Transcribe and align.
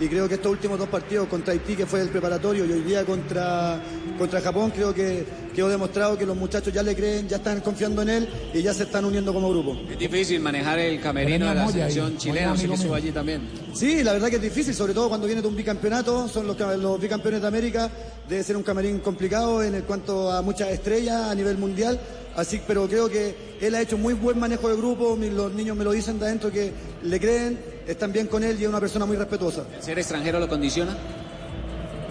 Y 0.00 0.08
creo 0.08 0.28
que 0.28 0.34
estos 0.34 0.50
últimos 0.50 0.78
dos 0.78 0.88
partidos 0.88 1.28
contra 1.28 1.52
Haití, 1.52 1.76
que 1.76 1.86
fue 1.86 2.00
el 2.00 2.08
preparatorio, 2.08 2.64
y 2.64 2.72
hoy 2.72 2.80
día 2.80 3.04
contra, 3.04 3.80
contra 4.18 4.40
Japón, 4.40 4.72
creo 4.74 4.92
que 4.92 5.24
quedó 5.54 5.68
demostrado 5.68 6.18
que 6.18 6.26
los 6.26 6.36
muchachos 6.36 6.72
ya 6.74 6.82
le 6.82 6.96
creen, 6.96 7.28
ya 7.28 7.36
están 7.36 7.60
confiando 7.60 8.02
en 8.02 8.08
él 8.08 8.28
y 8.52 8.60
ya 8.60 8.74
se 8.74 8.82
están 8.82 9.04
uniendo 9.04 9.32
como 9.32 9.48
grupo. 9.50 9.78
Es 9.88 9.98
difícil 9.98 10.40
manejar 10.40 10.80
el 10.80 11.00
camerino 11.00 11.48
de 11.48 11.54
la 11.54 11.68
selección 11.68 12.16
chilena, 12.18 12.52
así 12.52 12.68
que 12.68 12.76
subo 12.76 12.94
allí 12.94 13.12
también. 13.12 13.42
Sí, 13.72 14.02
la 14.02 14.12
verdad 14.12 14.30
que 14.30 14.36
es 14.36 14.42
difícil, 14.42 14.74
sobre 14.74 14.94
todo 14.94 15.08
cuando 15.08 15.26
viene 15.26 15.40
de 15.40 15.48
un 15.48 15.56
bicampeonato, 15.56 16.28
son 16.28 16.48
los, 16.48 16.58
los 16.58 17.00
bicampeones 17.00 17.40
de 17.40 17.46
América, 17.46 17.88
debe 18.28 18.42
ser 18.42 18.56
un 18.56 18.64
camerín 18.64 18.98
complicado 18.98 19.62
en 19.62 19.76
el 19.76 19.84
cuanto 19.84 20.32
a 20.32 20.42
muchas 20.42 20.70
estrellas 20.70 21.30
a 21.30 21.34
nivel 21.36 21.56
mundial, 21.56 22.00
así, 22.34 22.60
pero 22.66 22.88
creo 22.88 23.08
que 23.08 23.54
él 23.60 23.74
ha 23.76 23.80
hecho 23.80 23.96
muy 23.96 24.14
buen 24.14 24.40
manejo 24.40 24.68
de 24.68 24.76
grupo, 24.76 25.16
los 25.16 25.54
niños 25.54 25.76
me 25.76 25.84
lo 25.84 25.92
dicen 25.92 26.18
de 26.18 26.26
adentro 26.26 26.50
que 26.50 26.72
le 27.04 27.20
creen, 27.20 27.73
están 27.86 28.12
bien 28.12 28.26
con 28.26 28.42
él 28.42 28.56
y 28.60 28.64
es 28.64 28.68
una 28.68 28.80
persona 28.80 29.06
muy 29.06 29.16
respetuosa. 29.16 29.64
¿Ser 29.80 29.98
extranjero 29.98 30.38
lo 30.40 30.48
condiciona? 30.48 30.96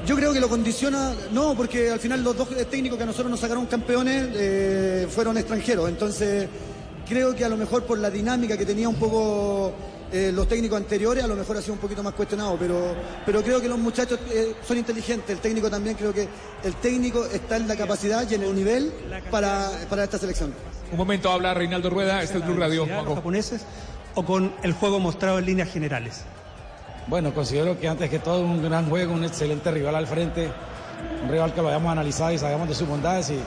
Yo 0.06 0.16
creo 0.18 0.34
que 0.34 0.40
lo 0.42 0.50
condiciona, 0.50 1.14
no, 1.32 1.56
porque 1.56 1.90
al 1.90 2.00
final 2.00 2.22
los 2.24 2.36
dos 2.36 2.50
técnicos 2.70 2.98
que 2.98 3.04
a 3.04 3.08
nosotros 3.08 3.32
nos 3.32 3.40
sacaron 3.40 3.66
campeones 3.68 4.28
eh, 4.34 5.08
fueron 5.10 5.38
extranjeros. 5.38 5.88
Entonces, 5.88 6.50
creo 7.08 7.34
que 7.34 7.46
a 7.46 7.50
lo 7.50 7.56
mejor 7.56 7.86
por 7.86 7.98
la 7.98 8.10
dinámica 8.10 8.58
que 8.58 8.66
tenía 8.66 8.90
un 8.90 8.96
poco 8.96 9.74
eh, 10.12 10.32
los 10.34 10.46
técnicos 10.46 10.78
anteriores, 10.78 11.24
a 11.24 11.28
lo 11.28 11.36
mejor 11.36 11.56
ha 11.56 11.62
sido 11.62 11.76
un 11.76 11.80
poquito 11.80 12.04
más 12.04 12.14
cuestionado. 12.16 12.58
Pero, 12.60 12.94
pero 13.26 13.42
creo 13.42 13.62
que 13.62 13.70
los 13.70 13.80
muchachos 13.80 14.20
eh, 14.30 14.56
son 14.68 14.78
inteligentes. 14.78 15.30
El 15.30 15.40
técnico 15.40 15.70
también, 15.70 15.96
creo 15.96 16.14
que 16.14 16.28
el 16.66 16.76
técnico 16.76 17.26
está 17.26 17.56
en 17.56 17.70
la 17.70 17.78
capacidad 17.78 18.30
y 18.30 18.36
en 18.36 18.44
el 18.44 18.54
nivel 18.54 18.92
para, 19.32 19.72
para 19.90 20.04
esta 20.04 20.18
selección. 20.18 20.54
Un 20.92 20.98
momento 20.98 21.32
habla 21.32 21.54
Reinaldo 21.54 21.90
Rueda, 21.90 22.22
este 22.22 22.40
es 22.40 22.46
Blue 22.46 22.58
Radio. 22.58 22.86
los 22.86 23.16
japoneses 23.16 23.62
o 24.16 24.24
con 24.24 24.54
el 24.64 24.74
juego 24.74 25.00
mostrado 25.00 25.40
en 25.40 25.46
líneas 25.46 25.70
generales? 25.70 26.26
Bueno, 27.08 27.34
considero 27.34 27.80
que 27.80 27.88
antes 27.88 28.10
que 28.10 28.20
todo 28.20 28.42
un 28.42 28.64
gran 28.64 28.90
juego, 28.90 29.14
un 29.14 29.26
excelente 29.26 29.72
rival 29.72 29.96
al 29.96 30.08
frente, 30.08 30.50
un 31.24 31.30
rival 31.30 31.54
que 31.54 31.62
lo 31.62 31.68
habíamos 31.68 31.92
analizado 31.92 32.32
y 32.32 32.38
sabíamos 32.38 32.70
de 32.70 32.76
sus 32.76 32.88
bondades 32.88 33.30
y 33.30 33.40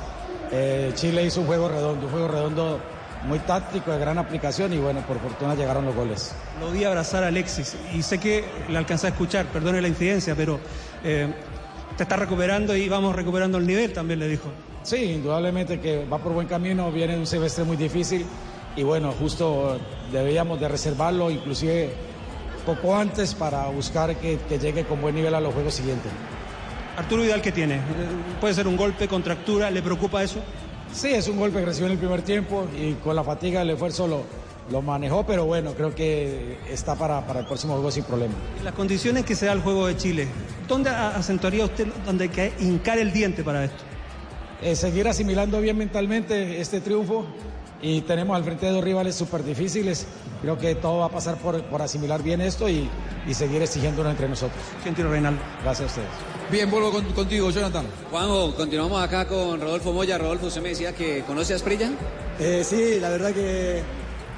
eh, 0.53 0.92
Chile 0.95 1.25
hizo 1.25 1.41
un 1.41 1.47
juego 1.47 1.69
redondo, 1.69 2.06
un 2.06 2.12
juego 2.12 2.28
redondo 2.28 2.81
muy 3.27 3.39
táctico, 3.41 3.91
de 3.91 3.98
gran 3.98 4.19
aplicación 4.19 4.73
y 4.73 4.78
bueno, 4.78 5.00
por 5.00 5.19
fortuna 5.19 5.55
llegaron 5.55 5.86
los 5.86 5.95
goles. 5.95 6.34
Lo 6.61 6.70
vi 6.70 6.84
abrazar 6.84 7.25
a 7.25 7.28
Alexis 7.28 7.77
y 7.95 8.03
sé 8.03 8.19
que 8.19 8.45
le 8.69 8.77
alcancé 8.77 9.06
a 9.06 9.11
escuchar, 9.11 9.47
perdone 9.47 9.80
la 9.80 9.89
incidencia, 9.89 10.34
pero 10.34 10.61
eh, 11.03 11.33
te 11.97 12.03
está 12.03 12.17
recuperando 12.17 12.77
y 12.77 12.89
vamos 12.89 13.17
recuperando 13.17 13.58
el 13.58 13.67
nivel, 13.67 13.92
también 13.92 14.20
le 14.20 14.28
dijo. 14.28 14.51
Sí, 14.83 14.97
indudablemente 14.97 15.80
que 15.80 16.05
va 16.05 16.19
por 16.19 16.33
buen 16.33 16.47
camino, 16.47 16.92
viene 16.92 17.14
de 17.14 17.20
un 17.20 17.27
semestre 17.27 17.64
muy 17.64 17.77
difícil 17.77 18.25
y 18.77 18.82
bueno, 18.82 19.12
justo 19.19 19.78
debíamos 20.12 20.60
de 20.60 20.69
reservarlo 20.69 21.30
inclusive 21.30 21.91
poco 22.64 22.94
antes 22.94 23.34
para 23.34 23.66
buscar 23.68 24.14
que, 24.16 24.38
que 24.48 24.58
llegue 24.58 24.84
con 24.84 25.00
buen 25.00 25.14
nivel 25.14 25.34
a 25.34 25.41
los 25.41 25.55
juegos 25.55 25.74
siguientes. 25.74 26.10
Arturo 26.96 27.22
Vidal, 27.22 27.42
¿qué 27.42 27.52
tiene? 27.52 27.80
¿Puede 28.41 28.55
ser 28.55 28.66
un 28.66 28.77
golpe, 28.77 29.06
contractura? 29.08 29.70
¿Le 29.70 29.83
preocupa 29.83 30.22
eso? 30.22 30.41
Sí, 30.92 31.08
es 31.08 31.28
un 31.28 31.38
golpe 31.38 31.61
que 31.61 31.67
recibió 31.67 31.86
en 31.86 31.92
el 31.92 31.98
primer 31.98 32.23
tiempo 32.23 32.67
y 32.78 32.95
con 32.95 33.14
la 33.14 33.23
fatiga 33.23 33.62
el 33.62 33.70
esfuerzo 33.70 34.06
lo, 34.06 34.23
lo 34.70 34.83
manejó, 34.83 35.24
pero 35.24 35.45
bueno, 35.45 35.72
creo 35.74 35.95
que 35.95 36.58
está 36.70 36.95
para, 36.95 37.27
para 37.27 37.40
el 37.40 37.46
próximo 37.46 37.74
juego 37.74 37.90
sin 37.90 38.05
problema. 38.05 38.34
En 38.58 38.64
las 38.64 38.74
condiciones 38.74 39.24
que 39.24 39.34
se 39.34 39.46
da 39.46 39.52
el 39.52 39.61
juego 39.61 39.86
de 39.86 39.96
Chile, 39.96 40.27
¿dónde 40.67 40.90
acentuaría 40.90 41.64
usted 41.64 41.86
donde 42.05 42.24
hay 42.24 42.30
que 42.30 42.52
hincar 42.61 42.98
el 42.98 43.12
diente 43.12 43.45
para 43.45 43.64
esto? 43.64 43.84
Eh, 44.62 44.74
seguir 44.74 45.06
asimilando 45.06 45.61
bien 45.61 45.77
mentalmente 45.77 46.61
este 46.61 46.80
triunfo 46.80 47.27
y 47.83 48.01
tenemos 48.03 48.37
al 48.37 48.45
frente 48.45 48.70
dos 48.70 48.83
rivales 48.83 49.14
súper 49.14 49.45
difíciles. 49.45 50.07
Creo 50.42 50.59
que 50.59 50.75
todo 50.75 50.98
va 50.98 51.07
a 51.07 51.11
pasar 51.11 51.37
por, 51.37 51.63
por 51.64 51.83
asimilar 51.83 52.23
bien 52.23 52.41
esto 52.41 52.69
y, 52.69 52.89
y 53.27 53.35
seguir 53.35 53.63
exigiéndolo 53.63 54.11
entre 54.11 54.29
nosotros. 54.29 54.59
Gentil 54.85 55.09
Reinaldo. 55.09 55.41
Gracias 55.63 55.83
a 55.83 55.87
ustedes. 55.92 56.09
Bien, 56.51 56.70
vuelvo 56.70 56.92
con- 56.92 57.05
contigo, 57.13 57.51
Jonathan. 57.51 57.87
Juanjo, 58.11 58.55
continuamos 58.55 59.03
acá 59.03 59.27
con 59.27 59.61
Rodolfo 59.61 59.92
Moya. 59.92 60.17
Rodolfo, 60.19 60.47
usted 60.47 60.63
me 60.63 60.69
decía 60.70 60.92
que 60.95 61.23
conoce 61.27 61.53
a 61.53 61.57
Asprilla. 61.57 61.91
Eh, 62.39 62.63
sí, 62.64 63.01
la 63.01 63.09
verdad 63.11 63.33
que 63.33 63.83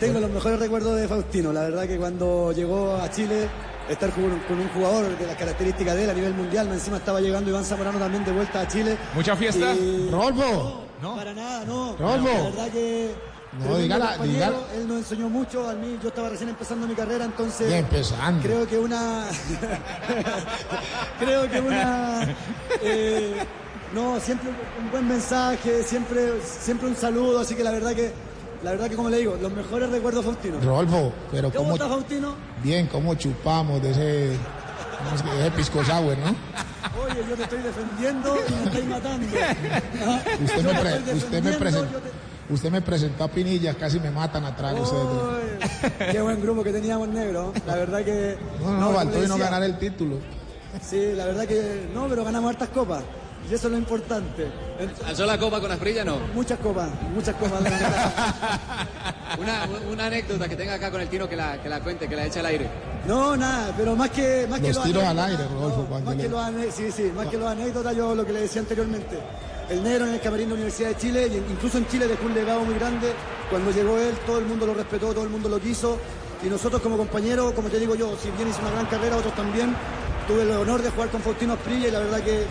tengo 0.01 0.19
los 0.21 0.31
mejores 0.31 0.59
recuerdos 0.59 0.97
de 0.97 1.07
Faustino. 1.09 1.53
La 1.53 1.63
verdad 1.63 1.87
que 1.87 1.97
cuando 1.99 2.53
llegó 2.53 2.95
a 2.97 3.11
Chile, 3.11 3.49
estar 3.91 4.11
con, 4.11 4.39
con 4.49 4.59
un 4.59 4.69
jugador 4.71 5.19
de 5.19 5.27
las 5.27 5.37
características 5.37 5.97
de 5.97 6.05
él 6.05 6.11
a 6.11 6.15
nivel 6.15 6.33
mundial, 6.35 6.67
más 6.69 6.77
encima 6.79 6.97
estaba 6.97 7.21
llegando 7.21 7.51
Iván 7.51 7.65
Zamorano 7.65 7.99
también 7.99 8.25
de 8.25 8.33
vuelta 8.33 8.61
a 8.63 8.69
Chile. 8.69 8.97
¿Mucha 9.15 9.37
fiesta? 9.37 9.75
Y- 9.75 10.09
Rodolfo, 10.11 10.85
No, 11.03 11.15
para 11.17 11.35
nada, 11.35 11.65
no. 11.67 11.95
Rodolfo. 11.99 12.29
La 12.33 12.43
verdad 12.45 12.69
que. 12.73 13.28
No, 13.59 13.77
dígala, 13.79 14.19
dígala. 14.19 14.57
Él 14.77 14.87
nos 14.89 14.99
enseñó 14.99 15.29
mucho 15.29 15.69
a 15.69 15.75
mí. 15.75 15.99
Yo 16.03 16.09
estaba 16.09 16.29
recién 16.29 16.51
empezando 16.51 16.87
mi 16.87 16.95
carrera, 16.95 17.25
entonces. 17.25 17.71
Ya 17.71 17.79
empezando. 17.79 18.43
Creo 18.43 18.67
que 18.69 18.79
una. 18.79 19.25
creo 21.19 21.49
que 21.51 21.61
una. 21.61 22.35
eh, 22.83 23.35
no, 23.95 24.21
siempre 24.21 24.51
un 24.83 24.91
buen 24.91 25.09
mensaje, 25.09 25.83
siempre, 25.83 26.41
siempre 26.43 26.89
un 26.89 26.97
saludo. 26.97 27.41
Así 27.41 27.55
que 27.55 27.65
la 27.65 27.71
verdad 27.71 27.95
que. 27.95 28.13
La 28.63 28.73
verdad 28.73 28.89
que, 28.89 28.97
como 28.97 29.09
le 29.09 29.19
digo, 29.19 29.39
los 29.41 29.53
mejores 29.53 29.89
recuerdos 29.89 30.25
Faustino. 30.25 30.59
Rodolfo, 30.61 31.13
pero 31.31 31.49
¿Cómo 31.53 31.63
cómo, 31.63 31.75
está 31.77 31.89
Faustino? 31.89 32.35
bien, 32.61 32.89
cómo 32.89 33.15
chupamos 33.15 33.81
de 33.81 33.93
ese, 33.93 34.37
¿cómo 34.99 35.15
es 35.15 35.23
que- 35.23 35.31
de 35.31 35.41
ese 35.43 35.51
pisco 35.53 35.85
sour, 35.85 36.19
¿no? 36.19 36.35
Oye, 37.05 37.25
yo 37.31 37.37
te 37.37 37.43
estoy 37.45 37.61
defendiendo 37.63 38.37
y 38.49 38.53
me 38.53 38.65
estáis 38.65 38.87
matando. 38.87 39.27
Ah, 40.05 40.21
Usted 40.43 40.65
me, 40.65 40.81
pre- 40.81 40.97
estoy 40.97 41.15
usted, 41.19 41.43
me 41.45 41.53
presentó, 41.53 42.01
usted 42.51 42.71
me 42.71 42.81
presentó 42.83 43.25
a 43.25 43.29
Pinilla, 43.29 43.75
casi 43.75 44.01
me 44.01 44.11
matan 44.11 44.45
atrás 44.45 44.75
ustedes. 44.79 45.05
Uy, 45.05 46.09
Qué 46.13 46.21
buen 46.21 46.41
grupo 46.41 46.63
que 46.63 46.73
teníamos 46.73 47.09
negro. 47.09 47.53
La 47.67 47.77
verdad 47.77 48.05
que. 48.05 48.37
No, 48.61 48.79
no, 48.79 48.93
faltó 48.93 49.23
y 49.23 49.27
no 49.27 49.37
ganar 49.37 49.63
el 49.63 49.79
título. 49.79 50.19
Sí, 50.83 51.13
la 51.15 51.27
verdad 51.27 51.47
que. 51.47 51.89
No, 51.95 52.09
pero 52.09 52.25
ganamos 52.25 52.51
hartas 52.51 52.69
copas. 52.69 53.03
Y 53.51 53.55
eso 53.55 53.69
es 53.69 53.73
lo 53.73 53.79
importante. 53.79 54.47
¿Alzó 55.07 55.25
la 55.25 55.39
copa 55.39 55.61
con 55.61 55.71
Asprilla? 55.71 56.05
No. 56.05 56.19
Muchas 56.35 56.59
copas, 56.59 56.91
muchas 57.15 57.35
copas. 57.37 57.63
Una, 59.39 59.69
una 59.91 60.07
anécdota 60.07 60.49
que 60.49 60.57
tenga 60.57 60.75
acá 60.75 60.91
con 60.91 61.01
el 61.01 61.09
tiro 61.09 61.29
que 61.29 61.37
la, 61.37 61.63
que 61.63 61.69
la 61.69 61.81
cuente, 61.81 62.09
que 62.09 62.17
la 62.17 62.27
eche 62.27 62.41
al 62.41 62.47
aire. 62.47 62.69
No, 63.07 63.37
nada, 63.37 63.73
pero 63.77 63.95
más 63.95 64.11
que. 64.11 64.47
Más 64.49 64.59
que 64.59 64.73
Los 64.73 64.83
tiros 64.83 65.05
al 65.05 65.19
aire, 65.19 65.45
Rodolfo, 65.45 65.87
no, 65.91 66.01
más 66.01 66.17
que 66.17 66.29
los 66.29 66.75
sí, 66.75 66.91
sí, 66.91 67.13
más 67.15 67.27
que 67.29 67.37
los 67.37 67.47
anécdotas, 67.49 67.95
yo 67.95 68.15
lo 68.15 68.25
que 68.25 68.33
le 68.33 68.41
decía 68.41 68.63
anteriormente. 68.63 69.19
El 69.71 69.83
negro 69.83 70.07
en 70.07 70.15
el 70.15 70.21
camarín 70.21 70.47
de 70.49 70.51
la 70.51 70.55
Universidad 70.55 70.89
de 70.91 70.97
Chile, 70.97 71.29
y 71.31 71.37
incluso 71.53 71.79
en 71.79 71.87
Chile 71.89 72.07
dejó 72.09 72.25
un 72.27 72.35
legado 72.35 72.61
muy 72.61 72.75
grande. 72.75 73.13
Cuando 73.51 73.71
llegó 73.71 73.99
él, 73.99 74.15
todo 74.27 74.39
el 74.39 74.47
mundo 74.47 74.67
lo 74.67 74.75
respetó, 74.75 75.13
todo 75.13 75.25
el 75.25 75.31
mundo 75.31 75.49
lo 75.49 75.61
quiso. 75.61 75.99
Y 76.43 76.47
nosotros 76.49 76.81
como 76.81 76.97
compañeros, 76.97 77.53
como 77.53 77.69
te 77.69 77.79
digo 77.79 77.95
yo, 77.95 78.17
si 78.23 78.31
bien 78.31 78.49
hice 78.49 78.61
una 78.61 78.71
gran 78.71 78.87
carrera, 78.87 79.17
otros 79.17 79.35
también, 79.35 79.75
tuve 80.27 80.43
el 80.43 80.51
honor 80.53 80.81
de 80.83 80.91
jugar 80.91 81.09
con 81.11 81.21
Faustino 81.21 81.55
Asprilla 81.55 81.89
y 81.89 81.91
la 81.91 81.99
verdad 81.99 82.21
que 82.23 82.45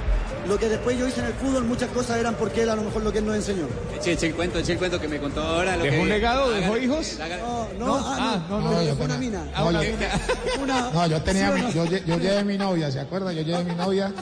lo 0.48 0.58
que 0.60 0.70
después 0.70 0.98
yo 0.98 1.08
hice 1.08 1.20
en 1.22 1.28
el 1.28 1.34
fútbol, 1.34 1.64
muchas 1.66 1.90
cosas 1.92 2.18
eran 2.20 2.36
porque 2.36 2.64
él 2.64 2.70
a 2.70 2.76
lo 2.76 2.84
mejor 2.84 3.04
lo 3.04 3.12
que 3.12 3.20
él 3.20 3.26
nos 3.26 3.36
enseñó. 3.36 3.66
Eche, 3.98 4.14
eche 4.14 4.28
el 4.28 4.36
cuento, 4.36 4.60
eche 4.60 4.74
el 4.74 4.78
cuento 4.78 5.00
que 5.00 5.08
me 5.08 5.20
contó 5.20 5.42
ahora. 5.42 5.76
Lo 5.78 5.84
¿Dejó 5.84 5.96
que, 5.98 6.02
un 6.04 6.10
legado? 6.10 6.50
¿Dejó 6.52 6.74
Hágale, 6.74 6.86
hijos? 6.86 7.18
No, 7.20 7.68
no, 7.80 7.86
No, 7.88 7.96
ah, 7.98 8.16
ah, 8.20 8.46
no, 8.50 8.60
no, 8.60 8.64
no, 8.66 8.72
no, 8.78 8.84
yo 8.84 8.96
fue 8.96 9.06
una 9.06 9.18
mina. 9.18 9.44
no, 9.58 9.68
Una 9.68 9.82
yo- 11.08 11.22
tenía, 11.24 11.48
¿sí 11.48 11.52
o 11.52 11.56
mi- 11.56 11.62
no? 11.62 11.72
yo, 11.72 11.86
lle- 11.86 12.04
yo 12.06 12.18
llevé 12.18 12.44
mi 12.44 12.58
novia, 12.58 12.92
¿se 12.92 13.00
acuerda? 13.00 13.32
Yo 13.34 13.42
llevé 13.42 13.64
mi 13.64 13.76
novia 13.76 14.14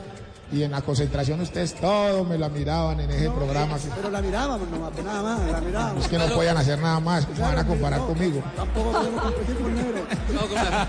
y 0.52 0.62
en 0.64 0.72
la 0.72 0.82
concentración 0.82 1.42
ustedes 1.42 1.74
todos 1.74 2.28
me 2.28 2.38
la 2.38 2.50
miraban 2.50 3.00
en 3.00 3.10
ese 3.10 3.30
programa. 3.32 3.78
que- 3.78 3.90
Pero 3.96 4.10
la 4.12 4.22
mirábamos 4.22 4.70
nomás, 4.70 4.92
pues 4.94 5.06
nada 5.06 5.22
más, 5.24 5.52
la 5.52 5.62
mirábamos. 5.62 6.04
Es 6.04 6.10
que 6.10 6.18
no 6.18 6.26
podían 6.28 6.58
hacer 6.58 6.80
nada 6.80 7.00
más, 7.00 7.26
¿cómo 7.26 7.40
van 7.42 7.60
a 7.60 7.66
comparar 7.68 8.00
No, 8.00 8.08
conmigo? 8.08 8.44
Tampoco 8.56 8.92
podemos 8.92 9.22
competir 9.24 9.56
con 9.58 9.76
negro. 9.76 10.06
No, 10.34 10.40
con 10.42 10.56
la- 10.56 10.88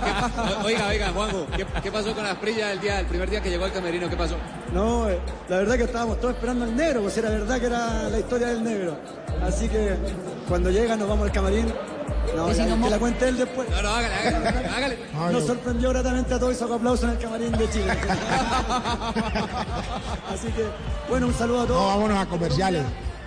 ¿qué- 0.61 0.67
oiga, 0.67 0.89
oiga, 0.89 1.09
Juanjo, 1.13 1.47
¿qué, 1.57 1.67
qué 1.83 1.93
pasó 1.93 2.15
con 2.15 2.27
Asprilla 2.27 2.73
el 2.73 2.81
día, 2.81 3.01
el 3.01 3.07
primer 3.07 3.31
día 3.31 3.41
que 3.43 3.51
llegó 3.51 3.65
al 3.65 3.73
camerino? 3.73 4.09
¿Qué 4.11 4.17
pasó? 4.17 4.37
No, 4.73 5.09
eh, 5.09 5.19
la 5.49 5.57
verdad 5.57 5.77
que 5.77 5.85
estábamos 5.85 6.21
todos 6.21 6.35
esperando 6.35 6.65
al 6.65 6.77
negro, 6.77 7.01
pues 7.03 7.17
era 7.17 7.31
verdad 7.31 7.59
que 7.59 7.67
era 7.67 8.09
la 8.11 8.19
historia 8.19 8.49
del 8.49 8.63
negro. 8.63 8.97
Así 9.43 9.69
que 9.69 9.97
cuando 10.49 10.71
llega 10.71 10.97
nos 10.97 11.09
vamos 11.09 11.27
al 11.27 11.33
camarín. 11.33 11.73
No, 12.37 12.53
ya, 12.53 12.67
que 12.67 12.91
la 12.91 12.99
cuente 12.99 13.29
él 13.29 13.37
después. 13.39 13.69
No, 13.71 13.83
no, 13.83 13.89
hágale, 13.89 14.15
hágale, 14.15 14.69
hágale. 14.69 14.99
Ay, 15.19 15.33
Nos 15.33 15.47
sorprendió 15.47 15.91
gratamente 15.91 16.35
a 16.35 16.39
todos 16.39 16.53
y 16.55 16.57
sacó 16.57 16.75
aplausos 16.75 17.05
en 17.05 17.11
el 17.11 17.19
camarín 17.19 17.53
de 17.53 17.71
Chile. 17.71 17.93
Así 20.33 20.49
que, 20.49 20.67
bueno, 21.09 21.27
un 21.29 21.35
saludo 21.35 21.59
a 21.59 21.63
No, 21.63 21.67
todos. 21.69 21.87
vámonos 21.87 22.19
a 22.19 22.27
comerciales. 22.27 22.83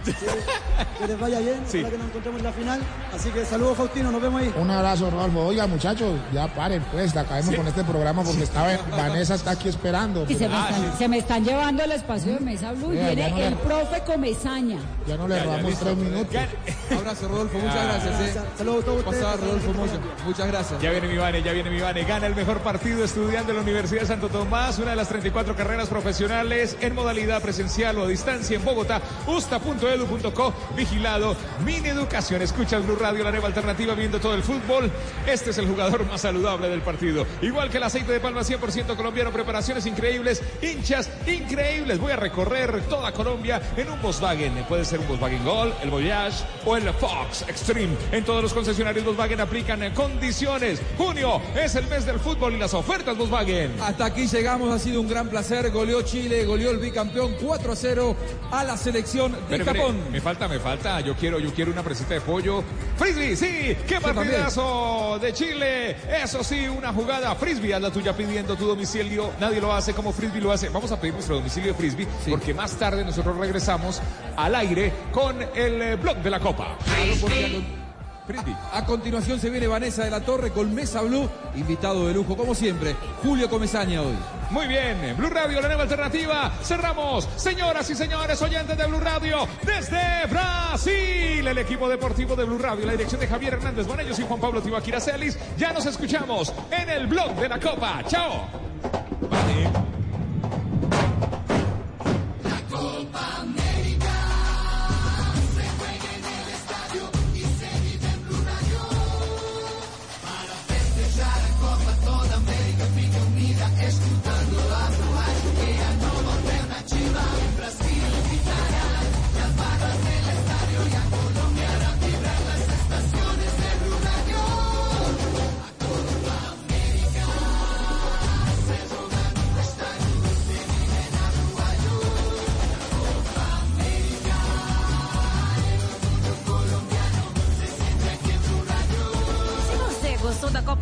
Que 0.05 1.07
les 1.07 1.19
vaya 1.19 1.39
bien, 1.39 1.61
Sí. 1.67 1.79
ojalá 1.79 1.89
que 1.91 1.97
nos 1.97 2.07
encontremos 2.07 2.39
en 2.39 2.45
la 2.45 2.51
final. 2.53 2.79
Así 3.15 3.29
que 3.29 3.45
saludos 3.45 3.77
Faustino, 3.77 4.11
nos 4.11 4.21
vemos 4.21 4.41
ahí. 4.41 4.53
Un 4.57 4.71
abrazo, 4.71 5.09
Rodolfo. 5.09 5.39
Oiga, 5.45 5.67
muchachos, 5.67 6.13
ya 6.33 6.47
paren, 6.47 6.81
pues, 6.91 7.15
acabemos 7.15 7.55
con 7.55 7.67
este 7.67 7.83
programa 7.83 8.23
porque 8.23 8.43
estaba, 8.43 8.69
Vanessa 8.91 9.35
está 9.35 9.51
aquí 9.51 9.69
esperando. 9.69 10.25
Y 10.27 10.35
se 10.35 10.47
me, 10.47 10.55
pero 10.55 10.75
están, 10.77 10.97
se 10.97 11.07
me 11.07 11.17
están 11.17 11.43
llevando 11.45 11.83
al 11.83 11.91
espacio 11.91 12.33
de 12.33 12.39
Mesa 12.39 12.71
Blue. 12.73 12.89
Viene 12.89 13.15
ya 13.15 13.29
no 13.29 13.37
le- 13.37 13.47
el 13.47 13.55
profe 13.55 14.01
Comezaña. 14.05 14.77
ya 15.07 15.17
no 15.17 15.27
le 15.27 15.43
robamos 15.43 15.79
tres 15.79 15.97
minutos. 15.97 16.35
Abrazo, 16.97 17.27
Rodolfo, 17.27 17.57
muchas 17.59 17.83
gracias. 17.85 18.35
eh. 18.35 18.41
Saludos 18.57 18.81
a 18.81 18.85
todos 18.85 19.05
ustedes. 19.05 19.39
Rodolfo. 19.39 19.73
Muchas 20.25 20.47
gracias. 20.47 20.81
Ya 20.81 20.91
viene 20.91 21.07
mi 21.07 21.17
Vane, 21.17 21.43
ya 21.43 21.51
viene 21.53 21.69
mi 21.69 21.79
Vane. 21.81 22.03
Gana 22.03 22.27
el 22.27 22.35
mejor 22.35 22.59
partido 22.59 23.03
estudiante 23.03 23.47
de 23.51 23.57
la 23.57 23.61
Universidad 23.63 24.01
de 24.01 24.07
Santo 24.07 24.29
Tomás, 24.29 24.77
una 24.79 24.91
de 24.91 24.95
las 24.95 25.07
34 25.09 25.55
carreras 25.55 25.87
profesionales 25.89 26.77
en 26.81 26.95
modalidad 26.95 27.41
presencial 27.41 27.97
o 27.97 28.03
a 28.05 28.07
distancia 28.07 28.55
en 28.55 28.63
Bogotá. 28.65 29.01
usta.edu.co, 29.97 30.53
vigilado. 30.75 31.35
Mini 31.65 31.89
Educación. 31.89 32.41
Escuchas 32.41 32.85
Blue 32.85 32.95
Radio, 32.95 33.23
la 33.23 33.31
nueva 33.31 33.47
alternativa, 33.47 33.93
viendo 33.93 34.19
todo 34.19 34.35
el 34.35 34.43
fútbol. 34.43 34.91
Este 35.25 35.51
es 35.51 35.57
el 35.57 35.67
jugador 35.67 36.05
más 36.05 36.21
saludable 36.21 36.69
del 36.69 36.81
partido. 36.81 37.25
Igual 37.41 37.69
que 37.69 37.77
el 37.77 37.83
aceite 37.83 38.11
de 38.11 38.19
palma 38.19 38.41
100% 38.41 38.95
colombiano, 38.95 39.31
preparaciones 39.31 39.85
increíbles, 39.85 40.41
hinchas 40.61 41.09
increíbles. 41.25 41.99
Voy 41.99 42.11
a 42.11 42.15
recorrer 42.15 42.81
toda 42.83 43.11
Colombia 43.11 43.61
en 43.77 43.89
un 43.89 44.01
Volkswagen. 44.01 44.53
Puede 44.67 44.85
ser 44.85 44.99
un 44.99 45.07
Volkswagen 45.07 45.43
Gol, 45.43 45.73
el 45.81 45.89
Voyage 45.89 46.43
o 46.65 46.77
el 46.77 46.89
Fox 46.93 47.43
Extreme. 47.47 47.95
En 48.11 48.23
todos 48.23 48.43
los 48.43 48.53
concesionarios 48.53 49.05
Volkswagen 49.05 49.41
aplican 49.41 49.93
condiciones. 49.93 50.81
Junio 50.97 51.41
es 51.55 51.75
el 51.75 51.87
mes 51.87 52.05
del 52.05 52.19
fútbol 52.19 52.53
y 52.53 52.57
las 52.57 52.73
ofertas 52.73 53.17
Volkswagen. 53.17 53.75
Hasta 53.81 54.05
aquí 54.05 54.27
llegamos, 54.27 54.73
ha 54.73 54.79
sido 54.79 55.01
un 55.01 55.07
gran 55.07 55.29
placer. 55.29 55.71
Goleó 55.71 56.01
Chile, 56.01 56.45
goleó 56.45 56.71
el 56.71 56.77
bicampeón 56.77 57.35
4 57.41 57.71
a 57.71 57.75
0 57.75 58.15
a 58.51 58.63
la 58.63 58.77
selección 58.77 59.35
de 59.49 59.57
espere, 59.57 59.78
Japón. 59.79 60.11
Me 60.11 60.21
falta, 60.21 60.47
me 60.47 60.59
falta. 60.59 61.01
Yo 61.01 61.15
quiero, 61.15 61.39
yo 61.39 61.53
quiero 61.53 61.71
una 61.71 61.83
presita 61.83 62.13
de 62.13 62.21
pollo. 62.21 62.63
Frisbee, 62.97 63.35
sí. 63.35 63.77
¡Qué 63.87 63.99
partidazo 64.01 65.17
de 65.19 65.33
Chile! 65.33 65.97
Eso 66.23 66.43
sí, 66.43 66.67
una 66.67 66.93
jugada. 66.93 67.35
Frisbee, 67.35 67.73
haz 67.73 67.81
la 67.81 67.91
tuya 67.91 68.15
pidiendo 68.15 68.55
tu 68.55 68.65
domicilio. 68.65 69.31
Nadie 69.39 69.61
lo 69.61 69.73
hace 69.73 69.93
como 69.93 70.11
Frisbee 70.11 70.41
lo 70.41 70.51
hace. 70.51 70.69
Vamos 70.69 70.91
a 70.91 70.99
pedir 70.99 71.13
nuestro 71.13 71.35
domicilio 71.35 71.71
de 71.71 71.77
Frisbee 71.77 72.07
porque 72.29 72.53
más 72.53 72.73
tarde 72.73 73.03
nosotros 73.03 73.37
regresamos 73.37 74.01
al 74.35 74.55
aire 74.55 74.91
con 75.11 75.41
el 75.55 75.81
eh, 75.81 75.95
blog 75.95 76.17
de 76.17 76.29
la 76.29 76.39
Copa. 76.39 76.77
Frisbee. 76.79 77.78
A 78.73 78.85
continuación 78.85 79.39
se 79.39 79.49
viene 79.49 79.65
Vanessa 79.65 80.03
de 80.03 80.11
la 80.11 80.21
Torre 80.21 80.51
con 80.51 80.73
Mesa 80.73 81.01
Blue, 81.01 81.27
invitado 81.55 82.07
de 82.07 82.13
lujo 82.13 82.37
como 82.37 82.53
siempre, 82.53 82.95
Julio 83.23 83.49
Comesaña 83.49 84.03
hoy. 84.03 84.15
Muy 84.51 84.67
bien, 84.67 85.15
Blue 85.17 85.29
Radio, 85.29 85.59
la 85.61 85.67
nueva 85.67 85.83
alternativa. 85.83 86.51
Cerramos, 86.61 87.27
señoras 87.37 87.89
y 87.89 87.95
señores 87.95 88.39
oyentes 88.41 88.77
de 88.77 88.85
Blue 88.85 88.99
Radio, 88.99 89.47
desde 89.65 90.27
Brasil. 90.29 91.47
El 91.47 91.57
equipo 91.57 91.89
deportivo 91.89 92.35
de 92.35 92.45
Blue 92.45 92.59
Radio, 92.59 92.85
la 92.85 92.91
dirección 92.91 93.19
de 93.19 93.27
Javier 93.27 93.55
Hernández 93.55 93.87
Bonellos 93.87 94.19
y 94.19 94.23
Juan 94.23 94.39
Pablo 94.39 94.61
Tibaquira 94.61 94.99
Celis. 94.99 95.37
Ya 95.57 95.73
nos 95.73 95.87
escuchamos 95.87 96.53
en 96.69 96.87
el 96.89 97.07
blog 97.07 97.33
de 97.35 97.49
la 97.49 97.59
Copa. 97.59 98.03
Chao. 98.07 98.47
Se 99.31 99.98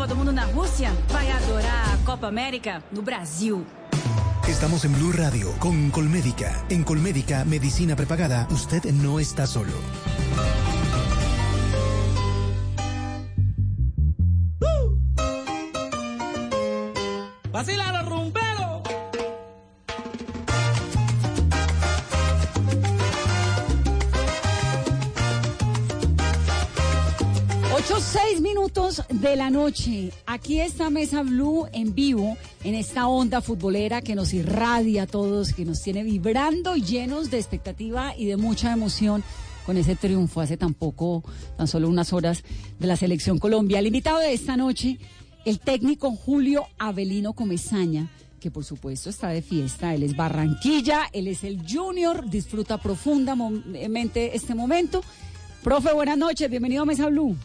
Copa 0.08 0.14
do 0.14 0.16
Mundo 0.16 0.32
na 0.32 0.46
Rússia, 0.46 0.90
vai 1.10 1.30
adorar 1.30 1.94
a 1.94 1.98
Copa 2.06 2.28
América 2.28 2.82
no 2.94 3.02
Brasil. 3.02 3.66
Estamos 4.48 4.86
en 4.86 4.94
Blue 4.94 5.12
Radio 5.12 5.52
con 5.60 5.92
Colmédica. 5.92 6.64
En 6.70 6.86
Colmédica, 6.86 7.44
medicina 7.44 7.94
prepagada, 7.94 8.48
usted 8.50 8.86
no 8.94 9.20
está 9.20 9.46
solo. 9.46 9.74
¡Vacila 17.52 17.87
de 29.30 29.36
la 29.36 29.50
noche. 29.50 30.12
Aquí 30.26 30.62
está 30.62 30.90
Mesa 30.90 31.22
Blue 31.22 31.68
en 31.74 31.94
vivo, 31.94 32.38
en 32.64 32.76
esta 32.76 33.08
onda 33.08 33.42
futbolera 33.42 34.02
que 34.02 34.16
nos 34.16 34.34
irradia 34.34 35.04
a 35.04 35.08
todos, 35.08 35.54
que 35.54 35.66
nos 35.66 35.82
tiene 35.82 36.04
vibrando 36.04 36.78
y 36.78 36.82
llenos 36.82 37.30
de 37.30 37.38
expectativa 37.38 38.16
y 38.16 38.26
de 38.26 38.38
mucha 38.38 38.72
emoción 38.72 39.24
con 39.66 39.76
ese 39.76 39.98
triunfo 39.98 40.40
hace 40.40 40.56
tan 40.56 40.74
poco, 40.74 41.26
tan 41.58 41.68
solo 41.68 41.90
unas 41.90 42.14
horas 42.14 42.44
de 42.80 42.88
la 42.88 42.96
Selección 42.96 43.38
Colombia. 43.38 43.80
El 43.80 43.88
invitado 43.88 44.20
de 44.20 44.32
esta 44.34 44.56
noche, 44.56 44.98
el 45.44 45.60
técnico 45.60 46.10
Julio 46.12 46.66
Avelino 46.78 47.34
Comezaña, 47.34 48.10
que 48.40 48.50
por 48.50 48.64
supuesto 48.64 49.10
está 49.10 49.28
de 49.30 49.42
fiesta. 49.42 49.94
Él 49.94 50.04
es 50.04 50.16
Barranquilla, 50.16 51.02
él 51.12 51.28
es 51.28 51.44
el 51.44 51.62
Junior, 51.70 52.30
disfruta 52.30 52.78
profundamente 52.78 54.38
este 54.38 54.56
momento. 54.56 55.04
Profe, 55.64 55.92
buenas 55.92 56.18
noches, 56.18 56.50
bienvenido 56.50 56.84
a 56.84 56.86
Mesa 56.86 57.08
Blue. 57.08 57.36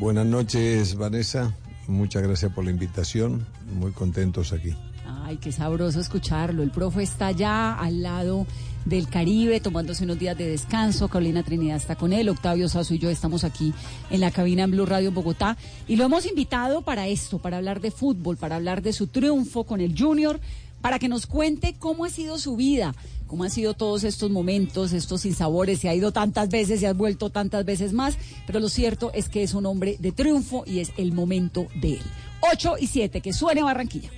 Buenas 0.00 0.24
noches, 0.24 0.94
Vanessa. 0.94 1.54
Muchas 1.86 2.22
gracias 2.22 2.50
por 2.54 2.64
la 2.64 2.70
invitación. 2.70 3.46
Muy 3.78 3.92
contentos 3.92 4.54
aquí. 4.54 4.74
Ay, 5.06 5.36
qué 5.36 5.52
sabroso 5.52 6.00
escucharlo. 6.00 6.62
El 6.62 6.70
profe 6.70 7.02
está 7.02 7.26
allá 7.26 7.74
al 7.74 8.02
lado 8.02 8.46
del 8.86 9.10
Caribe 9.10 9.60
tomándose 9.60 10.04
unos 10.04 10.18
días 10.18 10.38
de 10.38 10.48
descanso. 10.48 11.08
Carolina 11.08 11.42
Trinidad 11.42 11.76
está 11.76 11.96
con 11.96 12.14
él. 12.14 12.30
Octavio 12.30 12.66
Sazo 12.70 12.94
y 12.94 12.98
yo 12.98 13.10
estamos 13.10 13.44
aquí 13.44 13.74
en 14.08 14.20
la 14.20 14.30
cabina 14.30 14.62
en 14.62 14.70
Blue 14.70 14.86
Radio 14.86 15.12
Bogotá. 15.12 15.58
Y 15.86 15.96
lo 15.96 16.06
hemos 16.06 16.24
invitado 16.24 16.80
para 16.80 17.06
esto, 17.06 17.38
para 17.38 17.58
hablar 17.58 17.82
de 17.82 17.90
fútbol, 17.90 18.38
para 18.38 18.56
hablar 18.56 18.80
de 18.80 18.94
su 18.94 19.06
triunfo 19.08 19.64
con 19.64 19.82
el 19.82 19.94
Junior, 19.98 20.40
para 20.80 20.98
que 20.98 21.10
nos 21.10 21.26
cuente 21.26 21.74
cómo 21.78 22.06
ha 22.06 22.08
sido 22.08 22.38
su 22.38 22.56
vida, 22.56 22.94
cómo 23.30 23.44
han 23.44 23.50
sido 23.50 23.74
todos 23.74 24.02
estos 24.02 24.28
momentos, 24.28 24.92
estos 24.92 25.20
sinsabores. 25.20 25.78
Se 25.78 25.88
ha 25.88 25.94
ido 25.94 26.10
tantas 26.12 26.48
veces 26.48 26.82
y 26.82 26.86
ha 26.86 26.92
vuelto 26.92 27.30
tantas 27.30 27.64
veces 27.64 27.92
más. 27.92 28.18
Pero 28.44 28.58
lo 28.58 28.68
cierto 28.68 29.12
es 29.14 29.28
que 29.28 29.44
es 29.44 29.54
un 29.54 29.66
hombre 29.66 29.96
de 30.00 30.10
triunfo 30.10 30.64
y 30.66 30.80
es 30.80 30.90
el 30.96 31.12
momento 31.12 31.68
de 31.80 31.94
él. 31.94 32.02
8 32.40 32.74
y 32.80 32.88
7, 32.88 33.20
que 33.20 33.32
suene 33.32 33.62
Barranquilla. 33.62 34.10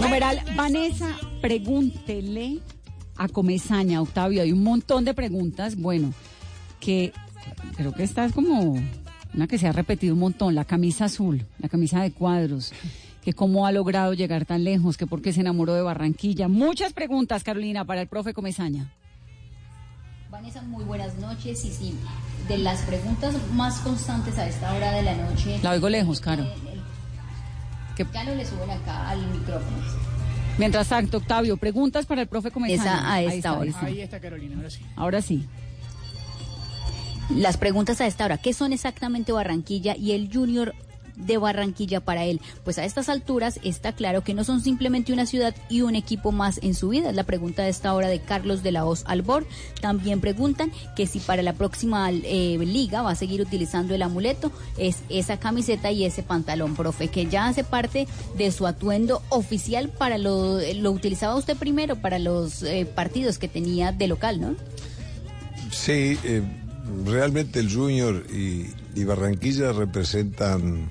Numeral, 0.00 0.42
Vanessa, 0.56 1.18
pregúntele 1.42 2.60
a 3.20 3.28
Comezaña, 3.28 4.00
Octavio, 4.00 4.40
hay 4.40 4.50
un 4.50 4.62
montón 4.62 5.04
de 5.04 5.12
preguntas, 5.12 5.76
bueno, 5.76 6.14
que 6.80 7.12
creo 7.76 7.92
que 7.92 8.02
esta 8.02 8.24
es 8.24 8.32
como 8.32 8.82
una 9.34 9.46
que 9.46 9.58
se 9.58 9.68
ha 9.68 9.72
repetido 9.72 10.14
un 10.14 10.20
montón, 10.20 10.54
la 10.54 10.64
camisa 10.64 11.04
azul, 11.04 11.44
la 11.58 11.68
camisa 11.68 12.00
de 12.00 12.12
cuadros, 12.12 12.72
que 13.22 13.34
cómo 13.34 13.66
ha 13.66 13.72
logrado 13.72 14.14
llegar 14.14 14.46
tan 14.46 14.64
lejos, 14.64 14.96
que 14.96 15.06
por 15.06 15.20
qué 15.20 15.34
se 15.34 15.42
enamoró 15.42 15.74
de 15.74 15.82
Barranquilla. 15.82 16.48
Muchas 16.48 16.94
preguntas, 16.94 17.44
Carolina, 17.44 17.84
para 17.84 18.00
el 18.00 18.08
profe 18.08 18.32
Comezaña. 18.32 18.90
Vanessa, 20.30 20.62
muy 20.62 20.84
buenas 20.84 21.18
noches. 21.18 21.62
Y 21.66 21.70
sí, 21.70 21.94
de 22.48 22.56
las 22.56 22.80
preguntas 22.84 23.34
más 23.52 23.80
constantes 23.80 24.38
a 24.38 24.48
esta 24.48 24.72
hora 24.72 24.92
de 24.92 25.02
la 25.02 25.14
noche. 25.14 25.60
La 25.62 25.72
oigo 25.72 25.90
lejos, 25.90 26.20
Caro. 26.20 26.46
Ya 28.14 28.24
no 28.24 28.34
le 28.34 28.46
suben 28.46 28.70
acá 28.70 29.10
al 29.10 29.26
micrófono. 29.30 30.09
Mientras 30.60 30.88
tanto, 30.88 31.16
Octavio, 31.16 31.56
preguntas 31.56 32.04
para 32.06 32.20
el 32.22 32.28
profe 32.28 32.50
Comezaña. 32.50 32.82
Esa 32.82 32.98
a 33.08 33.12
Ahí 33.14 33.24
esta 33.26 33.36
está, 33.36 33.52
hora. 33.54 33.62
ahí 33.62 33.68
está. 33.70 33.86
Ahí 33.86 34.00
está 34.02 34.20
Carolina, 34.20 34.56
ahora 34.56 34.70
sí. 34.70 34.80
Ahora 34.94 35.22
sí. 35.22 35.46
Las 37.34 37.56
preguntas 37.56 38.00
a 38.00 38.06
esta 38.06 38.24
hora. 38.26 38.38
¿Qué 38.38 38.52
son 38.52 38.72
exactamente 38.72 39.32
Barranquilla 39.32 39.96
y 39.96 40.12
el 40.12 40.30
Junior 40.32 40.74
de 41.26 41.38
Barranquilla 41.38 42.00
para 42.00 42.24
él. 42.24 42.40
Pues 42.64 42.78
a 42.78 42.84
estas 42.84 43.08
alturas 43.08 43.60
está 43.62 43.92
claro 43.92 44.22
que 44.22 44.34
no 44.34 44.44
son 44.44 44.60
simplemente 44.60 45.12
una 45.12 45.26
ciudad 45.26 45.54
y 45.68 45.82
un 45.82 45.94
equipo 45.94 46.32
más 46.32 46.60
en 46.62 46.74
su 46.74 46.88
vida. 46.88 47.10
Es 47.10 47.16
la 47.16 47.24
pregunta 47.24 47.62
de 47.62 47.70
esta 47.70 47.94
hora 47.94 48.08
de 48.08 48.20
Carlos 48.20 48.62
de 48.62 48.72
la 48.72 48.84
Hoz 48.84 49.04
Albor. 49.06 49.46
También 49.80 50.20
preguntan 50.20 50.72
que 50.96 51.06
si 51.06 51.20
para 51.20 51.42
la 51.42 51.52
próxima 51.52 52.10
eh, 52.10 52.58
liga 52.60 53.02
va 53.02 53.10
a 53.12 53.14
seguir 53.16 53.40
utilizando 53.40 53.94
el 53.94 54.02
amuleto, 54.02 54.52
es 54.76 54.98
esa 55.08 55.38
camiseta 55.38 55.90
y 55.90 56.04
ese 56.04 56.22
pantalón, 56.22 56.76
profe, 56.76 57.08
que 57.08 57.26
ya 57.26 57.46
hace 57.46 57.64
parte 57.64 58.06
de 58.36 58.52
su 58.52 58.66
atuendo 58.66 59.22
oficial 59.28 59.88
para 59.88 60.18
lo, 60.18 60.58
lo 60.74 60.90
utilizaba 60.90 61.36
usted 61.36 61.56
primero 61.56 61.96
para 61.96 62.18
los 62.18 62.62
eh, 62.62 62.86
partidos 62.86 63.38
que 63.38 63.48
tenía 63.48 63.92
de 63.92 64.06
local, 64.06 64.40
¿no? 64.40 64.56
Sí, 65.70 66.18
eh, 66.24 66.42
realmente 67.04 67.60
el 67.60 67.72
Junior 67.72 68.24
y, 68.30 68.68
Barranquilla 69.04 69.72
representan 69.72 70.90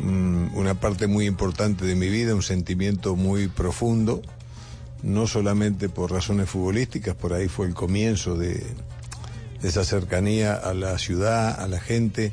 una 0.00 0.74
parte 0.80 1.06
muy 1.06 1.26
importante 1.26 1.84
de 1.84 1.94
mi 1.94 2.08
vida, 2.08 2.34
un 2.34 2.42
sentimiento 2.42 3.14
muy 3.16 3.48
profundo, 3.48 4.22
no 5.02 5.26
solamente 5.26 5.88
por 5.88 6.10
razones 6.10 6.48
futbolísticas, 6.48 7.14
por 7.14 7.32
ahí 7.32 7.48
fue 7.48 7.66
el 7.66 7.74
comienzo 7.74 8.36
de, 8.36 8.64
esa 9.62 9.84
cercanía 9.84 10.54
a 10.54 10.74
la 10.74 10.98
ciudad, 10.98 11.60
a 11.60 11.68
la 11.68 11.78
gente 11.80 12.32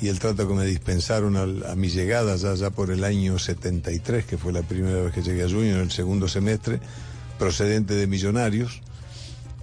y 0.00 0.08
el 0.08 0.18
trato 0.18 0.46
que 0.48 0.54
me 0.54 0.64
dispensaron 0.66 1.36
al- 1.36 1.64
a, 1.66 1.76
mi 1.76 1.88
llegada 1.88 2.36
ya, 2.36 2.54
ya 2.54 2.70
por 2.70 2.90
el 2.90 3.04
año 3.04 3.38
73, 3.38 4.24
que 4.24 4.36
fue 4.36 4.52
la 4.52 4.62
primera 4.62 5.00
vez 5.02 5.12
que 5.14 5.22
llegué 5.22 5.44
a 5.44 5.48
Junior, 5.48 5.76
en 5.76 5.82
el 5.82 5.90
segundo 5.92 6.28
semestre, 6.28 6.80
procedente 7.38 7.94
de 7.94 8.06
Millonarios. 8.06 8.82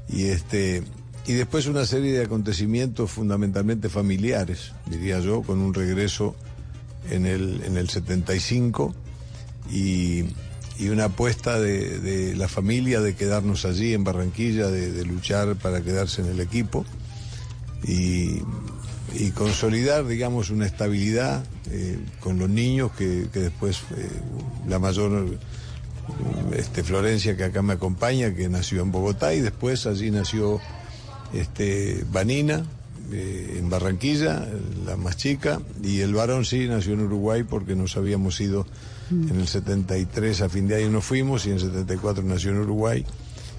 Y, 0.10 0.26
este, 0.26 0.84
y 1.28 1.34
después 1.34 1.68
una 1.68 1.86
serie 1.86 2.14
de 2.14 2.24
acontecimientos 2.26 3.12
fundamentalmente 3.12 3.90
familiares, 3.90 4.72
diría 4.86 5.20
yo, 5.20 5.42
con 5.44 5.60
un 5.60 5.74
regreso 5.74 6.36
en 7.10 7.26
el, 7.26 7.64
en 7.64 7.78
el 7.78 7.90
75 7.90 8.94
y, 9.72 10.26
y 10.80 10.90
una 10.90 11.06
apuesta 11.06 11.60
de, 11.60 12.00
de 12.00 12.36
la 12.36 12.48
familia 12.48 13.02
de 13.02 13.16
quedarnos 13.16 13.66
allí 13.66 13.94
en 13.94 14.04
Barranquilla, 14.04 14.68
de, 14.68 15.06
luchar 15.06 15.56
para 15.56 15.82
quedarse 15.82 16.22
en 16.22 16.28
el 16.28 16.40
equipo 16.40 16.86
y, 17.84 18.42
y 19.14 19.32
consolidar, 19.34 20.08
digamos, 20.08 20.50
una 20.50 20.66
estabilidad 20.66 21.44
eh, 21.72 22.00
con 22.20 22.40
los 22.40 22.50
niños 22.50 22.92
que, 22.94 23.28
que 23.32 23.40
después 23.40 23.82
eh, 23.96 24.08
la 24.68 24.80
mayor 24.80 25.38
este, 26.56 26.84
Florencia, 26.84 27.38
que 27.38 27.46
acá 27.46 27.62
me 27.62 27.74
acompaña, 27.74 28.34
que 28.34 28.50
nació 28.50 28.82
en 28.82 28.92
Bogotá, 28.92 29.34
y 29.34 29.42
después 29.42 29.86
allí 29.86 30.12
nació 30.12 30.60
este, 31.34 32.04
Vanina, 32.12 32.66
eh, 33.14 33.58
en 33.60 33.70
Barranquilla, 33.70 34.48
la 34.86 34.98
más 34.98 35.18
chica, 35.18 35.62
y 35.84 36.00
el 36.02 36.14
varón 36.14 36.46
sí 36.46 36.68
nació 36.68 36.94
en 36.94 37.02
Uruguay 37.02 37.44
porque 37.44 37.76
nos 37.76 37.96
habíamos 37.96 38.40
ido 38.42 38.66
en 39.12 39.40
el 39.40 39.48
73, 39.48 40.42
a 40.42 40.50
fin 40.50 40.68
de 40.68 40.78
año 40.78 40.90
nos 40.90 41.06
fuimos, 41.06 41.46
y 41.46 41.50
en 41.50 41.56
el 41.56 41.62
74 41.62 42.24
nació 42.24 42.50
en 42.52 42.58
Uruguay, 42.58 43.06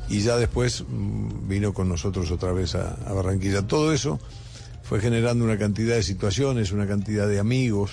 y 0.08 0.20
ya 0.20 0.36
después 0.36 0.82
mm, 0.88 1.48
vino 1.48 1.72
con 1.72 1.88
nosotros 1.88 2.30
otra 2.32 2.52
vez 2.52 2.74
a, 2.74 2.94
a 3.06 3.12
Barranquilla. 3.12 3.64
Todo 3.64 3.92
eso 3.92 4.18
fue 4.82 5.00
generando 5.00 5.44
una 5.44 5.56
cantidad 5.56 5.94
de 5.94 6.02
situaciones, 6.02 6.72
una 6.72 6.88
cantidad 6.88 7.28
de 7.28 7.38
amigos, 7.38 7.92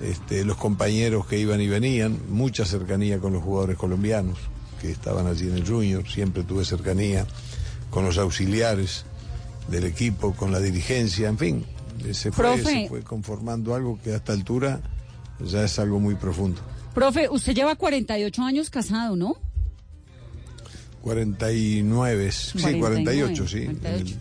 este, 0.00 0.44
los 0.44 0.56
compañeros 0.56 1.26
que 1.26 1.38
iban 1.38 1.60
y 1.60 1.68
venían, 1.68 2.18
mucha 2.28 2.64
cercanía 2.64 3.20
con 3.20 3.32
los 3.32 3.42
jugadores 3.42 3.76
colombianos 3.76 4.38
que 4.80 4.90
estaban 4.90 5.28
allí 5.28 5.46
en 5.48 5.54
el 5.54 5.66
Junior, 5.66 6.08
siempre 6.08 6.42
tuve 6.42 6.64
cercanía 6.64 7.24
con 7.90 8.04
los 8.04 8.18
auxiliares 8.18 9.04
del 9.68 9.84
equipo, 9.84 10.32
con 10.34 10.52
la 10.52 10.60
dirigencia, 10.60 11.28
en 11.28 11.38
fin, 11.38 11.64
se 12.12 12.30
fue, 12.32 12.44
Profe. 12.44 12.64
se 12.82 12.88
fue 12.88 13.02
conformando 13.02 13.74
algo 13.74 13.98
que 14.02 14.12
a 14.12 14.16
esta 14.16 14.32
altura 14.32 14.80
ya 15.44 15.64
es 15.64 15.78
algo 15.78 15.98
muy 16.00 16.14
profundo. 16.14 16.60
Profe, 16.94 17.28
usted 17.28 17.54
lleva 17.54 17.74
48 17.76 18.42
años 18.42 18.68
casado, 18.70 19.16
¿no? 19.16 19.36
49, 21.02 22.30
sí, 22.32 22.58
48, 22.78 23.48
sí. 23.48 23.64
48. 23.66 24.16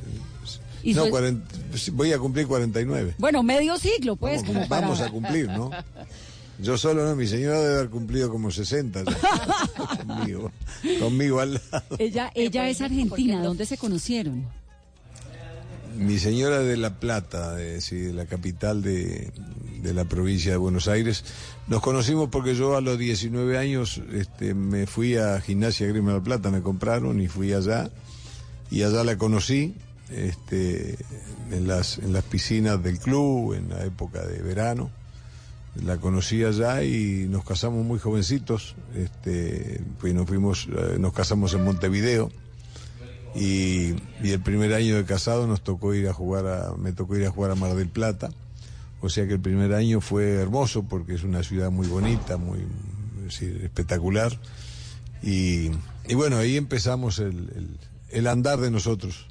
¿Y 0.84 0.94
No, 0.96 1.06
su- 1.06 1.12
40 1.12 1.56
voy 1.94 2.12
a 2.12 2.18
cumplir 2.18 2.48
49. 2.48 3.16
Bueno, 3.20 3.44
medio 3.44 3.78
siglo, 3.78 4.16
pues. 4.16 4.42
para- 4.44 4.66
Vamos 4.82 5.00
a 5.02 5.10
cumplir, 5.12 5.48
¿no? 5.48 5.70
Yo 6.60 6.78
solo 6.78 7.06
no, 7.06 7.16
mi 7.16 7.28
señora 7.28 7.60
debe 7.60 7.74
haber 7.76 7.90
cumplido 7.90 8.30
como 8.30 8.52
60 8.52 9.04
ya. 9.04 10.06
conmigo, 10.08 10.52
conmigo 11.00 11.40
al 11.40 11.54
lado. 11.54 11.84
Ella, 11.98 12.32
ella 12.36 12.70
es 12.70 12.82
argentina, 12.82 13.42
¿dónde 13.44 13.66
se 13.66 13.78
conocieron? 13.78 14.46
Mi 15.96 16.20
señora 16.20 16.60
de 16.60 16.78
La 16.78 17.00
Plata, 17.00 17.56
de, 17.56 17.82
sí, 17.82 17.98
de 17.98 18.14
la 18.14 18.26
capital 18.26 18.82
de, 18.82 19.32
de 19.82 19.94
la 19.94 20.06
provincia 20.06 20.52
de 20.52 20.58
Buenos 20.58 20.88
Aires. 20.88 21.24
Nos 21.68 21.82
conocimos 21.82 22.30
porque 22.30 22.56
yo 22.56 22.76
a 22.76 22.82
los 22.82 22.98
19 22.98 23.58
años 23.58 24.02
este, 24.14 24.54
me 24.54 24.88
fui 24.88 25.18
a 25.18 25.40
Gimnasia 25.42 25.88
Grima 25.88 26.12
de 26.12 26.18
La 26.20 26.24
Plata, 26.24 26.52
me 26.52 26.62
compraron 26.62 27.22
y 27.22 27.28
fui 27.28 27.54
allá. 27.54 27.90
Y 28.70 28.84
allá 28.84 29.04
la 29.04 29.18
conocí 29.18 29.76
este, 30.10 30.98
en, 31.52 31.68
las, 31.68 31.98
en 31.98 32.14
las 32.14 32.24
piscinas 32.24 32.82
del 32.82 33.00
club, 33.00 33.54
en 33.54 33.70
la 33.70 33.84
época 33.84 34.26
de 34.26 34.42
verano. 34.42 34.90
La 35.84 35.98
conocí 35.98 36.44
allá 36.44 36.84
y 36.84 37.28
nos 37.30 37.46
casamos 37.46 37.86
muy 37.86 38.00
jovencitos. 38.00 38.76
Este, 38.96 39.82
pues 40.00 40.14
nos 40.14 40.28
fuimos, 40.28 40.68
eh, 40.68 40.98
nos 41.00 41.14
casamos 41.14 41.54
en 41.54 41.64
Montevideo. 41.64 42.32
Y, 43.36 43.96
y 44.22 44.32
el 44.32 44.42
primer 44.42 44.74
año 44.74 44.96
de 44.98 45.06
casado 45.06 45.48
nos 45.48 45.62
tocó 45.64 45.94
ir 45.94 46.08
a 46.10 46.14
jugar 46.14 46.48
a, 46.48 46.74
me 46.78 46.92
tocó 46.92 47.16
ir 47.18 47.26
a 47.26 47.32
jugar 47.32 47.52
a 47.52 47.56
Mar 47.56 47.76
del 47.76 47.88
Plata. 47.90 48.30
O 49.02 49.10
sea 49.10 49.26
que 49.28 49.34
el 49.34 49.40
primer 49.40 49.74
año 49.74 50.02
fue 50.02 50.34
hermoso 50.34 50.84
porque 50.84 51.14
es 51.16 51.24
una 51.24 51.42
ciudad 51.44 51.72
muy 51.72 51.88
bonita, 51.88 52.38
muy 52.38 52.60
es 53.20 53.24
decir, 53.40 53.62
espectacular. 53.64 54.38
Y, 55.24 55.72
y 56.08 56.14
bueno, 56.16 56.38
ahí 56.38 56.58
empezamos 56.58 57.20
el, 57.20 57.28
el- 57.56 57.80
el 58.10 58.28
andar 58.28 58.60
de 58.60 58.70
nosotros. 58.70 59.26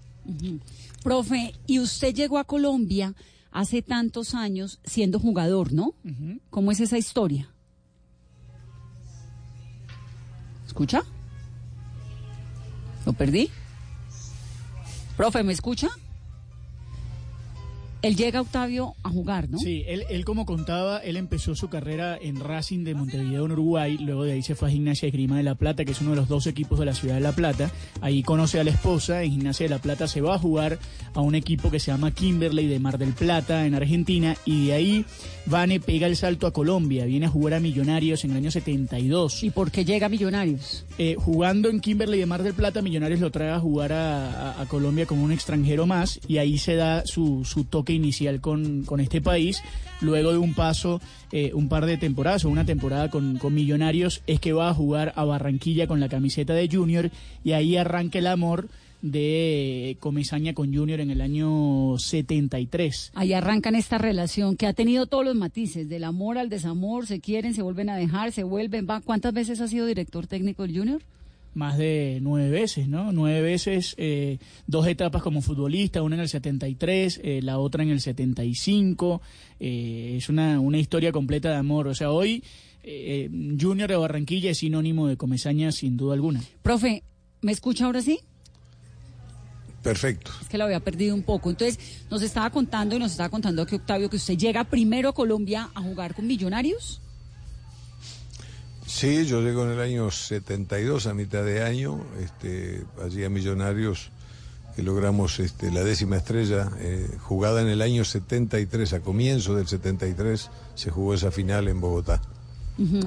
Profe, 1.02 1.54
y 1.66 1.80
usted 1.80 2.14
llegó 2.14 2.38
a 2.38 2.45
Colombia 2.45 3.14
hace 3.50 3.83
tantos 3.83 4.35
años 4.35 4.80
siendo 4.85 5.19
jugador, 5.21 5.73
¿no? 5.75 5.95
¿Cómo 6.49 6.73
es 6.73 6.80
esa 6.80 6.97
historia? 6.97 7.50
¿Escucha? 10.66 11.02
¿Lo 13.04 13.12
perdí? 13.12 13.50
Profe, 15.21 15.43
¿me 15.43 15.53
escucha? 15.53 15.89
Él 18.02 18.16
llega, 18.16 18.40
Octavio, 18.40 18.95
a 19.02 19.11
jugar, 19.11 19.50
¿no? 19.50 19.59
Sí, 19.59 19.85
él, 19.87 20.04
él 20.09 20.25
como 20.25 20.47
contaba, 20.47 20.99
él 20.99 21.16
empezó 21.19 21.54
su 21.54 21.69
carrera 21.69 22.16
en 22.21 22.40
Racing 22.40 22.83
de 22.85 22.95
Montevideo, 22.95 23.45
en 23.45 23.52
Uruguay, 23.52 23.99
luego 23.99 24.25
de 24.25 24.33
ahí 24.33 24.42
se 24.42 24.54
fue 24.54 24.69
a 24.69 24.71
Gimnasia 24.71 25.07
de 25.07 25.11
Grima 25.12 25.37
de 25.37 25.42
La 25.42 25.54
Plata, 25.54 25.85
que 25.85 25.92
es 25.92 26.00
uno 26.00 26.11
de 26.11 26.16
los 26.16 26.28
dos 26.28 26.47
equipos 26.47 26.78
de 26.78 26.87
la 26.87 26.95
ciudad 26.95 27.16
de 27.16 27.21
La 27.21 27.33
Plata, 27.33 27.71
ahí 28.00 28.23
conoce 28.23 28.59
a 28.59 28.64
la 28.64 28.71
esposa, 28.71 29.23
en 29.23 29.33
Gimnasia 29.33 29.64
de 29.64 29.71
La 29.71 29.80
Plata 29.80 30.09
se 30.09 30.21
va 30.23 30.35
a 30.35 30.38
jugar 30.38 30.78
a 31.14 31.21
un 31.21 31.35
equipo 31.35 31.71
que 31.71 31.78
se 31.78 31.90
llama 31.90 32.11
Kimberley 32.11 32.66
de 32.69 32.78
Mar 32.78 32.97
del 32.97 33.12
Plata, 33.12 33.66
en 33.66 33.75
Argentina, 33.75 34.35
y 34.47 34.69
de 34.69 34.73
ahí 34.73 35.04
Vane 35.47 35.78
pega 35.80 36.07
el 36.07 36.16
salto 36.16 36.47
a 36.47 36.52
Colombia, 36.52 37.04
viene 37.04 37.26
a 37.26 37.28
jugar 37.28 37.54
a 37.54 37.61
Millonarios 37.61 38.25
en 38.25 38.30
el 38.30 38.37
año 38.38 38.50
72. 38.50 39.42
¿Y 39.42 39.50
por 39.50 39.71
qué 39.71 39.85
llega 39.85 40.07
a 40.07 40.09
Millonarios? 40.09 40.85
Eh, 40.99 41.16
jugando 41.19 41.69
en 41.69 41.80
Kimberley 41.80 42.21
de 42.21 42.26
Mar 42.26 42.42
del 42.42 42.54
Plata, 42.54 42.83
Millonarios 42.83 43.21
lo 43.21 43.30
trae 43.30 43.50
a 43.50 43.61
jugar 43.61 43.92
a, 43.92 44.52
a- 44.52 44.62
a 44.62 44.66
Colombia 44.66 45.07
como 45.07 45.23
un 45.25 45.33
extranjero 45.33 45.87
más 45.87 46.21
y 46.28 46.38
ahí 46.38 46.57
se 46.59 46.76
da 46.76 47.02
su, 47.04 47.45
su 47.45 47.64
toque 47.64 47.89
inicial 47.92 48.40
con, 48.40 48.82
con 48.85 49.00
este 49.00 49.20
país. 49.20 49.62
Luego 50.00 50.32
de 50.32 50.38
un 50.38 50.54
paso, 50.54 51.00
eh, 51.32 51.52
un 51.54 51.68
par 51.68 51.87
de 51.87 51.99
temporadas 51.99 52.44
o 52.44 52.49
una 52.49 52.64
temporada 52.64 53.11
con, 53.11 53.37
con 53.38 53.54
Millonarios, 53.54 54.23
es 54.26 54.40
que 54.40 54.52
va 54.52 54.70
a 54.70 54.75
jugar 54.75 55.12
a 55.16 55.25
Barranquilla 55.25 55.87
con 55.87 56.00
la 56.00 56.09
camiseta 56.09 56.54
de 56.54 56.68
Junior 56.70 57.11
y 57.44 57.52
ahí 57.52 57.76
arranca 57.76 58.18
el 58.18 58.26
amor 58.26 58.68
de 59.02 59.97
Comesaña 60.00 60.54
con 60.54 60.75
Junior 60.75 61.00
en 61.00 61.11
el 61.11 61.20
año 61.20 61.99
73. 61.99 63.12
Ahí 63.14 63.32
arrancan 63.32 63.75
esta 63.75 63.99
relación 63.99 64.56
que 64.56 64.66
ha 64.66 64.73
tenido 64.73 65.06
todos 65.06 65.25
los 65.25 65.35
matices, 65.35 65.88
del 65.88 66.04
amor 66.04 66.38
al 66.38 66.49
desamor, 66.49 67.06
se 67.06 67.20
quieren, 67.20 67.54
se 67.54 67.62
vuelven 67.62 67.90
a 67.90 67.97
dejar, 67.97 68.32
se 68.32 68.42
vuelven, 68.42 68.87
va. 68.88 69.00
¿Cuántas 69.00 69.32
veces 69.32 69.61
ha 69.61 69.68
sido 69.68 69.87
director 69.87 70.26
técnico 70.26 70.62
del 70.62 70.76
Junior? 70.76 71.02
Más 71.54 71.78
de 71.78 72.19
nueve 72.23 72.50
veces, 72.50 72.88
¿no? 72.88 73.12
Nueve 73.12 73.42
veces, 73.42 73.95
eh, 73.99 74.38
dos 74.66 74.87
etapas 74.87 75.23
como 75.23 75.42
futbolista, 75.42 76.02
una 76.02 76.16
en 76.16 76.23
el 76.23 76.28
73, 76.28 77.21
eh, 77.23 77.40
la 77.42 77.59
otra 77.59 77.83
en 77.83 77.90
el 77.90 78.00
75. 78.00 79.21
eh, 79.59 80.14
es 80.19 80.28
una, 80.28 80.61
una 80.61 80.78
historia 80.78 81.12
completa 81.12 81.50
de 81.50 81.57
amor. 81.57 81.88
O 81.88 81.95
sea, 81.95 82.11
hoy 82.11 82.42
eh, 82.83 83.28
Junior 83.61 83.88
de 83.88 83.97
Barranquilla 83.97 84.50
es 84.50 84.59
sinónimo 84.59 85.07
de 85.07 85.16
Comesaña 85.16 85.73
sin 85.73 85.97
duda 85.97 86.14
alguna. 86.14 86.40
Profe, 86.62 87.02
¿me 87.40 87.52
escucha 87.52 87.87
ahora 87.87 88.00
sí? 88.02 88.21
Perfecto. 89.83 90.30
Es 90.42 90.49
que 90.49 90.59
lo 90.59 90.64
había 90.64 90.80
perdido 90.80 91.14
un 91.14 91.23
poco. 91.23 91.50
Entonces, 91.50 91.78
nos 92.11 92.23
estaba 92.23 92.50
contando 92.50 92.97
y 92.97 92.99
nos 92.99 93.12
estaba 93.12 93.28
contando 93.28 93.64
que 93.66 93.76
Octavio, 93.76 94.11
que 94.11 94.16
usted 94.16 94.37
llega 94.37 94.64
primero 94.64 95.09
a 95.09 95.14
Colombia 95.14 95.71
a 95.75 95.80
jugar 95.80 96.14
con 96.14 96.26
Millonarios. 96.26 97.00
Sí, 98.90 99.25
yo 99.25 99.40
llego 99.40 99.64
en 99.64 99.70
el 99.70 99.80
año 99.80 100.11
72, 100.11 101.06
a 101.06 101.14
mitad 101.14 101.44
de 101.44 101.62
año, 101.62 102.04
este, 102.20 102.85
allí 103.00 103.23
a 103.23 103.30
Millonarios 103.30 104.11
que 104.75 104.82
logramos 104.82 105.38
este, 105.38 105.70
la 105.70 105.85
décima 105.85 106.16
estrella, 106.16 106.68
eh, 106.80 107.09
jugada 107.20 107.62
en 107.62 107.68
el 107.68 107.82
año 107.82 108.04
73, 108.04 108.92
a 108.94 109.00
comienzo 109.00 109.54
del 109.54 109.68
73, 109.68 110.50
se 110.75 110.90
jugó 110.90 111.14
esa 111.14 111.30
final 111.30 111.68
en 111.68 111.80
Bogotá. 111.80 112.20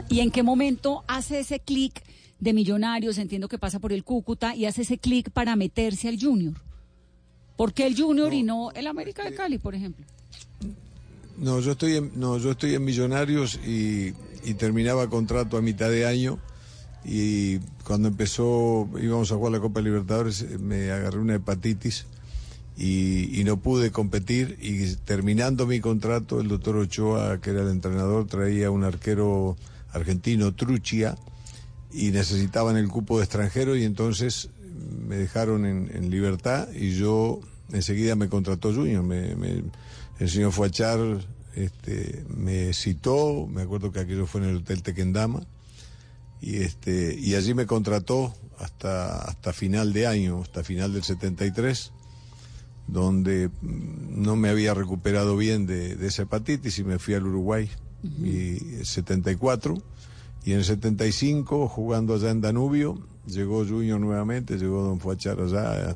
¿Y 0.07 0.21
en 0.21 0.31
qué 0.31 0.41
momento 0.41 1.03
hace 1.05 1.41
ese 1.41 1.59
clic 1.59 2.01
de 2.39 2.53
Millonarios? 2.53 3.17
Entiendo 3.17 3.49
que 3.49 3.57
pasa 3.57 3.79
por 3.79 3.91
el 3.91 4.05
Cúcuta 4.05 4.55
y 4.55 4.65
hace 4.65 4.83
ese 4.83 4.97
clic 4.97 5.31
para 5.31 5.57
meterse 5.57 6.07
al 6.07 6.17
Junior. 6.17 6.53
¿Por 7.57 7.73
qué 7.73 7.85
el 7.85 7.99
Junior 7.99 8.33
y 8.33 8.43
no 8.43 8.71
el 8.71 8.87
América 8.87 9.25
de 9.25 9.35
Cali, 9.35 9.57
por 9.57 9.75
ejemplo? 9.75 10.05
No, 11.37 11.59
yo 11.59 11.73
estoy 11.73 11.97
en, 11.97 12.11
no, 12.15 12.37
yo 12.37 12.51
estoy 12.51 12.73
en 12.75 12.85
Millonarios 12.85 13.59
y, 13.67 14.13
y 14.43 14.53
terminaba 14.55 15.09
contrato 15.09 15.57
a 15.57 15.61
mitad 15.61 15.89
de 15.89 16.05
año 16.05 16.39
y 17.05 17.59
cuando 17.83 18.07
empezó, 18.07 18.87
íbamos 19.01 19.31
a 19.31 19.35
jugar 19.35 19.51
la 19.51 19.59
Copa 19.59 19.81
Libertadores, 19.81 20.41
eh, 20.41 20.57
me 20.57 20.89
agarré 20.91 21.19
una 21.19 21.35
hepatitis 21.35 22.05
y, 22.77 23.41
no 23.45 23.57
pude 23.57 23.91
competir 23.91 24.57
y 24.61 24.95
terminando 24.95 25.67
mi 25.67 25.79
contrato, 25.79 26.39
el 26.39 26.47
doctor 26.47 26.77
Ochoa, 26.77 27.39
que 27.41 27.51
era 27.51 27.61
el 27.61 27.69
entrenador, 27.69 28.25
traía 28.25 28.71
un 28.71 28.83
arquero 28.83 29.57
argentino, 29.91 30.55
Truchia, 30.55 31.15
y 31.91 32.09
necesitaban 32.11 32.77
el 32.77 32.87
cupo 32.87 33.17
de 33.17 33.25
extranjero 33.25 33.75
y 33.75 33.83
entonces 33.83 34.49
me 35.07 35.17
dejaron 35.17 35.65
en, 35.65 35.91
en 35.93 36.09
libertad 36.09 36.67
y 36.73 36.95
yo 36.95 37.41
enseguida 37.71 38.15
me 38.15 38.29
contrató 38.29 38.73
Junior, 38.73 39.03
me, 39.03 39.35
me- 39.35 39.63
el 40.19 40.29
señor 40.29 40.51
Fuachar 40.51 40.99
este, 41.55 42.25
me 42.27 42.73
citó, 42.73 43.47
me 43.47 43.61
acuerdo 43.61 43.91
que 43.91 43.99
aquello 43.99 44.25
fue 44.25 44.41
en 44.41 44.49
el 44.49 44.55
Hotel 44.57 44.83
Tequendama, 44.83 45.45
y 46.41 46.57
este 46.57 47.17
y 47.17 47.35
allí 47.35 47.53
me 47.53 47.65
contrató 47.65 48.33
hasta 48.59 49.19
hasta 49.21 49.53
final 49.53 49.93
de 49.93 50.07
año, 50.07 50.41
hasta 50.41 50.63
final 50.63 50.93
del 50.93 51.03
73, 51.03 51.91
donde 52.87 53.49
mm, 53.61 54.21
no 54.21 54.35
me 54.35 54.49
había 54.49 54.73
recuperado 54.73 55.37
bien 55.37 55.65
de, 55.65 55.95
de 55.95 56.07
esa 56.07 56.23
hepatitis 56.23 56.79
y 56.79 56.83
me 56.83 56.99
fui 56.99 57.13
al 57.13 57.25
Uruguay. 57.25 57.69
Y 58.21 58.79
el 58.79 58.85
74 58.85 59.81
y 60.43 60.51
en 60.51 60.57
el 60.57 60.65
75 60.65 61.69
jugando 61.69 62.15
allá 62.15 62.31
en 62.31 62.41
Danubio 62.41 62.99
llegó 63.25 63.65
Junior 63.65 63.99
nuevamente, 63.99 64.57
llegó 64.57 64.83
Don 64.83 64.99
Fuachar 64.99 65.39
allá 65.39 65.95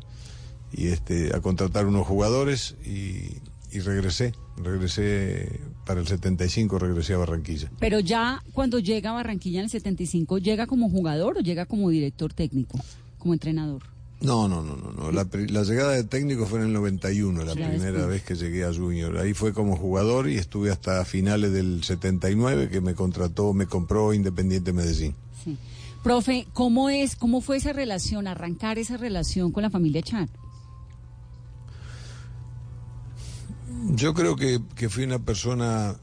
y 0.72 0.88
este 0.88 1.36
a 1.36 1.42
contratar 1.42 1.86
unos 1.86 2.08
jugadores 2.08 2.76
y, 2.86 3.42
y 3.72 3.80
regresé, 3.82 4.34
regresé 4.62 5.62
para 5.86 6.02
el 6.02 6.08
75 6.08 6.80
regresé 6.80 7.14
a 7.14 7.18
Barranquilla. 7.18 7.72
Pero 7.80 8.00
ya 8.00 8.44
cuando 8.54 8.80
llega 8.80 9.12
a 9.12 9.14
Barranquilla 9.14 9.60
en 9.60 9.66
el 9.66 9.70
75, 9.72 10.38
¿llega 10.40 10.68
como 10.68 10.90
jugador 10.90 11.38
o 11.38 11.42
llega 11.42 11.66
como 11.66 11.90
director 11.90 12.34
técnico, 12.34 12.80
como 13.18 13.34
entrenador? 13.34 13.84
No, 14.20 14.48
no, 14.48 14.64
no, 14.64 14.76
no. 14.76 14.92
no. 14.92 15.12
La, 15.12 15.24
llegada 15.64 15.92
de 15.92 16.04
técnico 16.04 16.46
fue 16.48 16.60
en 16.60 16.66
el 16.66 16.74
91, 16.74 17.44
la 17.44 17.54
Ya 17.54 17.70
primera 17.70 17.92
después. 17.92 18.08
vez 18.08 18.24
que 18.24 18.36
llegué 18.36 18.66
a 18.66 18.74
Junior. 18.74 19.18
Ahí 19.20 19.34
fue 19.34 19.54
como 19.54 19.78
jugador 19.78 20.28
y 20.28 20.38
estuve 20.38 20.72
hasta 20.72 21.06
finales 21.06 21.54
del 21.54 21.84
79 21.84 22.70
que 22.70 22.82
me 22.82 22.96
contrató, 22.96 23.54
me 23.54 23.68
compró 23.68 24.14
Independiente 24.14 24.74
Medellín. 24.74 25.14
Sí. 25.44 25.56
Profe, 26.04 26.48
¿cómo 26.54 26.90
es, 26.90 27.16
cómo 27.16 27.42
fue 27.42 27.58
esa 27.58 27.74
relación, 27.74 28.28
arrancar 28.28 28.80
esa 28.80 28.98
relación 28.98 29.52
con 29.52 29.64
la 29.64 29.70
familia 29.70 30.02
Chan? 30.02 30.30
Yo 33.86 34.14
creo 34.14 34.36
que, 34.36 34.60
que 34.76 34.90
fui 34.90 35.04
una 35.04 35.20
persona 35.20 35.96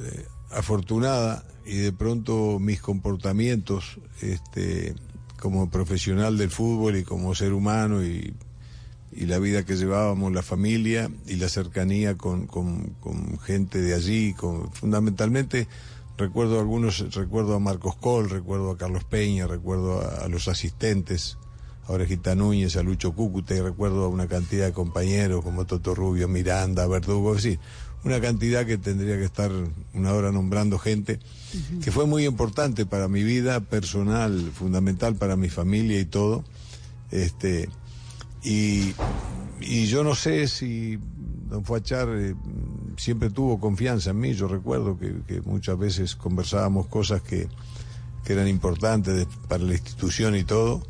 eh, 0.00 0.26
afortunada 0.50 1.44
y 1.66 1.76
de 1.76 1.92
pronto 1.92 2.58
mis 2.58 2.80
comportamientos 2.80 3.98
este, 4.22 4.94
como 5.38 5.70
profesional 5.70 6.36
del 6.38 6.50
fútbol 6.50 6.96
y 6.96 7.04
como 7.04 7.34
ser 7.34 7.52
humano 7.52 8.04
y, 8.04 8.34
la 9.10 9.38
vida 9.40 9.64
que 9.64 9.76
llevábamos, 9.76 10.32
la 10.32 10.42
familia 10.42 11.10
y 11.26 11.36
la 11.36 11.48
cercanía 11.48 12.16
con, 12.16 12.46
con- 12.46 13.38
gente 13.40 13.80
de 13.80 13.94
allí, 13.94 14.32
con, 14.32 14.70
fundamentalmente 14.72 15.66
recuerdo 16.16 16.58
a 16.58 16.60
algunos, 16.60 17.14
recuerdo 17.14 17.54
a 17.54 17.58
Marcos 17.58 17.96
Col, 17.96 18.30
recuerdo 18.30 18.70
a 18.70 18.78
Carlos 18.78 19.04
Peña, 19.04 19.46
recuerdo 19.46 20.00
a 20.00 20.28
los 20.28 20.46
asistentes, 20.46 21.36
a 21.88 21.92
Orejita 21.92 22.34
Núñez, 22.34 22.76
a 22.76 22.82
Lucho 22.82 23.12
Cúcuta, 23.12 23.54
y 23.54 23.60
recuerdo 23.60 24.04
a 24.04 24.08
una 24.08 24.26
cantidad 24.28 24.66
de 24.66 24.72
compañeros 24.72 25.42
como 25.42 25.64
Toto 25.64 25.94
Rubio, 25.94 26.28
Miranda, 26.28 26.86
Verdugo, 26.86 27.34
es 27.34 27.42
decir, 27.42 27.58
una 28.04 28.20
cantidad 28.20 28.64
que 28.64 28.78
tendría 28.78 29.16
que 29.16 29.24
estar 29.24 29.50
una 29.94 30.12
hora 30.12 30.30
nombrando 30.30 30.78
gente, 30.78 31.18
que 31.82 31.90
fue 31.90 32.06
muy 32.06 32.26
importante 32.26 32.86
para 32.86 33.08
mi 33.08 33.24
vida 33.24 33.58
personal, 33.60 34.52
fundamental 34.54 35.16
para 35.16 35.34
mi 35.36 35.48
familia 35.48 35.98
y 35.98 36.04
todo. 36.04 36.44
Este, 37.10 37.68
y, 38.44 38.92
y 39.60 39.86
yo 39.86 40.04
no 40.04 40.14
sé 40.14 40.46
si 40.46 40.98
don 41.48 41.64
Fuachar 41.64 42.08
eh, 42.14 42.34
siempre 42.98 43.30
tuvo 43.30 43.58
confianza 43.58 44.10
en 44.10 44.20
mí. 44.20 44.34
Yo 44.34 44.46
recuerdo 44.46 44.98
que, 44.98 45.14
que 45.26 45.40
muchas 45.40 45.78
veces 45.78 46.14
conversábamos 46.14 46.86
cosas 46.86 47.22
que, 47.22 47.48
que 48.24 48.32
eran 48.34 48.46
importantes 48.46 49.16
de- 49.16 49.26
para 49.48 49.64
la 49.64 49.72
institución 49.72 50.36
y 50.36 50.44
todo. 50.44 50.82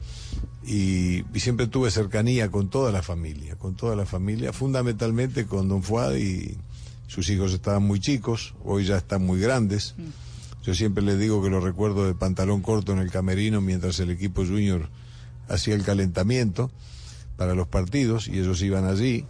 Y, 0.66 1.24
y 1.34 1.40
siempre 1.40 1.66
tuve 1.66 1.90
cercanía 1.90 2.50
con 2.50 2.68
toda 2.68 2.92
la 2.92 3.02
familia, 3.02 3.56
con 3.56 3.74
toda 3.76 3.96
la 3.96 4.06
familia, 4.06 4.52
fundamentalmente 4.52 5.46
con 5.46 5.68
don 5.68 5.82
Fuad 5.82 6.16
y 6.16 6.58
sus 7.06 7.30
hijos 7.30 7.54
estaban 7.54 7.82
muy 7.82 8.00
chicos, 8.00 8.54
hoy 8.64 8.84
ya 8.84 8.98
están 8.98 9.24
muy 9.24 9.40
grandes. 9.40 9.94
Yo 10.62 10.74
siempre 10.74 11.02
les 11.02 11.18
digo 11.18 11.42
que 11.42 11.48
lo 11.48 11.60
recuerdo 11.60 12.06
de 12.06 12.14
pantalón 12.14 12.60
corto 12.60 12.92
en 12.92 12.98
el 12.98 13.10
camerino 13.10 13.62
mientras 13.62 13.98
el 14.00 14.10
equipo 14.10 14.44
junior 14.44 14.90
hacía 15.48 15.74
el 15.74 15.84
calentamiento 15.84 16.70
para 17.38 17.54
los 17.54 17.66
partidos 17.66 18.28
y 18.28 18.38
ellos 18.38 18.60
iban 18.60 18.84
allí 18.84 19.24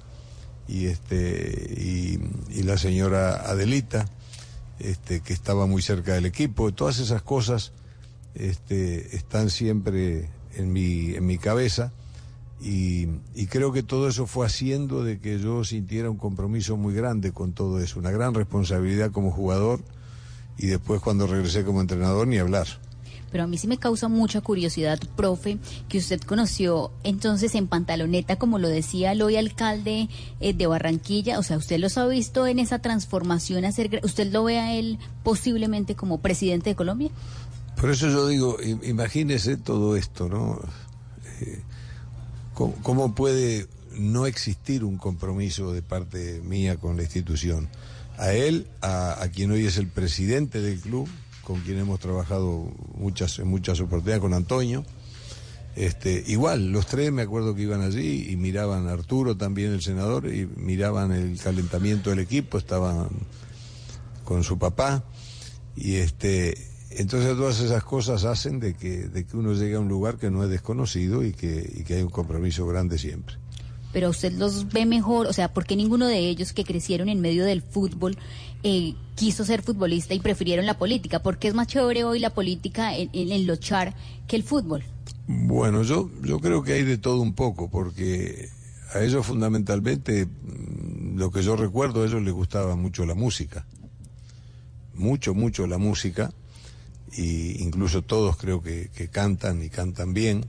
y 0.67 0.87
este 0.87 1.75
y, 1.79 2.19
y 2.51 2.63
la 2.65 2.77
señora 2.77 3.37
Adelita 3.49 4.07
este 4.81 5.21
que 5.21 5.33
estaba 5.33 5.67
muy 5.67 5.81
cerca 5.81 6.15
del 6.15 6.27
equipo 6.27 6.73
todas 6.73 6.99
esas 6.99 7.23
cosas 7.23 7.73
este 8.35 9.15
están 9.17 9.51
siempre 9.51 10.29
en 10.59 10.71
mi 10.73 11.15
en 11.15 11.25
mi 11.25 11.39
cabeza 11.39 11.93
y, 12.61 13.07
y 13.35 13.47
creo 13.47 13.73
que 13.73 13.83
todo 13.83 14.09
eso 14.09 14.27
fue 14.27 14.45
haciendo 14.45 15.03
de 15.05 15.19
que 15.21 15.39
yo 15.39 15.65
sintiera 15.65 16.11
un 16.11 16.17
compromiso 16.19 16.77
muy 16.77 16.93
grande 16.93 17.33
con 17.33 17.53
todo 17.53 17.81
eso 17.81 17.99
una 17.99 18.11
gran 18.11 18.35
responsabilidad 18.35 19.11
como 19.13 19.31
jugador 19.31 19.81
y 20.59 20.67
después 20.67 21.01
cuando 21.01 21.27
regresé 21.27 21.65
como 21.65 21.81
entrenador 21.81 22.27
ni 22.27 22.37
hablar 22.39 22.67
Pero 23.31 23.45
a 23.45 23.47
mí 23.47 23.59
sí 23.59 23.69
me 23.69 23.77
causa 23.77 24.09
mucha 24.09 24.41
curiosidad, 24.41 24.99
profe, 25.15 25.59
que 25.89 25.99
usted 25.99 26.19
conoció 26.23 26.91
entonces 27.05 27.55
en 27.55 27.67
pantaloneta, 27.69 28.37
como 28.37 28.59
lo 28.59 28.69
decía 28.69 29.13
el 29.13 29.21
hoy 29.23 29.37
alcalde 29.37 30.09
eh, 30.41 30.55
de 30.55 30.67
Barranquilla. 30.67 31.39
O 31.39 31.43
sea, 31.43 31.59
¿usted 31.59 31.79
los 31.79 31.99
ha 31.99 32.07
visto 32.09 32.47
en 32.47 32.59
esa 32.59 32.79
transformación 32.81 33.65
gra- 33.65 34.03
¿Usted 34.03 34.33
lo 34.33 34.45
ve 34.45 34.59
a 34.59 34.75
él 34.75 34.99
posiblemente 35.23 35.95
como 35.95 36.19
presidente 36.23 36.71
de 36.71 36.75
Colombia? 36.75 37.11
Por 37.81 37.91
eso 37.91 38.09
yo 38.09 38.27
digo, 38.27 38.57
imagínese 38.83 39.57
todo 39.57 39.97
esto, 39.97 40.29
¿no? 40.29 40.61
Eh, 41.41 41.63
¿cómo, 42.55 42.75
cómo 42.83 43.15
puede 43.15 43.69
no 43.97 44.27
existir 44.27 44.83
un 44.83 44.99
compromiso 44.99 45.73
de 45.73 45.83
parte 45.83 46.41
mía 46.45 46.77
con 46.77 46.97
la 46.97 47.05
institución? 47.05 47.69
A 48.17 48.33
él, 48.33 48.67
a, 48.81 49.23
a 49.23 49.29
quien 49.29 49.53
hoy 49.53 49.65
es 49.65 49.77
el 49.77 49.87
presidente 49.87 50.61
del 50.61 50.81
club, 50.81 51.09
con 51.45 51.61
quien 51.61 51.79
hemos 51.79 52.01
trabajado 52.01 52.71
muchas, 52.97 53.39
en 53.39 53.47
muchas 53.47 53.81
oportunidades, 53.81 54.21
con 54.21 54.35
Antonio. 54.35 54.85
Este, 55.77 56.25
igual, 56.27 56.73
los 56.73 56.87
tres 56.87 57.13
me 57.13 57.23
acuerdo 57.23 57.55
que 57.55 57.63
iban 57.63 57.83
allí 57.83 58.29
y 58.29 58.37
miraban 58.37 58.89
a 58.89 58.93
Arturo 58.93 59.37
también, 59.37 59.73
el 59.73 59.83
senador, 59.83 60.27
y 60.27 60.47
miraban 60.57 61.13
el 61.13 61.39
calentamiento 61.39 62.11
del 62.11 62.19
equipo, 62.19 62.59
estaban 62.59 63.09
con 64.25 64.43
su 64.43 64.59
papá. 64.59 65.05
Y 65.77 65.95
este, 65.95 66.59
entonces 66.99 67.37
todas 67.37 67.61
esas 67.61 67.85
cosas 67.85 68.25
hacen 68.25 68.61
de 68.61 68.75
que, 68.75 69.09
de 69.09 69.25
que 69.25 69.37
uno 69.37 69.53
llegue 69.55 69.77
a 69.77 69.81
un 69.81 69.89
lugar 69.89 70.19
que 70.19 70.31
no 70.31 70.43
es 70.45 70.51
desconocido 70.51 71.25
y 71.25 71.33
que, 71.33 71.71
y 71.77 71.85
que 71.85 71.95
hay 71.95 72.03
un 72.03 72.11
compromiso 72.11 72.67
grande 72.67 72.99
siempre. 72.99 73.37
Pero 73.93 74.11
usted 74.11 74.33
los 74.33 74.69
ve 74.69 74.85
mejor, 74.85 75.27
o 75.27 75.33
sea, 75.33 75.53
¿por 75.55 75.65
qué 75.65 75.75
ninguno 75.75 76.07
de 76.07 76.19
ellos 76.19 76.53
que 76.53 76.65
crecieron 76.65 77.09
en 77.09 77.21
medio 77.21 77.45
del 77.45 77.63
fútbol 77.63 78.19
eh, 78.63 78.95
quiso 79.15 79.45
ser 79.45 79.63
futbolista 79.63 80.13
y 80.13 80.21
prefirieron 80.21 80.67
la 80.67 80.77
política? 80.77 81.23
¿Por 81.23 81.39
qué 81.39 81.49
es 81.49 81.55
más 81.55 81.69
chévere 81.69 82.05
hoy 82.05 82.19
la 82.19 82.31
política 82.31 82.95
en, 82.97 83.09
en, 83.15 83.33
en 83.33 83.47
lo 83.47 83.57
char 83.57 83.95
que 84.27 84.37
el 84.37 84.43
fútbol? 84.43 84.85
Bueno, 85.27 85.83
yo, 85.83 86.11
yo 86.23 86.41
creo 86.41 86.63
que 86.63 86.75
hay 86.75 86.85
de 86.85 86.99
todo 86.99 87.21
un 87.21 87.35
poco, 87.35 87.71
porque 87.71 88.49
a 88.95 89.01
ellos 89.01 89.27
fundamentalmente, 89.27 90.27
mm, 90.27 91.19
lo 91.19 91.31
que 91.31 91.43
yo 91.43 91.57
recuerdo, 91.57 92.03
a 92.03 92.07
ellos 92.07 92.23
les 92.23 92.33
gustaba 92.33 92.77
mucho 92.77 93.07
la 93.07 93.15
música. 93.15 93.67
Mucho, 94.95 95.35
mucho 95.35 95.67
la 95.67 95.79
música. 95.79 96.33
Y 97.17 97.63
incluso 97.63 98.03
todos 98.03 98.37
creo 98.37 98.63
que, 98.63 98.91
que 98.95 99.09
cantan 99.09 99.63
y 99.63 99.69
cantan 99.71 100.13
bien. 100.15 100.45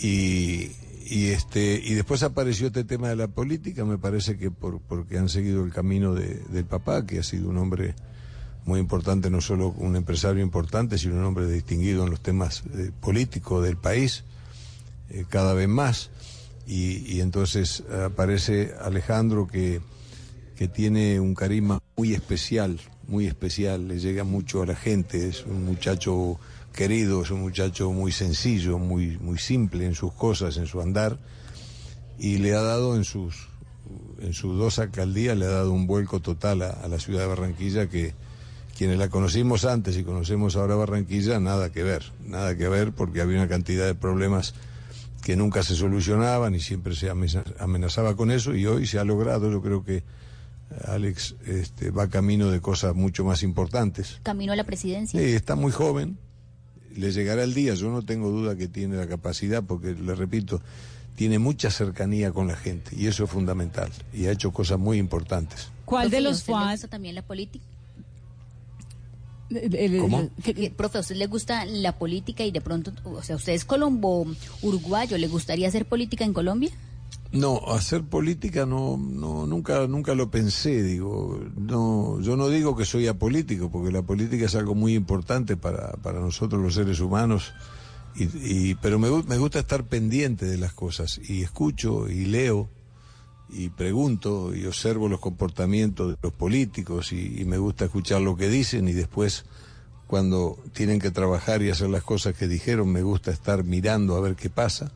Y, 0.00 0.72
y 1.06 1.26
este, 1.28 1.80
y 1.84 1.94
después 1.94 2.22
apareció 2.22 2.66
este 2.68 2.84
tema 2.84 3.08
de 3.08 3.16
la 3.16 3.28
política, 3.28 3.84
me 3.84 3.98
parece 3.98 4.36
que 4.36 4.50
por, 4.50 4.80
porque 4.80 5.18
han 5.18 5.28
seguido 5.28 5.64
el 5.64 5.72
camino 5.72 6.14
de- 6.14 6.42
del 6.50 6.64
papá, 6.66 7.06
que 7.06 7.18
ha 7.20 7.22
sido 7.22 7.48
un 7.48 7.58
hombre 7.58 7.94
muy 8.64 8.80
importante, 8.80 9.30
no 9.30 9.40
solo 9.40 9.68
un 9.70 9.96
empresario 9.96 10.42
importante, 10.42 10.98
sino 10.98 11.14
un 11.16 11.24
hombre 11.24 11.50
distinguido 11.50 12.04
en 12.04 12.10
los 12.10 12.20
temas 12.22 12.62
eh, 12.74 12.90
políticos 13.00 13.64
del 13.64 13.76
país, 13.78 14.24
eh, 15.10 15.24
cada 15.28 15.54
vez 15.54 15.68
más. 15.68 16.10
Y, 16.66 16.98
y 17.16 17.22
entonces 17.22 17.82
aparece 18.04 18.74
Alejandro 18.78 19.46
que, 19.48 19.80
que 20.54 20.68
tiene 20.68 21.18
un 21.18 21.34
carisma 21.34 21.80
muy 21.96 22.12
especial, 22.12 22.78
muy 23.08 23.26
especial, 23.26 23.88
le 23.88 23.98
llega 23.98 24.22
mucho 24.22 24.62
a 24.62 24.66
la 24.66 24.76
gente, 24.76 25.28
es 25.28 25.44
un 25.44 25.64
muchacho 25.64 26.38
querido, 26.72 27.22
es 27.22 27.30
un 27.30 27.40
muchacho 27.40 27.90
muy 27.90 28.12
sencillo, 28.12 28.78
muy, 28.78 29.18
muy 29.18 29.38
simple 29.38 29.86
en 29.86 29.94
sus 29.94 30.12
cosas, 30.12 30.56
en 30.58 30.66
su 30.66 30.80
andar, 30.80 31.18
y 32.18 32.38
le 32.38 32.54
ha 32.54 32.60
dado 32.60 32.94
en 32.94 33.04
sus, 33.04 33.48
en 34.20 34.34
sus 34.34 34.56
dos 34.58 34.78
alcaldías, 34.78 35.36
le 35.36 35.46
ha 35.46 35.50
dado 35.50 35.72
un 35.72 35.86
vuelco 35.86 36.20
total 36.20 36.62
a, 36.62 36.70
a 36.70 36.88
la 36.88 36.98
ciudad 36.98 37.22
de 37.22 37.26
Barranquilla 37.26 37.88
que 37.88 38.14
quienes 38.76 38.98
la 38.98 39.08
conocimos 39.08 39.64
antes 39.64 39.96
y 39.96 40.04
conocemos 40.04 40.54
ahora 40.54 40.76
Barranquilla, 40.76 41.40
nada 41.40 41.72
que 41.72 41.82
ver, 41.82 42.04
nada 42.24 42.56
que 42.56 42.68
ver 42.68 42.92
porque 42.92 43.20
había 43.20 43.38
una 43.38 43.48
cantidad 43.48 43.86
de 43.86 43.96
problemas 43.96 44.54
que 45.24 45.34
nunca 45.34 45.64
se 45.64 45.74
solucionaban 45.74 46.54
y 46.54 46.60
siempre 46.60 46.94
se 46.94 47.10
amenazaba 47.10 48.14
con 48.14 48.30
eso 48.30 48.54
y 48.54 48.66
hoy 48.66 48.86
se 48.86 49.00
ha 49.00 49.04
logrado, 49.04 49.50
yo 49.50 49.60
creo 49.62 49.84
que 49.84 50.04
Alex 50.86 51.36
este, 51.46 51.90
va 51.90 52.08
camino 52.08 52.50
de 52.50 52.60
cosas 52.60 52.94
mucho 52.94 53.24
más 53.24 53.42
importantes. 53.42 54.20
Camino 54.22 54.52
a 54.52 54.56
la 54.56 54.64
presidencia. 54.64 55.18
Sí, 55.18 55.26
está 55.26 55.56
muy 55.56 55.72
joven, 55.72 56.18
le 56.94 57.12
llegará 57.12 57.44
el 57.44 57.54
día, 57.54 57.74
yo 57.74 57.90
no 57.90 58.02
tengo 58.02 58.30
duda 58.30 58.56
que 58.56 58.68
tiene 58.68 58.96
la 58.96 59.06
capacidad, 59.06 59.62
porque 59.62 59.94
le 59.94 60.14
repito, 60.14 60.60
tiene 61.16 61.38
mucha 61.38 61.70
cercanía 61.70 62.32
con 62.32 62.46
la 62.48 62.56
gente 62.56 62.94
y 62.96 63.06
eso 63.06 63.24
es 63.24 63.30
fundamental 63.30 63.90
y 64.12 64.26
ha 64.26 64.32
hecho 64.32 64.52
cosas 64.52 64.78
muy 64.78 64.98
importantes. 64.98 65.70
¿Cuál 65.84 66.10
de 66.10 66.18
Profe, 66.18 66.26
¿a 66.26 66.30
los 66.30 66.38
usted 66.38 66.52
le 66.52 66.58
FUAD? 66.58 66.70
gusta 66.72 66.88
también 66.88 67.14
la 67.14 67.22
política? 67.22 67.64
¿Cómo? 70.00 70.28
Profe, 70.76 70.98
¿a 70.98 71.00
usted 71.00 71.16
le 71.16 71.26
gusta 71.26 71.64
la 71.64 71.98
política 71.98 72.44
y 72.44 72.50
de 72.50 72.60
pronto, 72.60 72.92
o 73.04 73.22
sea, 73.22 73.36
usted 73.36 73.54
es 73.54 73.64
colombo 73.64 74.26
uruguayo, 74.62 75.16
¿le 75.16 75.26
gustaría 75.26 75.68
hacer 75.68 75.86
política 75.86 76.24
en 76.24 76.34
Colombia? 76.34 76.70
No, 77.30 77.60
hacer 77.68 78.04
política 78.04 78.64
no, 78.64 78.96
no, 78.96 79.46
nunca, 79.46 79.86
nunca 79.86 80.14
lo 80.14 80.30
pensé, 80.30 80.82
digo, 80.82 81.38
no, 81.56 82.20
yo 82.20 82.36
no 82.36 82.48
digo 82.48 82.74
que 82.74 82.86
soy 82.86 83.06
apolítico, 83.06 83.70
porque 83.70 83.92
la 83.92 84.00
política 84.00 84.46
es 84.46 84.54
algo 84.54 84.74
muy 84.74 84.94
importante 84.94 85.56
para, 85.56 85.92
para 86.02 86.20
nosotros 86.20 86.62
los 86.62 86.74
seres 86.74 87.00
humanos, 87.00 87.52
y, 88.16 88.74
pero 88.76 88.98
me, 88.98 89.10
me 89.24 89.36
gusta 89.36 89.58
estar 89.58 89.84
pendiente 89.84 90.46
de 90.46 90.56
las 90.56 90.72
cosas, 90.72 91.20
y 91.22 91.42
escucho 91.42 92.08
y 92.08 92.24
leo, 92.24 92.70
y 93.50 93.68
pregunto 93.68 94.54
y 94.54 94.64
observo 94.64 95.08
los 95.08 95.20
comportamientos 95.20 96.12
de 96.12 96.18
los 96.22 96.32
políticos, 96.32 97.12
y 97.12 97.44
me 97.44 97.58
gusta 97.58 97.84
escuchar 97.84 98.22
lo 98.22 98.36
que 98.36 98.48
dicen, 98.48 98.88
y 98.88 98.94
después 98.94 99.44
cuando 100.08 100.58
tienen 100.72 100.98
que 100.98 101.10
trabajar 101.10 101.62
y 101.62 101.68
hacer 101.68 101.90
las 101.90 102.02
cosas 102.02 102.34
que 102.34 102.48
dijeron, 102.48 102.90
me 102.90 103.02
gusta 103.02 103.30
estar 103.30 103.62
mirando 103.62 104.16
a 104.16 104.20
ver 104.20 104.34
qué 104.34 104.48
pasa, 104.48 104.90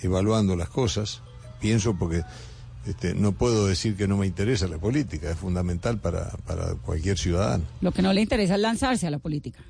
evaluando 0.00 0.56
las 0.56 0.70
cosas. 0.70 1.20
Pienso 1.64 1.94
porque 1.94 2.22
este, 2.86 3.14
no 3.14 3.32
puedo 3.32 3.66
decir 3.66 3.96
que 3.96 4.06
no 4.06 4.18
me 4.18 4.26
interesa 4.26 4.68
la 4.68 4.76
política, 4.76 5.30
es 5.30 5.38
fundamental 5.38 5.98
para, 5.98 6.28
para 6.46 6.74
cualquier 6.74 7.16
ciudadano. 7.16 7.64
Lo 7.80 7.90
que 7.90 8.02
no 8.02 8.12
le 8.12 8.20
interesa 8.20 8.56
es 8.56 8.60
lanzarse 8.60 9.06
a 9.06 9.10
la 9.10 9.18
política. 9.18 9.64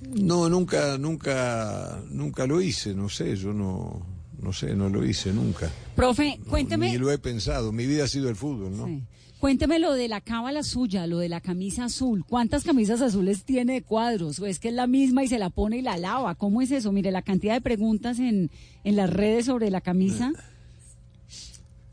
No, 0.00 0.48
nunca, 0.48 0.98
nunca, 0.98 2.00
nunca 2.08 2.46
lo 2.46 2.60
hice, 2.60 2.94
no 2.94 3.08
sé, 3.08 3.34
yo 3.34 3.52
no, 3.52 4.06
no 4.40 4.52
sé, 4.52 4.76
no 4.76 4.88
lo 4.88 5.04
hice 5.04 5.32
nunca. 5.32 5.68
Profe, 5.96 6.38
No, 6.38 6.44
cuénteme, 6.44 6.92
Ni 6.92 6.98
lo 6.98 7.10
he 7.10 7.18
pensado, 7.18 7.72
mi 7.72 7.86
vida 7.86 8.04
ha 8.04 8.08
sido 8.08 8.28
el 8.28 8.36
fútbol, 8.36 8.76
¿no? 8.76 9.02
Cuénteme 9.38 9.78
lo 9.78 9.94
de 9.94 10.08
la 10.08 10.20
cábala 10.20 10.62
suya, 10.62 11.06
lo 11.06 11.18
de 11.18 11.28
la 11.28 11.40
camisa 11.40 11.84
azul. 11.84 12.24
¿Cuántas 12.28 12.64
camisas 12.64 13.00
azules 13.00 13.44
tiene 13.44 13.74
de 13.74 13.82
cuadros? 13.82 14.38
¿O 14.40 14.46
es 14.46 14.58
que 14.58 14.68
es 14.68 14.74
la 14.74 14.86
misma 14.86 15.24
y 15.24 15.28
se 15.28 15.38
la 15.38 15.50
pone 15.50 15.78
y 15.78 15.82
la 15.82 15.96
lava? 15.96 16.34
¿Cómo 16.34 16.62
es 16.62 16.70
eso? 16.70 16.92
Mire, 16.92 17.10
la 17.10 17.22
cantidad 17.22 17.54
de 17.54 17.60
preguntas 17.60 18.18
en, 18.18 18.50
en 18.84 18.96
las 18.96 19.10
redes 19.10 19.46
sobre 19.46 19.70
la 19.70 19.80
camisa. 19.80 20.32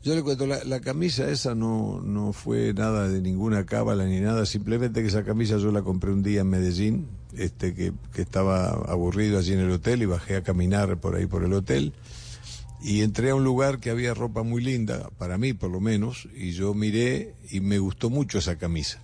Yo 0.02 0.14
le 0.14 0.22
cuento, 0.22 0.46
la, 0.46 0.62
la 0.62 0.80
camisa 0.80 1.28
esa 1.28 1.56
no, 1.56 2.00
no 2.00 2.32
fue 2.32 2.72
nada 2.72 3.08
de 3.08 3.20
ninguna 3.20 3.66
cábala 3.66 4.04
ni 4.04 4.20
nada, 4.20 4.46
simplemente 4.46 5.02
que 5.02 5.08
esa 5.08 5.24
camisa 5.24 5.58
yo 5.58 5.72
la 5.72 5.82
compré 5.82 6.12
un 6.12 6.22
día 6.22 6.42
en 6.42 6.48
Medellín, 6.48 7.08
este 7.36 7.74
que, 7.74 7.92
que 8.12 8.22
estaba 8.22 8.68
aburrido 8.68 9.36
allí 9.36 9.54
en 9.54 9.58
el 9.58 9.70
hotel 9.72 10.02
y 10.02 10.06
bajé 10.06 10.36
a 10.36 10.42
caminar 10.44 10.96
por 10.98 11.16
ahí 11.16 11.26
por 11.26 11.42
el 11.42 11.52
hotel 11.52 11.92
y 12.86 13.02
entré 13.02 13.30
a 13.30 13.34
un 13.34 13.42
lugar 13.42 13.80
que 13.80 13.90
había 13.90 14.14
ropa 14.14 14.44
muy 14.44 14.62
linda, 14.62 15.10
para 15.18 15.38
mí 15.38 15.52
por 15.52 15.72
lo 15.72 15.80
menos, 15.80 16.28
y 16.36 16.52
yo 16.52 16.72
miré 16.72 17.34
y 17.50 17.58
me 17.58 17.80
gustó 17.80 18.10
mucho 18.10 18.38
esa 18.38 18.58
camisa. 18.58 19.02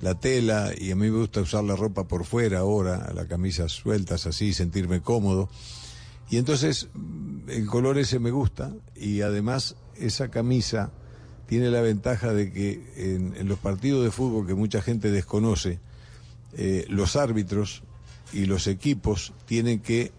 La 0.00 0.14
tela, 0.20 0.70
y 0.78 0.92
a 0.92 0.94
mí 0.94 1.10
me 1.10 1.18
gusta 1.18 1.40
usar 1.40 1.64
la 1.64 1.74
ropa 1.74 2.06
por 2.06 2.24
fuera 2.24 2.60
ahora, 2.60 3.10
la 3.12 3.26
camisa 3.26 3.68
sueltas 3.68 4.28
así, 4.28 4.52
sentirme 4.52 5.00
cómodo. 5.00 5.50
Y 6.30 6.36
entonces 6.36 6.86
mm, 6.94 7.50
el 7.50 7.66
color 7.66 7.98
ese 7.98 8.20
me 8.20 8.30
gusta 8.30 8.72
y 8.94 9.22
además 9.22 9.74
esa 9.96 10.30
camisa 10.30 10.92
tiene 11.48 11.68
la 11.72 11.80
ventaja 11.80 12.32
de 12.32 12.52
que 12.52 12.80
en, 12.96 13.34
en 13.36 13.48
los 13.48 13.58
partidos 13.58 14.04
de 14.04 14.12
fútbol 14.12 14.46
que 14.46 14.54
mucha 14.54 14.82
gente 14.82 15.10
desconoce, 15.10 15.80
eh, 16.56 16.84
los 16.88 17.16
árbitros 17.16 17.82
y 18.32 18.44
los 18.44 18.68
equipos 18.68 19.32
tienen 19.46 19.80
que 19.80 20.12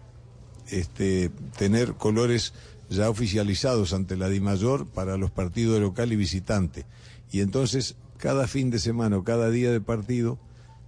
este, 0.72 1.30
tener 1.56 1.94
colores 1.94 2.54
ya 2.94 3.10
oficializados 3.10 3.92
ante 3.92 4.16
la 4.16 4.28
DIMAYOR 4.28 4.86
para 4.86 5.16
los 5.16 5.30
partidos 5.30 5.80
local 5.80 6.12
y 6.12 6.16
visitante. 6.16 6.86
Y 7.30 7.40
entonces, 7.40 7.96
cada 8.18 8.46
fin 8.46 8.70
de 8.70 8.78
semana 8.78 9.16
o 9.16 9.24
cada 9.24 9.50
día 9.50 9.72
de 9.72 9.80
partido, 9.80 10.38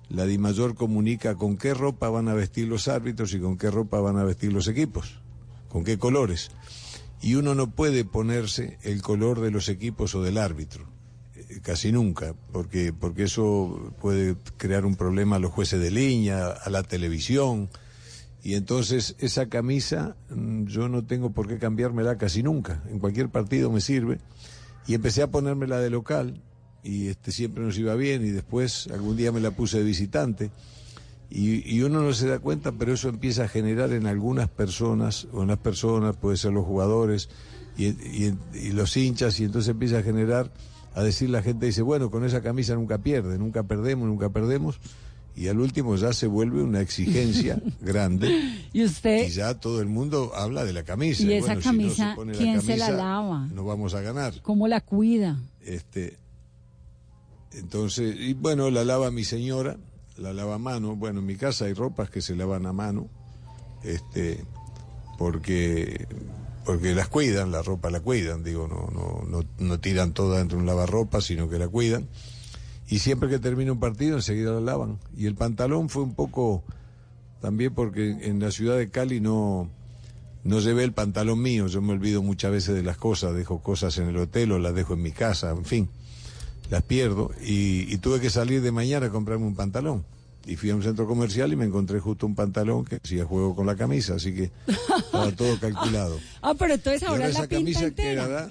la 0.09 0.27
DIMAYOR 0.27 0.75
comunica 0.75 1.35
con 1.37 1.57
qué 1.57 1.75
ropa 1.75 2.09
van 2.09 2.29
a 2.29 2.35
vestir 2.35 2.69
los 2.69 2.88
árbitros 2.88 3.33
y 3.35 3.40
con 3.40 3.57
qué 3.57 3.71
ropa 3.71 4.01
van 4.01 4.19
a 4.19 4.25
vestir 4.25 4.53
los 4.53 4.69
equipos, 4.69 5.21
con 5.69 5.85
qué 5.85 5.99
colores. 5.99 6.51
Y 7.23 7.37
uno 7.37 7.55
no 7.55 7.71
puede 7.71 8.05
ponerse 8.05 8.79
el 8.83 9.01
color 9.01 9.40
de 9.40 9.51
los 9.51 9.69
equipos 9.69 10.14
o 10.14 10.23
del 10.23 10.37
árbitro, 10.37 10.85
eh, 11.35 11.61
casi 11.62 11.90
nunca, 11.90 12.35
porque, 12.53 12.93
porque 12.93 13.25
eso 13.25 13.93
puede 14.01 14.37
crear 14.59 14.85
un 14.85 14.97
problema 14.97 15.37
a 15.37 15.38
los 15.38 15.53
jueces 15.53 15.81
de 15.81 15.90
línea, 15.90 16.49
a 16.49 16.69
la 16.69 16.83
televisión. 16.83 17.71
Y 18.44 18.54
entonces 18.57 19.16
esa 19.18 19.48
camisa 19.48 20.16
mm, 20.28 20.66
yo 20.66 20.90
no 20.90 21.04
tengo 21.04 21.30
por 21.30 21.48
qué 21.48 21.59
cambiármela 21.59 22.18
casi 22.18 22.42
nunca. 22.42 22.83
En 22.90 22.98
cualquier 22.98 23.30
partido 23.30 23.72
me 23.72 23.80
sirve. 23.80 24.20
Y 24.87 24.92
empecé 24.94 25.22
a 25.22 25.30
ponérmela 25.30 25.80
de 25.80 25.88
local 25.88 26.42
y 26.83 27.09
este 27.09 27.33
siempre 27.33 27.64
nos 27.64 27.78
iba 27.78 27.94
bien 27.94 28.22
y 28.22 28.28
después 28.28 28.87
algún 28.92 29.16
día 29.16 29.33
me 29.33 29.40
la 29.40 29.50
puse 29.50 29.78
de 29.78 29.85
visitante. 29.85 30.50
Y, 31.30 31.80
uno 31.80 32.00
no 32.02 32.12
se 32.12 32.28
da 32.28 32.38
cuenta, 32.38 32.70
pero 32.70 32.92
eso 32.92 33.09
empieza 33.09 33.44
a 33.44 33.48
generar 33.48 33.92
en 33.92 34.07
algunas 34.07 34.48
personas, 34.48 35.26
o 35.33 35.42
en 35.42 35.48
las 35.48 35.59
personas, 35.59 36.14
puede 36.14 36.37
ser 36.37 36.52
los 36.52 36.64
jugadores 36.64 37.28
y- 37.76 37.87
y 38.52 38.70
los 38.72 38.96
hinchas, 38.96 39.40
y 39.40 39.44
entonces 39.44 39.70
empieza 39.70 39.98
a 39.98 40.02
generar, 40.02 40.52
a 40.94 41.02
decir 41.02 41.30
la 41.30 41.42
gente, 41.42 41.66
dice, 41.66 41.83
bueno, 41.83 42.09
con 42.11 42.24
esa 42.24 42.40
camisa 42.40 42.74
nunca 42.76 42.98
pierde, 42.98 43.37
nunca 43.37 43.64
perdemos, 43.64 44.07
nunca 44.07 44.28
perdemos, 44.28 44.78
y 45.37 45.49
al 45.49 45.59
último 45.59 45.97
ya 45.97 46.12
se 46.12 46.27
vuelve 46.27 46.62
una 46.62 46.81
exigencia 46.81 47.61
grande. 47.81 48.29
Y 48.73 48.85
usted, 48.85 49.27
Y 49.27 49.31
ya 49.31 49.55
todo 49.55 49.81
el 49.81 49.88
mundo 49.88 50.33
habla 50.35 50.64
de 50.64 50.73
la 50.73 50.85
camisa. 50.85 51.25
¿Y 51.25 51.33
esa 51.33 51.55
bueno, 51.55 51.61
si 51.61 51.66
no 51.66 51.73
se 51.73 51.79
camisa, 51.79 52.12
pone 52.14 52.33
quién 52.33 52.62
se 52.62 52.77
la 52.77 52.90
lava? 52.90 53.49
No 53.53 53.64
vamos 53.64 53.94
a 53.94 54.01
ganar. 54.01 54.40
¿cómo 54.42 54.68
la 54.68 54.81
cuida? 54.81 55.38
Este, 55.61 56.18
entonces, 57.53 58.14
y 58.18 58.35
bueno, 58.35 58.70
la 58.70 58.85
lava 58.85 59.11
mi 59.11 59.25
señora, 59.25 59.77
la 60.16 60.33
lava 60.33 60.55
a 60.55 60.59
mano. 60.59 60.94
Bueno, 60.94 61.20
en 61.20 61.27
mi 61.27 61.37
casa 61.37 61.64
hay 61.64 61.73
ropas 61.73 62.11
que 62.11 62.20
se 62.20 62.37
lavan 62.37 62.66
a 62.66 62.73
mano, 62.73 63.09
este, 63.83 64.44
porque, 65.18 66.07
porque 66.64 66.94
las 66.94 67.09
cuidan, 67.09 67.51
la 67.51 67.62
ropa 67.62 67.90
la 67.90 68.01
cuidan, 68.01 68.44
digo, 68.44 68.68
no, 68.68 68.88
no, 68.92 69.25
no, 69.29 69.44
no 69.59 69.81
tiran 69.81 70.12
toda 70.12 70.38
dentro 70.38 70.59
de 70.59 70.62
un 70.62 70.66
lavarropa, 70.66 71.20
sino 71.20 71.49
que 71.49 71.59
la 71.59 71.68
cuidan. 71.68 72.09
Y 72.88 72.99
siempre 72.99 73.29
que 73.29 73.38
termina 73.38 73.73
un 73.73 73.81
partido, 73.81 74.16
enseguida 74.16 74.53
la 74.53 74.61
lavan. 74.61 74.99
Y 75.16 75.27
el 75.27 75.35
pantalón 75.35 75.88
fue 75.88 76.03
un 76.03 76.14
poco, 76.14 76.62
también 77.40 77.75
porque 77.75 78.11
en 78.11 78.40
la 78.40 78.51
ciudad 78.51 78.77
de 78.77 78.90
Cali 78.90 79.20
no, 79.20 79.70
no 80.44 80.61
llevé 80.61 80.85
el 80.85 80.92
pantalón 80.92 81.40
mío, 81.40 81.66
yo 81.66 81.81
me 81.81 81.92
olvido 81.94 82.23
muchas 82.23 82.53
veces 82.53 82.75
de 82.75 82.83
las 82.83 82.99
cosas, 82.99 83.35
dejo 83.35 83.61
cosas 83.62 83.97
en 83.99 84.09
el 84.09 84.16
hotel 84.18 84.53
o 84.53 84.59
las 84.59 84.75
dejo 84.75 84.92
en 84.94 85.03
mi 85.03 85.12
casa, 85.12 85.51
en 85.51 85.64
fin, 85.64 85.88
las 86.70 86.83
pierdo 86.83 87.31
y, 87.42 87.92
y 87.92 87.97
tuve 87.99 88.20
que 88.20 88.29
salir 88.31 88.61
de 88.61 88.70
mañana 88.73 89.07
a 89.07 89.11
comprarme 89.11 89.47
un 89.47 89.55
pantalón. 89.57 90.05
Y 90.47 90.57
fui 90.57 90.68
a 90.68 90.77
un 90.77 90.83
centro 90.83 91.07
comercial 91.07 91.51
y 91.55 91.57
me 91.57 91.64
encontré 91.64 92.01
justo 92.01 92.27
un 92.27 92.35
pantalón 92.35 92.85
que 92.85 92.97
hacía 93.03 93.25
juego 93.25 93.57
con 93.57 93.64
la 93.64 93.77
camisa, 93.77 94.16
así 94.16 94.35
que 94.35 94.51
estaba 94.99 95.33
todo 95.33 95.59
calculado. 95.61 96.18
Ah, 96.42 96.53
pero 96.59 96.75
entonces 96.75 97.01
Y 97.01 97.07
ahora 97.07 97.25
la 97.25 97.31
esa 97.31 97.40
pinta 97.49 97.57
camisa 97.57 97.85
entera. 97.87 98.25
quedará 98.27 98.51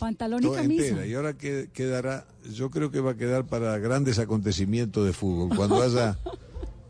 Pantalón 0.00 0.42
y 0.42 0.50
camisa. 0.50 0.86
entera. 0.86 1.06
Y 1.06 1.14
ahora 1.14 1.34
que, 1.34 1.68
quedará, 1.72 2.26
yo 2.52 2.70
creo 2.70 2.90
que 2.90 3.00
va 3.00 3.12
a 3.12 3.16
quedar 3.16 3.44
para 3.44 3.78
grandes 3.78 4.18
acontecimientos 4.18 5.06
de 5.06 5.12
fútbol. 5.12 5.54
Cuando 5.56 5.82
haya 5.82 6.18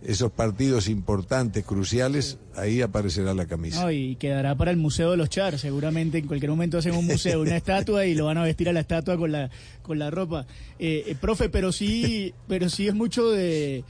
esos 0.03 0.33
partidos 0.33 0.89
importantes, 0.89 1.65
cruciales, 1.65 2.39
ahí 2.55 2.81
aparecerá 2.81 3.35
la 3.35 3.47
camisa. 3.47 3.83
No, 3.83 3.91
y 3.91 4.17
quedará 4.17 4.55
para 4.55 4.71
el 4.71 4.77
Museo 4.77 5.11
de 5.11 5.17
los 5.17 5.29
Char. 5.29 5.59
Seguramente 5.59 6.19
en 6.19 6.27
cualquier 6.27 6.51
momento 6.51 6.79
hacen 6.79 6.95
un 6.95 7.07
museo, 7.07 7.43
una 7.43 7.57
estatua 7.59 8.07
y 8.07 8.15
lo 8.15 8.27
van 8.27 8.39
a 8.39 8.45
vestir 8.45 8.69
a 8.69 8.73
la 8.73 8.81
estatua 8.81 9.19
con 9.19 9.33
la, 9.33 9.51
con 9.83 9.99
la 9.99 10.11
ropa. 10.11 10.47
Eh, 10.79 11.05
eh, 11.09 11.17
profe, 11.21 11.49
pero 11.49 11.73
sí, 11.73 12.33
pero 12.49 12.71
sí 12.71 12.89
es 12.89 12.95
mucho 12.95 13.31
de, 13.31 13.85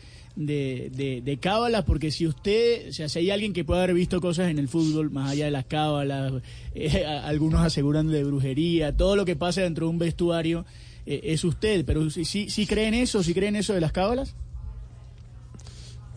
de, 0.47 0.91
de, 0.95 1.21
de 1.21 1.39
cábalas, 1.39 1.85
porque 1.85 2.11
si 2.11 2.27
usted, 2.27 2.89
o 2.89 2.93
sea, 2.95 3.09
si 3.11 3.19
hay 3.19 3.31
alguien 3.31 3.53
que 3.53 3.63
puede 3.65 3.83
haber 3.83 3.95
visto 3.95 4.21
cosas 4.23 4.51
en 4.51 4.59
el 4.59 4.69
fútbol, 4.69 5.11
más 5.11 5.31
allá 5.33 5.45
de 5.45 5.51
las 5.51 5.67
cábalas, 5.67 6.33
eh, 6.75 7.05
algunos 7.25 7.61
aseguran 7.61 8.09
de 8.09 8.25
brujería, 8.25 8.97
todo 8.97 9.17
lo 9.17 9.25
que 9.27 9.37
pasa 9.37 9.61
dentro 9.61 9.87
de 9.87 9.91
un 9.91 9.99
vestuario, 9.99 10.65
eh, 11.05 11.21
es 11.25 11.45
usted, 11.45 11.85
pero 11.85 12.09
si 12.09 12.25
si 12.25 12.67
creen 12.67 12.95
eso, 12.95 13.23
si 13.23 13.35
creen 13.35 13.55
eso 13.55 13.75
de 13.75 13.81
las 13.83 13.93
cábalas. 13.93 14.35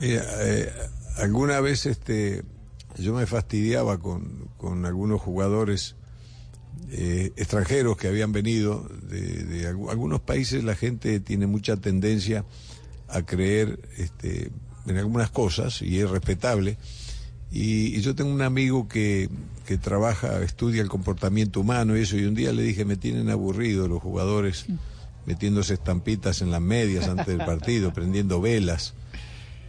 Eh, 0.01 0.69
alguna 1.17 1.59
vez 1.62 1.86
este, 1.86 2.43
yo 2.97 3.13
me 3.13 3.25
fastidiaba 3.25 3.99
con, 3.99 4.47
con 4.57 4.86
algunos 4.86 5.21
jugadores 5.21 5.95
extranjeros 7.36 7.97
que 7.97 8.07
habían 8.07 8.31
venido 8.31 8.88
de, 9.09 9.43
de 9.43 9.71
algu- 9.71 9.89
algunos 9.89 10.19
países. 10.21 10.63
La 10.63 10.75
gente 10.75 11.19
tiene 11.19 11.47
mucha 11.47 11.75
tendencia 11.77 12.45
a 13.13 13.23
creer 13.23 13.80
este, 13.97 14.52
en 14.88 14.97
algunas 14.97 15.30
cosas 15.30 15.82
y 15.82 15.99
es 15.99 16.10
respetable. 16.10 16.78
Y, 17.52 17.95
y 17.95 18.02
yo 18.02 18.15
tengo 18.15 18.32
un 18.32 18.41
amigo 18.41 18.88
que, 18.88 19.30
que 19.65 19.78
trabaja, 19.78 20.41
estudia 20.41 20.82
el 20.82 20.89
comportamiento 20.89 21.62
humano 21.62 21.97
y 21.97 22.02
eso, 22.02 22.17
y 22.17 22.26
un 22.26 22.36
día 22.36 22.52
le 22.52 22.63
dije, 22.63 22.84
me 22.86 22.97
tienen 22.97 23.30
aburrido 23.30 23.88
los 23.88 24.02
jugadores 24.02 24.65
metiéndose 25.26 25.76
estampitas 25.76 26.41
en 26.41 26.52
las 26.52 26.62
medias 26.62 27.08
antes 27.08 27.28
del 27.28 27.38
partido, 27.38 27.93
prendiendo 27.93 28.41
velas. 28.41 28.93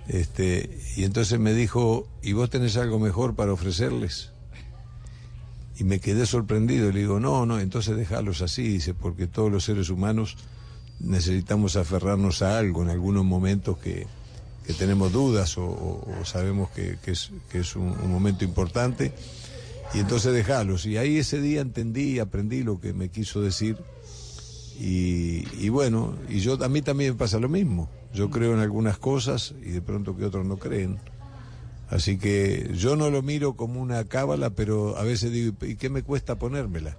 Este, 0.08 0.80
y 0.96 1.04
entonces 1.04 1.38
me 1.38 1.54
dijo, 1.54 2.08
¿y 2.22 2.32
vos 2.32 2.50
tenés 2.50 2.76
algo 2.76 2.98
mejor 2.98 3.34
para 3.34 3.52
ofrecerles? 3.52 4.32
Y 5.76 5.84
me 5.84 5.98
quedé 5.98 6.26
sorprendido. 6.26 6.90
Le 6.90 7.00
digo, 7.00 7.20
no, 7.20 7.46
no, 7.46 7.58
entonces 7.60 7.96
déjalos 7.96 8.42
así, 8.42 8.68
dice, 8.68 8.94
porque 8.94 9.26
todos 9.26 9.50
los 9.50 9.64
seres 9.64 9.90
humanos 9.90 10.36
necesitamos 11.00 11.76
aferrarnos 11.76 12.42
a 12.42 12.58
algo 12.58 12.82
en 12.82 12.90
algunos 12.90 13.24
momentos 13.24 13.78
que, 13.78 14.06
que 14.66 14.72
tenemos 14.72 15.12
dudas 15.12 15.56
o, 15.58 16.04
sabemos 16.24 16.70
que, 16.70 16.96
que 17.02 17.12
es, 17.12 17.30
que 17.50 17.60
es 17.60 17.76
un, 17.76 18.10
momento 18.10 18.44
importante. 18.44 19.12
Y 19.92 20.00
entonces 20.00 20.32
dejalos. 20.32 20.86
Y 20.86 20.96
ahí 20.96 21.18
ese 21.18 21.40
día 21.40 21.60
entendí 21.60 22.14
y 22.14 22.18
aprendí 22.18 22.62
lo 22.62 22.80
que 22.80 22.92
me 22.92 23.10
quiso 23.10 23.40
decir. 23.42 23.76
Y, 24.80 25.44
y 25.60 25.68
bueno, 25.68 26.14
y 26.28 26.40
yo 26.40 26.62
a 26.64 26.68
mí 26.68 26.82
también 26.82 27.16
pasa 27.16 27.38
lo 27.38 27.48
mismo. 27.48 27.88
Yo 28.12 28.30
creo 28.30 28.54
en 28.54 28.60
algunas 28.60 28.98
cosas 28.98 29.54
y 29.62 29.70
de 29.70 29.82
pronto 29.82 30.16
que 30.16 30.24
otros 30.24 30.46
no 30.46 30.56
creen. 30.56 30.98
Así 31.90 32.18
que 32.18 32.70
yo 32.74 32.96
no 32.96 33.10
lo 33.10 33.22
miro 33.22 33.54
como 33.54 33.80
una 33.80 34.04
cábala, 34.04 34.50
pero 34.50 34.96
a 34.96 35.04
veces 35.04 35.30
digo, 35.30 35.54
¿y 35.62 35.76
qué 35.76 35.90
me 35.90 36.02
cuesta 36.02 36.38
ponérmela? 36.38 36.96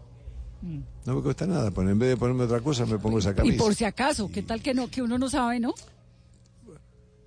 No 1.05 1.15
me 1.15 1.21
cuesta 1.21 1.45
nada, 1.45 1.71
en 1.75 1.99
vez 1.99 2.09
de 2.09 2.17
ponerme 2.17 2.43
otra 2.45 2.59
cosa 2.61 2.85
me 2.85 2.97
pongo 2.97 3.19
esa 3.19 3.31
Y 3.31 3.35
camisa. 3.35 3.57
por 3.63 3.75
si 3.75 3.85
acaso, 3.85 4.29
¿qué 4.31 4.41
tal 4.41 4.61
que 4.61 4.73
no, 4.73 4.89
que 4.89 5.01
uno 5.01 5.17
no 5.17 5.29
sabe, 5.29 5.59
no? 5.59 5.73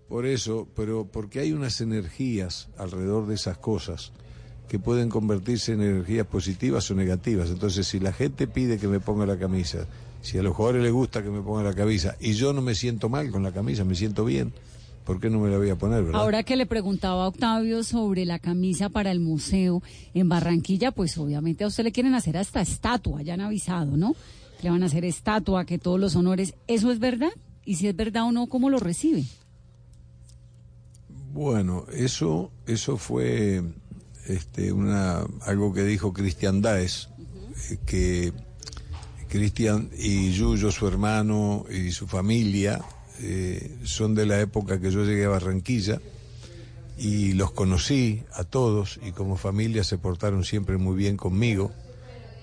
Por 0.09 0.27
eso, 0.27 0.67
pero 0.75 1.07
porque 1.07 1.41
hay 1.41 1.53
unas 1.53 1.81
energías 1.81 2.69
alrededor 2.79 3.27
de 3.27 3.35
esas 3.35 3.59
cosas 3.59 4.13
que 4.69 4.79
pueden 4.79 5.09
convertirse 5.09 5.73
en 5.73 5.83
energías 5.83 6.27
positivas 6.27 6.91
o 6.91 6.95
negativas. 6.95 7.51
Entonces, 7.51 7.87
si 7.87 8.01
la 8.01 8.13
gente 8.13 8.47
pide 8.47 8.79
que 8.79 8.89
me 8.89 9.01
ponga 9.01 9.27
la 9.27 9.39
camisa, 9.39 9.87
si 10.21 10.39
a 10.39 10.43
los 10.43 10.55
jugadores 10.57 10.83
les 10.83 10.93
gusta 10.93 11.23
que 11.23 11.31
me 11.31 11.41
ponga 11.43 11.63
la 11.63 11.75
camisa 11.75 12.17
y 12.21 12.33
yo 12.33 12.53
no 12.53 12.61
me 12.63 12.75
siento 12.75 13.09
mal 13.09 13.31
con 13.31 13.43
la 13.43 13.53
camisa, 13.53 13.85
me 13.85 13.95
siento 13.95 14.25
bien, 14.25 14.53
¿por 15.09 15.21
qué 15.21 15.31
no 15.31 15.41
me 15.41 15.49
la 15.49 15.57
voy 15.57 15.71
a 15.71 15.77
poner, 15.77 16.05
verdad? 16.05 16.21
Ahora 16.21 16.43
que 16.43 16.55
le 16.55 16.67
preguntaba 16.67 17.25
a 17.25 17.29
Octavio 17.29 17.83
sobre 17.83 18.27
la 18.27 18.39
camisa 18.39 18.91
para 18.91 19.11
el 19.11 19.21
museo 19.21 19.83
en 20.13 20.29
Barranquilla, 20.29 20.91
pues 20.93 21.17
obviamente 21.17 21.65
a 21.65 21.69
usted 21.69 21.85
le 21.85 21.93
quieren 21.93 22.15
hacer 22.15 22.37
hasta 22.37 22.61
estatua, 22.61 23.23
ya 23.23 23.33
han 23.33 23.41
avisado, 23.41 23.97
¿no? 23.97 24.15
Le 24.61 24.69
van 24.69 24.83
a 24.83 24.87
hacer 24.87 25.07
estatua, 25.07 25.65
que 25.65 25.79
todos 25.79 25.99
los 25.99 26.15
honores. 26.15 26.53
¿Eso 26.67 26.93
es 26.93 26.99
verdad? 26.99 27.31
Y 27.65 27.77
si 27.77 27.89
es 27.89 27.97
verdad 27.97 28.25
o 28.25 28.33
no, 28.33 28.49
¿cómo 28.49 28.69
lo 28.69 28.81
recibe? 28.81 29.25
Bueno, 31.33 31.87
eso, 31.91 32.53
eso 32.67 32.99
fue 32.99 33.63
este, 34.27 34.73
una, 34.73 35.25
algo 35.41 35.73
que 35.73 35.85
dijo 35.85 36.13
Cristian 36.13 36.61
Daes, 36.61 37.09
eh, 37.71 37.79
que 37.87 38.35
Cristian 39.31 39.89
y 39.97 40.33
Yuyo, 40.33 40.71
su 40.71 40.87
hermano 40.87 41.65
y 41.71 41.93
su 41.93 42.07
familia, 42.07 42.85
eh, 43.21 43.77
son 43.85 44.15
de 44.15 44.27
la 44.27 44.41
época 44.41 44.81
que 44.81 44.91
yo 44.91 45.05
llegué 45.05 45.25
a 45.25 45.29
Barranquilla 45.29 46.01
y 46.97 47.33
los 47.33 47.53
conocí 47.53 48.23
a 48.33 48.45
todos 48.45 48.99
y 49.05 49.13
como 49.13 49.37
familia 49.37 49.85
se 49.85 49.99
portaron 49.99 50.45
siempre 50.45 50.79
muy 50.79 50.97
bien 50.97 51.17
conmigo 51.17 51.71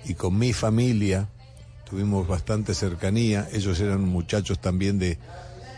y 0.05 0.13
con 0.13 0.37
mi 0.37 0.53
familia 0.53 1.29
tuvimos 1.89 2.27
bastante 2.27 2.73
cercanía. 2.73 3.47
Ellos 3.51 3.79
eran 3.79 4.01
muchachos 4.01 4.59
también 4.59 4.99
de, 4.99 5.17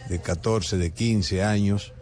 de 0.09 0.19
14, 0.21 0.77
de 0.77 0.91
15 0.91 1.43
años 1.43 1.93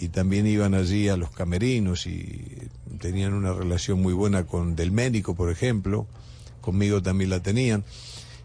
y 0.00 0.08
también 0.08 0.46
iban 0.46 0.74
allí 0.74 1.08
a 1.08 1.16
los 1.16 1.30
camerinos 1.30 2.06
y 2.06 2.68
tenían 3.00 3.34
una 3.34 3.52
relación 3.52 4.00
muy 4.00 4.12
buena 4.12 4.44
con 4.44 4.76
Del 4.76 4.92
Médico, 4.92 5.34
por 5.34 5.50
ejemplo, 5.50 6.06
conmigo 6.60 7.02
también 7.02 7.30
la 7.30 7.40
tenían. 7.40 7.84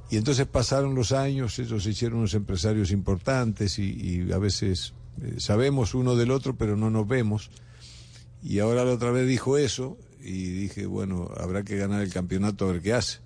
Y 0.09 0.17
entonces 0.17 0.47
pasaron 0.47 0.95
los 0.95 1.11
años, 1.11 1.59
ellos 1.59 1.83
se 1.83 1.91
hicieron 1.91 2.19
unos 2.19 2.33
empresarios 2.33 2.91
importantes 2.91 3.77
y, 3.77 4.31
a 4.31 4.39
veces 4.39 4.93
eh, 5.21 5.35
sabemos 5.37 5.93
uno 5.93 6.15
del 6.15 6.31
otro, 6.31 6.55
pero 6.55 6.75
no 6.75 6.89
nos 6.89 7.07
vemos. 7.07 7.51
Y 8.41 8.59
ahora 8.59 8.85
la 8.85 8.93
otra 8.93 9.11
vez 9.11 9.27
dijo 9.27 9.57
eso 9.57 9.97
y 10.19 10.49
dije, 10.49 10.87
bueno, 10.87 11.29
habrá 11.37 11.63
que 11.63 11.77
ganar 11.77 12.01
el 12.01 12.11
campeonato 12.11 12.67
a 12.67 12.71
ver 12.71 12.81
qué 12.81 12.93
hace. 12.93 13.19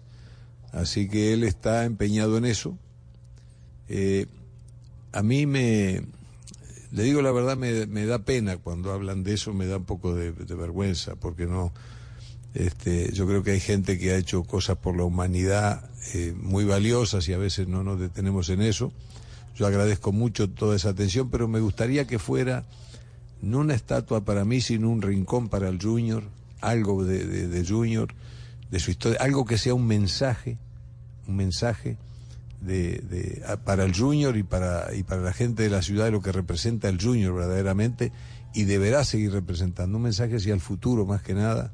Así 0.74 1.08
que 1.08 1.34
él 1.34 1.44
está 1.44 1.86
empeñado 1.86 2.38
en 2.38 2.46
eso. 2.46 2.78
Eh, 3.88 4.26
a 5.14 5.24
mí 5.24 5.46
me, 5.46 6.02
le 6.92 7.04
digo 7.04 7.22
la 7.22 7.32
verdad, 7.32 7.56
me, 7.56 7.86
me 7.86 8.06
da 8.06 8.20
pena 8.20 8.58
cuando 8.58 8.92
hablan 8.92 9.24
de 9.24 9.36
eso, 9.36 9.54
me 9.54 9.68
da 9.68 9.78
un 9.78 9.86
poco 9.86 10.16
de 10.16 10.32
vergüenza, 10.32 11.16
porque 11.16 11.46
no, 11.46 11.72
este, 12.54 13.12
yo 13.14 13.26
creo 13.28 13.44
que 13.44 13.52
hay 13.52 13.60
gente 13.60 13.98
que 13.98 14.12
ha 14.12 14.18
hecho 14.18 14.44
cosas 14.44 14.78
por 14.78 14.96
la 14.96 15.04
humanidad 15.04 15.90
eh, 16.14 16.34
muy 16.40 16.66
valiosas 16.66 17.28
y 17.28 17.34
a 17.34 17.38
veces 17.38 17.68
no 17.68 17.84
nos 17.84 18.00
detenemos 18.00 18.50
en 18.50 18.62
eso. 18.62 18.92
Yo 19.56 19.66
agradezco 19.68 20.12
mucho 20.12 20.50
toda 20.50 20.76
esa 20.76 20.90
atención, 20.90 21.30
pero 21.30 21.48
me 21.48 21.60
gustaría 21.60 22.06
que 22.08 22.20
fuera 22.20 22.66
no 23.42 23.60
una 23.60 23.74
estatua 23.76 24.24
para 24.24 24.46
mí, 24.46 24.62
sino 24.62 24.90
un 24.90 25.02
rincón 25.02 25.50
para 25.50 25.68
el 25.70 25.80
Junior, 25.82 26.24
algo 26.62 27.04
de, 27.04 27.66
Junior, 27.68 28.14
de 28.72 28.80
su 28.80 28.92
historia, 28.92 29.20
algo 29.22 29.46
que 29.46 29.58
sea 29.58 29.74
un 29.74 29.86
mensaje, 29.86 30.58
un 31.28 31.36
mensaje 31.36 31.98
de, 32.62 33.00
de- 33.10 33.44
para 33.66 33.84
el 33.84 33.94
Junior 33.96 34.38
y 34.38 34.44
para, 34.44 34.94
y 34.96 35.04
para 35.04 35.22
la 35.22 35.34
gente 35.34 35.64
de 35.64 35.70
la 35.70 35.82
ciudad 35.82 36.06
de 36.06 36.12
lo 36.12 36.22
que 36.22 36.32
representa 36.32 36.88
el 36.88 37.02
Junior 37.02 37.34
verdaderamente 37.36 38.12
y 38.54 38.64
deberá 38.64 39.04
seguir 39.04 39.32
representando 39.34 39.98
un 39.98 40.04
mensaje 40.04 40.38
hacia 40.38 40.54
el 40.54 40.62
futuro 40.62 41.06
más 41.06 41.22
que 41.22 41.34
nada, 41.34 41.74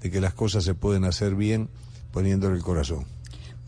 de 0.00 0.10
que 0.10 0.20
las 0.20 0.34
cosas 0.34 0.64
se 0.64 0.74
pueden 0.74 1.04
hacer 1.04 1.34
bien 1.34 1.68
poniéndole 2.12 2.56
el 2.56 2.62
corazón. 2.62 3.04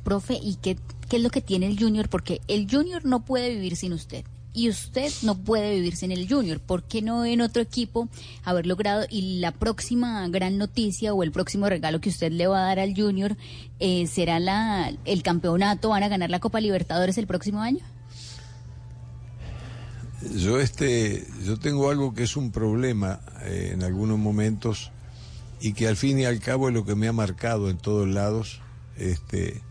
Profe, 0.05 0.39
¿y 0.43 0.57
qué, 0.57 0.77
qué 1.09 1.17
es 1.17 1.23
lo 1.23 1.31
que 1.31 1.41
tiene 1.41 1.67
el 1.67 1.79
Junior? 1.79 2.09
Porque 2.09 2.41
el 2.49 2.69
Junior 2.71 3.05
no 3.05 3.25
puede 3.25 3.51
vivir 3.51 3.77
sin 3.77 3.93
usted. 3.93 4.25
Y 4.55 4.69
usted 4.69 5.11
no 5.23 5.35
puede 5.39 5.75
vivir 5.75 5.97
sin 5.97 6.13
el 6.13 6.29
Junior. 6.29 6.61
¿Por 6.61 6.83
qué 6.83 7.01
no 7.01 7.25
en 7.25 7.41
otro 7.41 7.63
equipo 7.63 8.09
haber 8.45 8.67
logrado? 8.67 9.07
Y 9.09 9.39
la 9.39 9.53
próxima 9.53 10.29
gran 10.29 10.59
noticia 10.59 11.15
o 11.15 11.23
el 11.23 11.33
próximo 11.33 11.69
regalo 11.71 12.01
que 12.01 12.11
usted 12.11 12.31
le 12.33 12.47
va 12.47 12.59
a 12.59 12.67
dar 12.67 12.79
al 12.79 12.95
Junior 12.95 13.37
eh, 13.81 14.07
será 14.07 14.41
la, 14.41 14.93
el 15.07 15.23
campeonato. 15.23 15.89
¿Van 15.89 16.03
a 16.03 16.09
ganar 16.09 16.29
la 16.29 16.41
Copa 16.41 16.61
Libertadores 16.61 17.17
el 17.17 17.27
próximo 17.27 17.63
año? 17.63 17.81
Yo 20.37 20.61
este, 20.61 21.27
yo 21.45 21.59
tengo 21.59 21.91
algo 21.91 22.13
que 22.15 22.25
es 22.25 22.37
un 22.37 22.53
problema 22.53 23.21
eh, 23.45 23.71
en 23.73 23.83
algunos 23.83 24.19
momentos 24.19 24.93
y 25.63 25.75
que 25.75 25.87
al 25.87 25.97
fin 25.97 26.19
y 26.19 26.25
al 26.25 26.41
cabo 26.41 26.69
es 26.69 26.75
lo 26.75 26.85
que 26.85 26.97
me 26.97 27.07
ha 27.07 27.13
marcado 27.13 27.71
en 27.71 27.79
todos 27.79 28.09
lados, 28.09 28.61
este, 28.97 29.63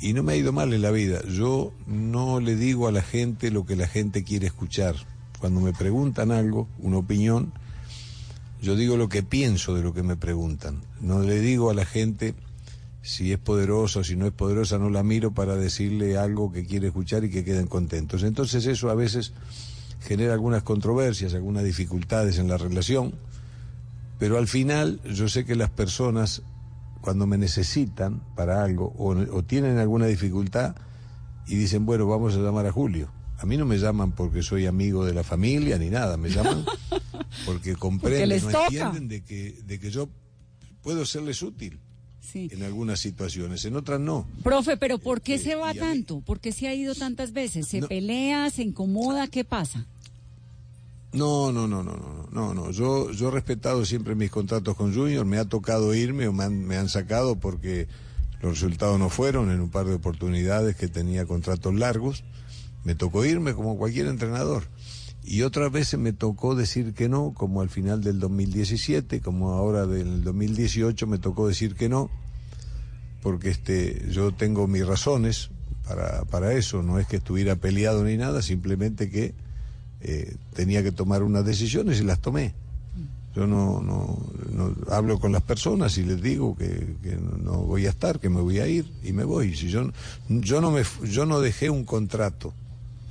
y 0.00 0.12
no 0.12 0.22
me 0.22 0.34
ha 0.34 0.36
ido 0.36 0.52
mal 0.52 0.72
en 0.72 0.82
la 0.82 0.92
vida. 0.92 1.20
Yo 1.26 1.72
no 1.86 2.38
le 2.38 2.54
digo 2.54 2.86
a 2.86 2.92
la 2.92 3.02
gente 3.02 3.50
lo 3.50 3.66
que 3.66 3.74
la 3.74 3.88
gente 3.88 4.22
quiere 4.22 4.46
escuchar. 4.46 4.94
Cuando 5.40 5.60
me 5.60 5.72
preguntan 5.72 6.30
algo, 6.30 6.68
una 6.78 6.98
opinión, 6.98 7.52
yo 8.62 8.76
digo 8.76 8.96
lo 8.96 9.08
que 9.08 9.24
pienso 9.24 9.74
de 9.74 9.82
lo 9.82 9.92
que 9.92 10.04
me 10.04 10.16
preguntan. 10.16 10.82
No 11.00 11.20
le 11.20 11.40
digo 11.40 11.70
a 11.70 11.74
la 11.74 11.84
gente 11.84 12.34
si 13.02 13.32
es 13.32 13.38
poderosa 13.38 14.00
o 14.00 14.04
si 14.04 14.14
no 14.14 14.26
es 14.26 14.32
poderosa, 14.32 14.78
no 14.78 14.90
la 14.90 15.02
miro 15.02 15.32
para 15.32 15.56
decirle 15.56 16.16
algo 16.16 16.52
que 16.52 16.64
quiere 16.64 16.86
escuchar 16.88 17.24
y 17.24 17.30
que 17.30 17.44
queden 17.44 17.66
contentos. 17.66 18.22
Entonces 18.22 18.64
eso 18.66 18.90
a 18.90 18.94
veces 18.94 19.32
genera 20.00 20.34
algunas 20.34 20.62
controversias, 20.62 21.34
algunas 21.34 21.64
dificultades 21.64 22.38
en 22.38 22.46
la 22.46 22.58
relación, 22.58 23.12
pero 24.18 24.38
al 24.38 24.48
final 24.48 25.00
yo 25.04 25.28
sé 25.28 25.44
que 25.44 25.56
las 25.56 25.70
personas 25.70 26.42
cuando 27.00 27.26
me 27.26 27.38
necesitan 27.38 28.20
para 28.34 28.64
algo 28.64 28.92
o, 28.98 29.10
o 29.10 29.44
tienen 29.44 29.78
alguna 29.78 30.06
dificultad 30.06 30.74
y 31.46 31.54
dicen, 31.54 31.86
bueno, 31.86 32.06
vamos 32.06 32.34
a 32.34 32.38
llamar 32.38 32.66
a 32.66 32.72
Julio. 32.72 33.10
A 33.38 33.46
mí 33.46 33.56
no 33.56 33.66
me 33.66 33.78
llaman 33.78 34.12
porque 34.12 34.42
soy 34.42 34.66
amigo 34.66 35.04
de 35.04 35.12
la 35.12 35.22
familia 35.22 35.78
ni 35.78 35.90
nada, 35.90 36.16
me 36.16 36.30
llaman 36.30 36.64
porque 37.46 37.76
comprenden, 37.76 38.30
les 38.30 38.44
no 38.44 38.64
entienden 38.64 39.08
de 39.08 39.22
que, 39.22 39.60
de 39.64 39.78
que 39.78 39.90
yo 39.90 40.08
puedo 40.82 41.04
serles 41.04 41.42
útil 41.42 41.80
en 42.34 42.62
algunas 42.64 43.00
situaciones, 43.00 43.64
en 43.64 43.76
otras 43.76 44.00
no. 44.00 44.26
Profe, 44.42 44.76
pero 44.76 44.98
¿por 44.98 45.20
qué 45.20 45.38
se 45.38 45.54
va 45.54 45.72
tanto? 45.74 46.20
¿Por 46.20 46.40
qué 46.40 46.52
se 46.52 46.68
ha 46.68 46.74
ido 46.74 46.94
tantas 46.94 47.32
veces? 47.32 47.68
¿Se 47.68 47.82
pelea, 47.82 48.50
se 48.50 48.62
incomoda? 48.62 49.28
¿Qué 49.28 49.44
pasa? 49.44 49.86
No, 51.16 51.50
no, 51.50 51.66
no, 51.66 51.82
no, 51.82 51.96
no, 51.96 52.28
no, 52.30 52.54
no. 52.54 52.70
Yo, 52.72 53.10
yo 53.10 53.28
he 53.28 53.30
respetado 53.30 53.86
siempre 53.86 54.14
mis 54.14 54.30
contratos 54.30 54.76
con 54.76 54.94
Junior. 54.94 55.24
Me 55.24 55.38
ha 55.38 55.46
tocado 55.46 55.94
irme 55.94 56.28
o 56.28 56.32
me 56.34 56.44
han, 56.44 56.66
me 56.66 56.76
han 56.76 56.90
sacado 56.90 57.36
porque 57.36 57.88
los 58.42 58.52
resultados 58.52 58.98
no 58.98 59.08
fueron 59.08 59.50
en 59.50 59.62
un 59.62 59.70
par 59.70 59.86
de 59.86 59.94
oportunidades 59.94 60.76
que 60.76 60.88
tenía 60.88 61.24
contratos 61.24 61.74
largos. 61.74 62.22
Me 62.84 62.94
tocó 62.94 63.24
irme 63.24 63.54
como 63.54 63.78
cualquier 63.78 64.08
entrenador. 64.08 64.64
Y 65.24 65.40
otras 65.40 65.72
veces 65.72 65.98
me 65.98 66.12
tocó 66.12 66.54
decir 66.54 66.92
que 66.92 67.08
no, 67.08 67.32
como 67.32 67.62
al 67.62 67.70
final 67.70 68.02
del 68.02 68.20
2017, 68.20 69.22
como 69.22 69.52
ahora 69.52 69.86
del 69.86 70.22
2018 70.22 71.06
me 71.06 71.16
tocó 71.16 71.48
decir 71.48 71.74
que 71.76 71.88
no, 71.88 72.10
porque 73.22 73.48
este, 73.48 74.06
yo 74.10 74.32
tengo 74.32 74.68
mis 74.68 74.86
razones 74.86 75.48
para, 75.88 76.26
para 76.26 76.52
eso. 76.52 76.82
No 76.82 76.98
es 76.98 77.06
que 77.06 77.16
estuviera 77.16 77.56
peleado 77.56 78.04
ni 78.04 78.18
nada, 78.18 78.42
simplemente 78.42 79.10
que 79.10 79.34
eh, 80.08 80.36
tenía 80.54 80.84
que 80.84 80.92
tomar 80.92 81.24
unas 81.24 81.44
decisiones 81.44 82.00
y 82.00 82.04
las 82.04 82.20
tomé. 82.20 82.54
Yo 83.34 83.46
no, 83.46 83.82
no, 83.82 84.18
no 84.54 84.74
hablo 84.88 85.18
con 85.18 85.32
las 85.32 85.42
personas 85.42 85.98
y 85.98 86.04
les 86.04 86.22
digo 86.22 86.56
que, 86.56 86.96
que 87.02 87.16
no 87.16 87.58
voy 87.58 87.86
a 87.86 87.90
estar, 87.90 88.18
que 88.20 88.30
me 88.30 88.40
voy 88.40 88.60
a 88.60 88.68
ir 88.68 88.90
y 89.02 89.12
me 89.12 89.24
voy. 89.24 89.54
Si 89.54 89.68
yo, 89.68 89.90
yo, 90.28 90.60
no 90.60 90.70
me, 90.70 90.84
yo 91.04 91.26
no 91.26 91.40
dejé 91.40 91.68
un 91.68 91.84
contrato. 91.84 92.54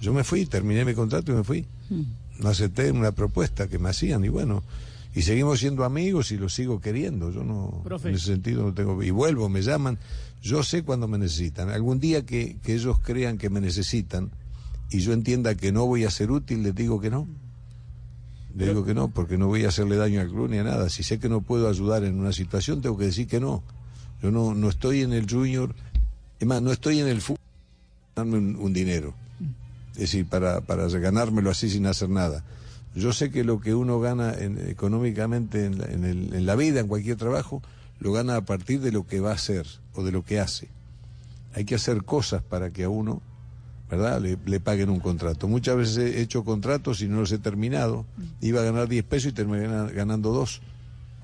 Yo 0.01 0.13
me 0.13 0.23
fui, 0.23 0.45
terminé 0.45 0.85
mi 0.85 0.93
contrato 0.93 1.31
y 1.31 1.35
me 1.35 1.43
fui. 1.43 1.65
No 2.39 2.49
acepté 2.49 2.89
una 2.91 3.11
propuesta 3.11 3.67
que 3.67 3.77
me 3.77 3.89
hacían 3.89 4.23
y 4.23 4.29
bueno, 4.29 4.63
y 5.13 5.21
seguimos 5.21 5.59
siendo 5.59 5.83
amigos 5.83 6.31
y 6.31 6.37
los 6.37 6.53
sigo 6.55 6.79
queriendo. 6.79 7.29
Yo 7.29 7.43
no, 7.43 7.81
Profe. 7.83 8.09
en 8.09 8.15
ese 8.15 8.27
sentido 8.27 8.63
no 8.63 8.73
tengo. 8.73 9.03
Y 9.03 9.11
vuelvo, 9.11 9.47
me 9.49 9.61
llaman. 9.61 9.99
Yo 10.41 10.63
sé 10.63 10.83
cuando 10.83 11.07
me 11.07 11.17
necesitan. 11.17 11.69
Algún 11.69 11.99
día 11.99 12.25
que, 12.25 12.57
que 12.63 12.73
ellos 12.73 12.99
crean 12.99 13.37
que 13.37 13.49
me 13.49 13.61
necesitan 13.61 14.31
y 14.91 14.99
yo 14.99 15.13
entienda 15.13 15.55
que 15.55 15.71
no 15.71 15.85
voy 15.85 16.03
a 16.05 16.11
ser 16.11 16.31
útil, 16.31 16.63
les 16.63 16.75
digo 16.75 16.99
que 17.01 17.09
no. 17.09 17.27
Le 18.55 18.67
digo 18.67 18.85
que 18.85 18.93
no, 18.93 19.09
porque 19.09 19.37
no 19.37 19.47
voy 19.47 19.65
a 19.65 19.67
hacerle 19.67 19.97
daño 19.97 20.21
al 20.21 20.29
club 20.29 20.49
ni 20.49 20.57
a 20.57 20.63
nada. 20.63 20.89
Si 20.89 21.03
sé 21.03 21.19
que 21.19 21.27
no 21.27 21.41
puedo 21.41 21.67
ayudar 21.67 22.03
en 22.05 22.17
una 22.19 22.31
situación, 22.31 22.81
tengo 22.81 22.97
que 22.97 23.05
decir 23.05 23.27
que 23.27 23.39
no. 23.41 23.63
Yo 24.21 24.31
no, 24.31 24.53
no 24.55 24.69
estoy 24.69 25.01
en 25.01 25.11
el 25.11 25.29
junior, 25.29 25.75
es 26.39 26.47
más, 26.47 26.61
no 26.61 26.71
estoy 26.71 26.99
en 26.99 27.07
el 27.07 27.19
fútbol 27.21 27.39
para 28.13 28.25
darme 28.29 28.37
un, 28.37 28.55
un 28.55 28.71
dinero. 28.73 29.13
Es 29.95 29.99
decir, 30.01 30.25
para, 30.25 30.61
para 30.61 30.87
ganármelo 30.87 31.49
así 31.49 31.69
sin 31.69 31.85
hacer 31.85 32.09
nada. 32.09 32.43
Yo 32.95 33.11
sé 33.11 33.29
que 33.29 33.43
lo 33.43 33.59
que 33.59 33.75
uno 33.75 33.99
gana 33.99 34.33
en- 34.33 34.69
económicamente 34.69 35.65
en 35.65 35.77
la, 35.79 35.85
en 35.87 36.05
el- 36.05 36.33
en 36.33 36.45
la 36.45 36.55
vida, 36.55 36.79
en 36.79 36.87
cualquier 36.87 37.17
trabajo, 37.17 37.61
lo 37.99 38.13
gana 38.13 38.37
a 38.37 38.41
partir 38.45 38.79
de 38.79 38.91
lo 38.93 39.05
que 39.05 39.19
va 39.19 39.31
a 39.31 39.35
hacer 39.35 39.65
o 39.95 40.03
de 40.03 40.13
lo 40.13 40.23
que 40.23 40.39
hace. 40.39 40.69
Hay 41.53 41.65
que 41.65 41.75
hacer 41.75 42.03
cosas 42.03 42.41
para 42.41 42.69
que 42.71 42.83
a 42.85 42.89
uno, 42.89 43.21
¿verdad?, 43.89 44.21
le, 44.21 44.59
paguen 44.59 44.89
un 44.89 44.99
contrato. 44.99 45.47
Muchas 45.47 45.77
veces 45.77 46.15
he 46.15 46.21
hecho 46.21 46.43
contratos 46.43 47.01
y 47.01 47.07
no 47.07 47.19
los 47.21 47.31
he 47.31 47.37
terminado. 47.37 48.05
Iba 48.41 48.61
a 48.61 48.63
ganar 48.63 48.87
10 48.87 49.03
pesos 49.03 49.31
y 49.31 49.33
terminé 49.33 49.63
gana- 49.67 49.91
ganando 49.91 50.31
2. 50.31 50.61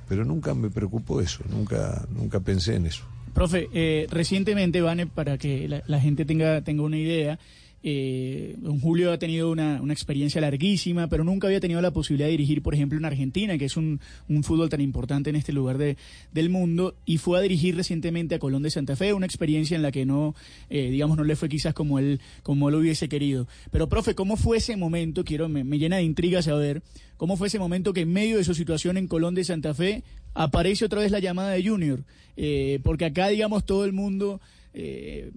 Pero 0.08 0.26
nunca 0.26 0.54
me 0.54 0.70
preocupó 0.70 1.22
eso, 1.22 1.44
nunca, 1.50 2.06
nunca 2.10 2.40
pensé 2.42 2.76
en 2.76 2.86
eso. 2.86 3.04
Profe, 3.34 3.70
eh, 3.74 4.08
recientemente, 4.12 4.82
Vane, 4.82 5.08
para 5.08 5.38
que 5.38 5.68
la, 5.70 5.84
la 5.88 6.00
gente 6.02 6.26
tenga, 6.26 6.62
tenga 6.62 6.84
una 6.84 6.98
idea, 6.98 7.40
eh, 7.84 8.56
don 8.60 8.80
Julio 8.80 9.12
ha 9.12 9.18
tenido 9.18 9.52
una, 9.52 9.82
una 9.82 9.94
experiencia 9.94 10.40
larguísima, 10.40 11.08
pero 11.08 11.24
nunca 11.24 11.48
había 11.48 11.60
tenido 11.60 11.82
la 11.82 11.92
posibilidad 11.92 12.28
de 12.28 12.32
dirigir, 12.32 12.62
por 12.62 12.74
ejemplo, 12.74 12.98
en 12.98 13.06
Argentina, 13.06 13.58
que 13.58 13.66
es 13.66 13.78
un, 13.78 14.00
un 14.30 14.44
fútbol 14.44 14.70
tan 14.70 14.82
importante 14.82 15.30
en 15.30 15.36
este 15.36 15.52
lugar 15.52 15.78
de, 15.78 15.98
del 16.32 16.50
mundo, 16.50 16.96
y 17.06 17.18
fue 17.18 17.40
a 17.40 17.42
dirigir 17.42 17.76
recientemente 17.76 18.36
a 18.36 18.40
Colón 18.40 18.64
de 18.64 18.70
Santa 18.70 18.96
Fe, 18.96 19.14
una 19.14 19.26
experiencia 19.26 19.76
en 19.76 19.82
la 19.82 19.92
que 19.92 20.06
no, 20.06 20.36
eh, 20.70 20.90
digamos, 20.92 21.18
no 21.18 21.24
le 21.24 21.36
fue 21.36 21.50
quizás 21.50 21.74
como 21.74 21.98
él, 21.98 22.20
como 22.44 22.70
él 22.70 22.76
hubiese 22.76 23.10
querido. 23.10 23.48
Pero, 23.72 23.90
profe, 23.90 24.14
¿cómo 24.16 24.38
fue 24.38 24.58
ese 24.58 24.76
momento? 24.78 25.24
Quiero, 25.24 25.50
me, 25.50 25.64
me 25.64 25.80
llena 25.80 25.98
de 25.98 26.04
intriga 26.04 26.42
saber, 26.42 26.84
¿cómo 27.18 27.38
fue 27.38 27.48
ese 27.48 27.60
momento 27.60 27.94
que 27.94 28.02
en 28.02 28.14
medio 28.14 28.38
de 28.38 28.44
su 28.44 28.54
situación 28.54 28.98
en 28.98 29.08
Colón 29.08 29.36
de 29.36 29.44
Santa 29.44 29.74
Fe 29.74 30.04
aparece 30.34 30.86
otra 30.86 31.02
vez 31.02 31.12
la 31.12 31.20
llamada 31.20 31.52
de 31.52 31.68
Junior? 31.68 32.04
Eh, 32.38 32.80
porque 32.84 33.06
acá, 33.06 33.28
digamos, 33.28 33.66
todo 33.66 33.86
el 33.86 33.92
mundo 33.92 34.40
eh, 34.74 35.32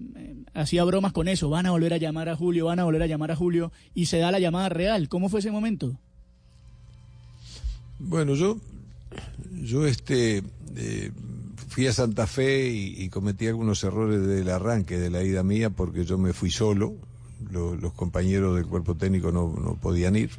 hacía 0.53 0.83
bromas 0.83 1.11
con 1.13 1.27
eso, 1.27 1.49
van 1.49 1.65
a 1.65 1.71
volver 1.71 1.93
a 1.93 1.97
llamar 1.97 2.29
a 2.29 2.35
Julio, 2.35 2.65
van 2.65 2.79
a 2.79 2.83
volver 2.85 3.03
a 3.03 3.07
llamar 3.07 3.31
a 3.31 3.35
Julio, 3.35 3.71
y 3.93 4.05
se 4.07 4.17
da 4.19 4.31
la 4.31 4.39
llamada 4.39 4.69
real. 4.69 5.09
¿Cómo 5.09 5.29
fue 5.29 5.39
ese 5.39 5.51
momento? 5.51 5.97
Bueno, 7.99 8.35
yo, 8.35 8.57
yo 9.61 9.85
este, 9.87 10.43
eh, 10.75 11.11
fui 11.69 11.87
a 11.87 11.93
Santa 11.93 12.27
Fe 12.27 12.69
y, 12.69 13.09
cometí 13.09 13.47
algunos 13.47 13.83
errores 13.83 14.25
del 14.25 14.49
arranque 14.49 14.97
de 14.99 15.09
la 15.09 15.23
ida 15.23 15.43
mía 15.43 15.69
porque 15.69 16.03
yo 16.05 16.17
me 16.17 16.33
fui 16.33 16.51
solo, 16.51 16.93
lo- 17.51 17.75
los 17.75 17.93
compañeros 17.93 18.55
del 18.55 18.65
cuerpo 18.67 18.95
técnico 18.95 19.31
no, 19.31 19.47
no 19.61 19.75
podían 19.75 20.15
ir. 20.15 20.31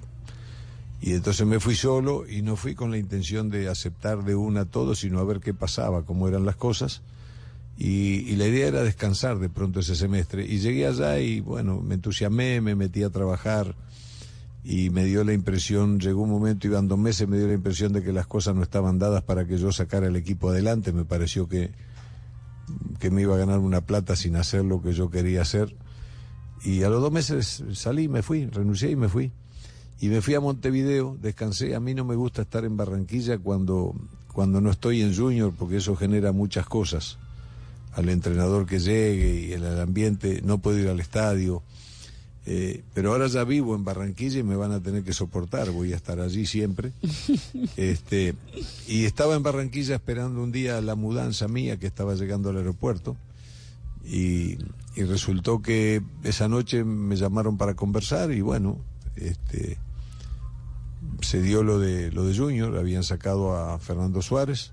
Y 1.03 1.13
entonces 1.13 1.47
me 1.47 1.61
fui 1.61 1.75
solo 1.75 2.29
y 2.29 2.43
no 2.43 2.57
fui 2.57 2.75
con 2.75 2.91
la 2.91 2.99
intención 2.99 3.51
de 3.51 3.69
aceptar 3.69 4.25
de 4.25 4.35
una 4.35 4.65
todo, 4.65 4.95
sino 4.95 5.19
a 5.21 5.25
ver 5.25 5.41
qué 5.41 5.53
pasaba, 5.55 6.03
cómo 6.05 6.27
eran 6.29 6.45
las 6.47 6.57
cosas. 6.57 7.03
Y, 7.79 8.31
y 8.31 8.37
la 8.37 8.47
idea 8.47 8.69
era 8.69 8.83
descansar 8.83 9.39
de 9.39 9.49
pronto 9.49 9.81
ese 9.81 9.97
semestre. 9.97 10.45
Y 10.47 10.59
llegué 10.59 10.87
allá 10.87 11.19
y 11.21 11.41
bueno, 11.41 11.81
me 11.81 11.95
entusiasmé, 11.95 12.61
me 12.61 12.75
metí 12.75 13.03
a 13.03 13.11
trabajar 13.11 13.75
y 14.69 14.91
me 14.91 15.05
dio 15.05 15.23
la 15.23 15.33
impresión, 15.33 16.01
llegó 16.01 16.23
un 16.23 16.31
momento, 16.31 16.67
iban 16.67 16.89
dos 16.89 16.99
meses, 16.99 17.29
me 17.29 17.39
dio 17.39 17.47
la 17.47 17.55
impresión 17.55 17.93
de 17.93 18.03
que 18.03 18.13
las 18.13 18.27
cosas 18.27 18.57
no 18.57 18.65
estaban 18.65 18.99
dadas 18.99 19.23
para 19.23 19.47
que 19.47 19.59
yo 19.59 19.71
sacara 19.71 20.09
el 20.09 20.17
equipo 20.17 20.49
adelante. 20.51 20.91
Me 20.93 21.05
pareció 21.05 21.49
que, 21.49 21.71
que 22.99 23.13
me 23.13 23.23
iba 23.23 23.37
a 23.37 23.39
ganar 23.39 23.61
una 23.61 23.83
plata 23.83 24.17
sin 24.17 24.35
hacer 24.35 24.65
lo 24.65 24.83
que 24.83 24.93
yo 24.93 25.09
quería 25.09 25.43
hacer. 25.43 25.77
Y 26.65 26.83
a 26.83 26.89
los 26.89 27.01
dos 27.01 27.13
meses 27.13 27.63
salí, 27.75 28.09
me 28.09 28.23
fui, 28.23 28.47
renuncié 28.47 28.91
y 28.91 28.97
me 28.97 29.09
fui. 29.09 29.31
Y 30.01 30.09
me 30.09 30.21
fui 30.21 30.35
a 30.35 30.41
Montevideo, 30.41 31.17
descansé. 31.23 31.77
A 31.77 31.81
mí 31.81 31.95
no 31.95 32.05
me 32.05 32.17
gusta 32.17 32.43
estar 32.43 32.65
en 32.65 32.77
Barranquilla 32.77 33.39
cuando, 33.39 33.95
cuando 34.33 34.61
no 34.61 34.73
estoy 34.73 35.01
en 35.01 35.15
Junior, 35.15 35.55
porque 35.57 35.77
eso 35.77 35.95
genera 35.95 36.33
muchas 36.33 36.67
cosas. 36.67 37.19
Al 37.97 38.09
entrenador 38.09 38.67
que 38.67 38.79
llegue 38.79 39.49
y 39.49 39.53
el, 39.53 39.65
ambiente, 39.81 40.41
no 40.45 40.59
puedo 40.59 40.79
ir 40.79 40.89
al 40.89 41.01
estadio. 41.01 41.63
Eh, 42.45 42.85
pero 42.95 43.11
ahora 43.11 43.27
ya 43.27 43.43
vivo 43.43 43.75
en 43.75 43.85
Barranquilla 43.85 44.39
y 44.39 44.45
me 44.45 44.55
van 44.55 44.71
a 44.71 44.81
tener 44.81 45.03
que 45.03 45.13
soportar, 45.13 45.73
voy 45.73 45.93
a 45.93 45.97
estar 45.97 46.21
allí 46.21 46.47
siempre. 46.47 46.93
Este, 47.77 48.35
y 48.87 49.05
estaba 49.05 49.35
en 49.35 49.43
Barranquilla 49.43 49.97
esperando 49.97 50.43
un 50.43 50.53
día 50.53 50.81
la 50.81 50.95
mudanza 50.95 51.49
mía 51.49 51.79
que 51.79 51.87
estaba 51.87 52.15
llegando 52.15 52.51
al 52.51 52.59
aeropuerto. 52.59 53.17
Y, 54.05 54.59
y 54.95 55.03
resultó 55.03 55.61
que 55.61 56.03
esa 56.23 56.49
noche 56.49 56.85
me 56.85 57.17
llamaron 57.17 57.57
para 57.57 57.75
conversar 57.75 58.31
y 58.31 58.41
bueno, 58.41 58.79
este, 59.17 59.79
se 61.21 61.41
dio 61.43 61.63
lo 61.63 61.79
de 61.79 62.11
lo 62.13 62.25
de 62.25 62.37
Junior, 62.37 62.77
habían 62.77 63.03
sacado 63.03 63.57
a 63.57 63.79
Fernando 63.79 64.23
Suárez 64.23 64.73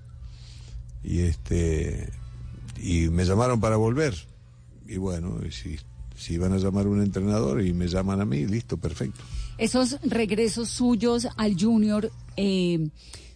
y 1.02 1.20
este 1.20 2.10
y 2.78 3.08
me 3.08 3.24
llamaron 3.24 3.60
para 3.60 3.76
volver. 3.76 4.14
Y 4.86 4.96
bueno, 4.96 5.38
si, 5.50 5.76
si 6.16 6.38
van 6.38 6.52
a 6.52 6.58
llamar 6.58 6.86
a 6.86 6.88
un 6.88 7.02
entrenador 7.02 7.64
y 7.64 7.72
me 7.72 7.88
llaman 7.88 8.20
a 8.20 8.24
mí, 8.24 8.46
listo, 8.46 8.76
perfecto. 8.76 9.20
Esos 9.58 10.00
regresos 10.02 10.68
suyos 10.68 11.28
al 11.36 11.58
Junior 11.58 12.10
eh, 12.36 12.88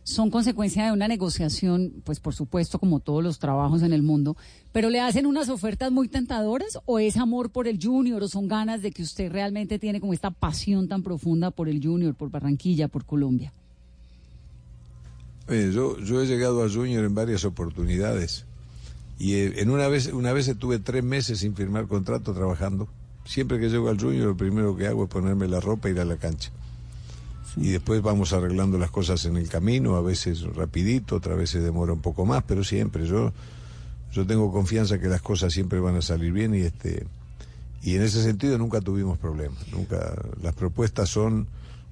son 0.03 0.31
consecuencia 0.31 0.87
de 0.87 0.93
una 0.93 1.07
negociación, 1.07 2.03
pues 2.03 2.19
por 2.19 2.35
supuesto, 2.35 2.79
como 2.79 2.99
todos 3.01 3.23
los 3.23 3.39
trabajos 3.39 3.83
en 3.83 3.93
el 3.93 4.03
mundo, 4.03 4.37
pero 4.73 4.91
le 4.91 5.01
hacen 5.01 5.27
unas 5.27 5.49
ofertas 5.49 5.93
muy 5.93 6.09
tentadoras 6.09 6.79
o 6.87 6.99
es 6.99 7.17
amor 7.19 7.51
por 7.51 7.69
el 7.69 7.79
Junior 7.83 8.23
o 8.23 8.29
son 8.29 8.49
ganas 8.49 8.83
de 8.83 8.91
que 8.91 9.03
usted 9.03 9.31
realmente 9.31 9.79
tiene 9.79 10.01
como 10.01 10.13
esta 10.13 10.31
pasión 10.31 10.89
tan 10.89 11.03
profunda 11.03 11.51
por 11.51 11.69
el 11.69 11.85
Junior, 11.85 12.15
por 12.15 12.31
Barranquilla, 12.31 12.89
por 12.89 13.05
Colombia. 13.05 13.53
Oye, 15.47 15.73
yo, 15.73 15.99
yo 16.01 16.23
he 16.23 16.27
llegado 16.27 16.65
a 16.65 16.71
Junior 16.71 17.05
en 17.05 17.15
varias 17.15 17.45
oportunidades 17.45 18.45
y 19.19 19.35
eh, 19.35 19.61
en 19.61 19.71
una 19.71 19.89
vez, 19.89 20.07
una 20.07 20.33
vez 20.33 20.49
estuve 20.49 20.79
tres 20.79 21.03
meses 21.03 21.41
sin 21.41 21.55
firmar 21.55 21.87
contrato 21.87 22.33
trabajando. 22.33 22.89
Siempre 23.25 23.59
que 23.59 23.69
llego 23.69 23.89
al 23.89 24.01
Junior 24.01 24.27
lo 24.27 24.37
primero 24.37 24.77
que 24.77 24.87
hago 24.87 25.05
es 25.05 25.11
ponerme 25.11 25.49
la 25.49 25.61
ropa 25.61 25.89
e 25.89 25.93
ir 25.93 26.01
a 26.01 26.05
la 26.05 26.17
cancha. 26.17 26.51
Y 27.57 27.71
después 27.71 28.01
vamos 28.01 28.33
arreglando 28.33 28.79
las 28.79 28.91
cosas 28.91 29.25
en 29.25 29.37
el 29.37 29.49
camino, 29.49 29.97
a 29.97 30.03
veces 30.03 30.43
rapidito, 30.55 31.17
otras 31.17 31.37
veces 31.37 31.63
demora 31.63 31.93
un 31.93 32.01
poco 32.01 32.25
más, 32.25 32.45
pero 32.47 32.63
siempre 32.63 33.07
yo, 33.07 33.33
yo 34.13 34.27
tengo 34.27 34.53
confianza 34.53 35.01
que 35.01 35.09
las 35.09 35.23
cosas 35.23 35.53
siempre 35.53 35.81
van 35.81 35.97
a 35.97 36.03
salir 36.03 36.33
bien 36.33 36.55
y 36.55 36.61
este 36.61 37.07
y 37.83 37.95
en 37.95 38.03
ese 38.03 38.23
sentido 38.23 38.59
nunca 38.59 38.81
tuvimos 38.81 39.19
problemas. 39.19 39.59
Nunca 39.73 40.15
las 40.43 40.55
propuestas 40.55 41.09
son 41.09 41.47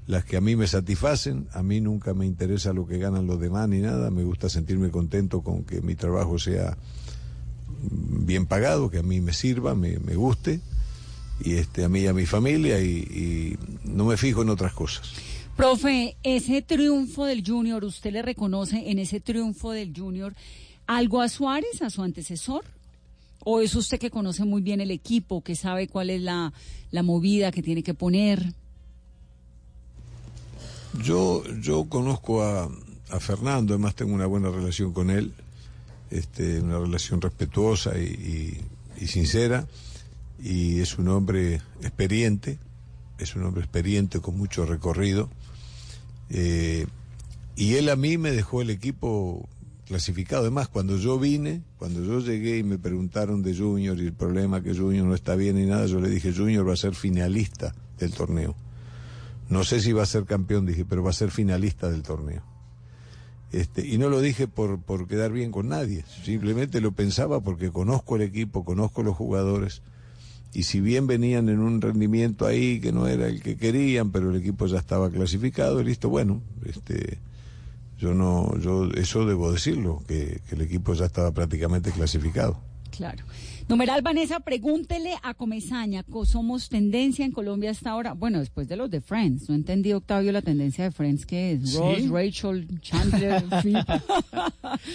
las 0.07 0.25
que 0.25 0.37
a 0.37 0.41
mí 0.41 0.55
me 0.55 0.67
satisfacen, 0.67 1.49
a 1.53 1.63
mí 1.63 1.81
nunca 1.81 2.15
me 2.15 2.27
interesa 2.27 2.73
lo 2.73 2.87
que 2.87 2.99
ganan 2.99 3.27
los 3.27 3.41
demás 3.41 3.69
ni 3.69 3.81
nada, 3.81 4.11
me 4.11 4.23
gusta 4.23 4.49
sentirme 4.49 4.91
contento 4.91 5.43
con 5.43 5.65
que 5.65 5.81
mi 5.81 5.97
trabajo 5.97 6.39
sea 6.39 6.77
bien 7.83 8.47
pagado, 8.47 8.91
que 8.91 8.99
a 8.99 9.03
mí 9.03 9.21
me 9.21 9.33
sirva, 9.33 9.75
me, 9.75 9.99
me 9.99 10.15
guste, 10.15 10.61
y 11.41 11.55
este, 11.55 11.85
a 11.85 11.89
mí 11.89 12.01
y 12.01 12.07
a 12.07 12.13
mi 12.13 12.27
familia, 12.27 12.81
y, 12.81 12.97
y 12.97 13.59
no 13.85 14.05
me 14.05 14.17
fijo 14.17 14.43
en 14.43 14.51
otras 14.51 14.73
cosas. 14.73 15.13
Profe, 15.57 16.17
ese 16.23 16.61
triunfo 16.61 17.25
del 17.25 17.43
Junior, 17.47 17.83
¿usted 17.85 18.13
le 18.13 18.23
reconoce 18.23 18.91
en 18.91 18.99
ese 18.99 19.21
triunfo 19.21 19.71
del 19.73 19.93
Junior 19.97 20.35
algo 20.87 21.23
a 21.23 21.29
Suárez, 21.29 21.81
a 21.83 21.91
su 21.91 22.03
antecesor? 22.03 22.65
¿O 23.43 23.61
es 23.61 23.75
usted 23.75 23.99
que 23.99 24.11
conoce 24.11 24.45
muy 24.45 24.61
bien 24.61 24.81
el 24.81 24.91
equipo, 24.91 25.41
que 25.41 25.55
sabe 25.55 25.89
cuál 25.89 26.11
es 26.11 26.21
la, 26.21 26.53
la 26.91 27.03
movida 27.03 27.53
que 27.53 27.63
tiene 27.63 27.83
que 27.83 27.95
poner? 27.95 28.53
Yo, 31.03 31.43
yo 31.61 31.85
conozco 31.85 32.43
a, 32.43 32.69
a 33.11 33.21
Fernando, 33.21 33.75
además 33.75 33.95
tengo 33.95 34.15
una 34.15 34.27
buena 34.27 34.51
relación 34.51 34.93
con 34.93 35.11
él, 35.11 35.33
este, 36.11 36.61
una 36.61 36.79
relación 36.79 37.21
respetuosa 37.21 37.99
y, 37.99 38.61
sincera, 39.07 39.67
y 40.43 40.81
es 40.81 40.99
un 40.99 41.09
hombre 41.09 41.61
experiente, 41.83 42.59
es 43.19 43.35
un 43.37 43.45
hombre 43.45 43.63
experiente 43.63 44.21
con 44.21 44.37
mucho 44.37 44.67
recorrido, 44.67 45.31
eh, 46.31 46.87
y 47.57 47.75
él 47.75 47.89
a 47.89 47.97
mí 47.97 48.19
me 48.19 48.33
dejó 48.33 48.61
el 48.63 48.71
equipo 48.71 49.49
clasificado. 49.87 50.43
Además, 50.43 50.69
cuando 50.69 50.99
yo 50.99 51.19
vine, 51.19 51.63
cuando 51.79 52.05
yo 52.05 52.21
llegué 52.21 52.59
y 52.59 52.63
me 52.63 52.79
preguntaron 52.79 53.43
de 53.43 53.57
Junior 53.57 53.97
y 53.99 54.07
el 54.07 54.13
problema 54.13 54.63
que 54.63 54.75
Junior 54.75 55.07
no 55.07 55.15
está 55.15 55.37
bien 55.37 55.59
y 55.59 55.65
nada, 55.65 55.87
yo 55.87 56.01
le 56.01 56.11
dije, 56.11 56.35
Junior 56.35 56.69
va 56.69 56.75
a 56.75 56.77
ser 56.77 56.95
finalista 56.95 57.75
del 57.99 58.13
torneo. 58.13 58.55
No 59.49 59.65
sé 59.65 59.81
si 59.81 59.93
va 59.93 60.03
a 60.03 60.07
ser 60.07 60.25
campeón, 60.25 60.67
dije, 60.67 60.85
pero 60.85 61.03
va 61.03 61.11
a 61.11 61.15
ser 61.15 61.31
finalista 61.31 61.89
del 61.89 62.03
torneo. 62.03 62.56
Este, 63.53 63.87
y 63.87 63.97
no 63.97 64.09
lo 64.09 64.21
dije 64.21 64.49
por, 64.49 64.81
por 64.81 65.07
quedar 65.07 65.33
bien 65.33 65.53
con 65.53 65.69
nadie, 65.69 66.05
simplemente 66.25 66.81
lo 66.81 66.93
pensaba 66.93 67.41
porque 67.41 67.71
conozco 67.71 68.17
el 68.17 68.23
equipo, 68.23 68.65
conozco 68.65 69.03
los 69.03 69.17
jugadores, 69.17 69.83
y 70.53 70.65
si 70.65 70.81
bien 70.81 71.07
venían 71.07 71.49
en 71.49 71.61
un 71.61 71.81
rendimiento 71.81 72.47
ahí 72.47 72.81
que 72.81 72.91
no 72.91 73.07
era 73.07 73.29
el 73.29 73.43
que 73.43 73.57
querían, 73.57 74.11
pero 74.11 74.31
el 74.31 74.37
equipo 74.37 74.67
ya 74.67 74.79
estaba 74.79 75.11
clasificado, 75.11 75.83
listo, 75.83 76.09
bueno, 76.09 76.43
este, 76.65 77.19
yo 77.99 78.15
no, 78.15 78.59
yo 78.59 78.91
eso 78.95 79.25
debo 79.27 79.53
decirlo, 79.53 80.03
que, 80.09 80.41
que 80.49 80.55
el 80.55 80.63
equipo 80.63 80.95
ya 80.95 81.07
estaba 81.07 81.31
prácticamente 81.31 81.93
clasificado. 81.93 82.59
Claro. 82.91 83.25
Numeral 83.69 84.01
Vanessa, 84.03 84.39
pregúntele 84.39 85.15
a 85.25 85.35
Comezaña, 85.35 86.05
co- 86.05 86.25
¿somos 86.25 86.69
tendencia 86.69 87.25
en 87.25 87.33
Colombia 87.33 87.73
hasta 87.73 87.91
ahora? 87.91 88.13
Bueno, 88.13 88.39
después 88.39 88.69
de 88.69 88.77
los 88.77 88.89
de 88.93 89.01
Friends. 89.01 89.49
No 89.49 89.57
entendí, 89.57 89.93
Octavio, 89.93 90.31
la 90.31 90.41
tendencia 90.41 90.85
de 90.85 90.93
Friends, 90.93 91.27
que 91.27 91.53
es 91.53 91.71
¿Sí? 91.73 91.77
Ross, 91.79 92.09
Rachel, 92.09 92.69
Chandler, 92.81 93.43
Phoebe. 93.63 93.85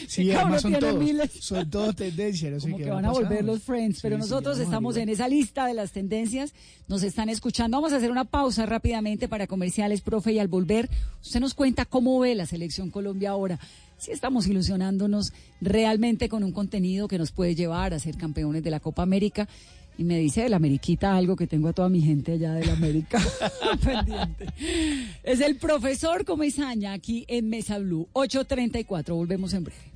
Sí, 0.07 0.31
además 0.31 0.61
son 0.61 0.73
todos, 0.79 0.97
miles. 1.03 1.31
son 1.41 1.69
todos 1.69 1.95
tendencias. 1.97 2.49
no 2.53 2.59
sé 2.61 2.67
Como 2.67 2.77
qué 2.77 2.83
que 2.85 2.89
va 2.91 2.95
van 2.95 3.05
a 3.05 3.11
volver 3.11 3.43
los 3.43 3.61
Friends, 3.61 3.99
pero 4.01 4.15
Sí, 4.15 4.21
nosotros 4.21 4.57
estamos 4.57 4.95
en 4.95 5.09
esa 5.09 5.27
lista 5.27 5.65
de 5.65 5.73
las 5.73 5.91
tendencias, 5.91 6.53
nos 6.87 7.03
están 7.03 7.27
escuchando. 7.27 7.75
Vamos 7.75 7.91
a 7.91 7.97
hacer 7.97 8.09
una 8.09 8.23
pausa 8.23 8.65
rápidamente 8.65 9.27
para 9.27 9.47
comerciales, 9.47 9.99
profe, 9.99 10.31
y 10.31 10.39
al 10.39 10.47
volver, 10.47 10.89
usted 11.21 11.41
nos 11.41 11.53
cuenta 11.55 11.83
cómo 11.83 12.17
ve 12.19 12.35
la 12.35 12.45
selección 12.45 12.89
Colombia 12.89 13.31
ahora. 13.31 13.59
Si 14.01 14.11
estamos 14.11 14.47
ilusionándonos 14.47 15.31
realmente 15.61 16.27
con 16.27 16.43
un 16.43 16.51
contenido 16.51 17.07
que 17.07 17.19
nos 17.19 17.31
puede 17.31 17.53
llevar 17.53 17.93
a 17.93 17.99
ser 17.99 18.17
campeones 18.17 18.63
de 18.63 18.71
la 18.71 18.79
Copa 18.79 19.03
América. 19.03 19.47
Y 19.95 20.03
me 20.05 20.17
dice 20.17 20.41
de 20.41 20.49
la 20.49 20.55
Ameriquita 20.55 21.15
algo 21.15 21.35
que 21.35 21.45
tengo 21.45 21.67
a 21.67 21.73
toda 21.73 21.87
mi 21.87 22.01
gente 22.01 22.31
allá 22.31 22.53
de 22.55 22.65
la 22.65 22.73
América 22.73 23.21
pendiente. 23.85 24.47
Es 25.21 25.39
el 25.39 25.57
profesor 25.57 26.25
Comezaña 26.25 26.93
aquí 26.93 27.25
en 27.27 27.47
Mesa 27.47 27.77
Blue, 27.77 28.09
834. 28.13 29.13
Volvemos 29.15 29.53
en 29.53 29.65
breve. 29.65 29.91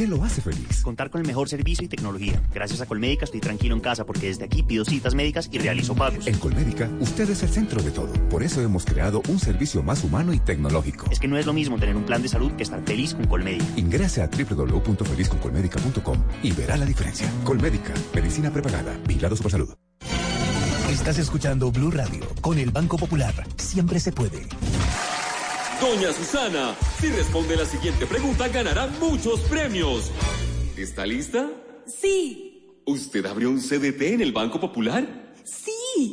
¿Qué 0.00 0.06
lo 0.06 0.24
hace 0.24 0.40
feliz? 0.40 0.80
Contar 0.82 1.10
con 1.10 1.20
el 1.20 1.26
mejor 1.26 1.50
servicio 1.50 1.84
y 1.84 1.88
tecnología. 1.88 2.40
Gracias 2.54 2.80
a 2.80 2.86
Colmédica 2.86 3.26
estoy 3.26 3.40
tranquilo 3.40 3.74
en 3.74 3.82
casa 3.82 4.06
porque 4.06 4.28
desde 4.28 4.46
aquí 4.46 4.62
pido 4.62 4.82
citas 4.86 5.14
médicas 5.14 5.50
y 5.52 5.58
realizo 5.58 5.94
pagos. 5.94 6.26
En 6.26 6.38
Colmédica, 6.38 6.88
usted 7.00 7.28
es 7.28 7.42
el 7.42 7.50
centro 7.50 7.82
de 7.82 7.90
todo. 7.90 8.10
Por 8.30 8.42
eso 8.42 8.62
hemos 8.62 8.86
creado 8.86 9.20
un 9.28 9.38
servicio 9.38 9.82
más 9.82 10.02
humano 10.02 10.32
y 10.32 10.38
tecnológico. 10.38 11.04
Es 11.10 11.20
que 11.20 11.28
no 11.28 11.36
es 11.36 11.44
lo 11.44 11.52
mismo 11.52 11.78
tener 11.78 11.96
un 11.96 12.04
plan 12.04 12.22
de 12.22 12.28
salud 12.28 12.50
que 12.52 12.62
estar 12.62 12.82
feliz 12.86 13.12
con 13.12 13.26
Colmédica. 13.26 13.66
Ingrese 13.76 14.22
a 14.22 14.28
www.felizconcolmédica.com 14.28 16.16
y 16.42 16.52
verá 16.52 16.78
la 16.78 16.86
diferencia. 16.86 17.30
Colmédica, 17.44 17.92
medicina 18.14 18.50
prepagada, 18.50 18.98
vigilado 19.06 19.36
Supersalud. 19.36 19.74
Estás 20.88 21.18
escuchando 21.18 21.70
Blue 21.70 21.90
Radio 21.90 22.26
con 22.40 22.58
el 22.58 22.70
Banco 22.70 22.96
Popular. 22.96 23.34
Siempre 23.58 24.00
se 24.00 24.12
puede. 24.12 24.48
Doña 25.80 26.12
Susana, 26.12 26.74
si 27.00 27.08
responde 27.08 27.56
la 27.56 27.64
siguiente 27.64 28.06
pregunta 28.06 28.46
ganará 28.48 28.86
muchos 29.00 29.40
premios. 29.42 30.10
¿Está 30.76 31.06
lista? 31.06 31.48
Sí, 31.86 32.46
¿Usted 32.86 33.24
abrió 33.26 33.50
un 33.50 33.60
CDT 33.60 34.00
en 34.02 34.20
el 34.20 34.32
Banco 34.32 34.58
Popular? 34.60 35.06
sí. 35.44 36.12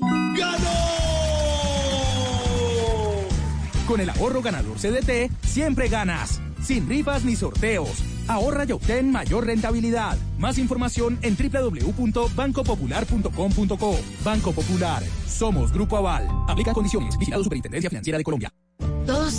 Con 3.88 4.02
el 4.02 4.10
ahorro 4.10 4.42
ganador 4.42 4.78
CDT, 4.78 5.32
siempre 5.46 5.88
ganas. 5.88 6.42
Sin 6.62 6.90
rifas 6.90 7.24
ni 7.24 7.38
sorteos. 7.38 8.04
Ahorra 8.28 8.66
y 8.68 8.74
obtén 8.74 9.14
mayor 9.14 9.46
rentabilidad. 9.46 10.18
Más 10.38 10.58
información 10.58 11.18
en 11.22 11.38
www.bancopopular.com.co. 11.38 14.00
Banco 14.26 14.52
Popular. 14.52 15.02
Somos 15.26 15.72
Grupo 15.72 15.96
Aval. 15.98 16.28
Aplica 16.50 16.74
condiciones. 16.74 17.18
Vigilado 17.18 17.46
Superintendencia 17.46 17.90
Financiera 17.90 18.18
de 18.18 18.26
Colombia. 18.26 18.52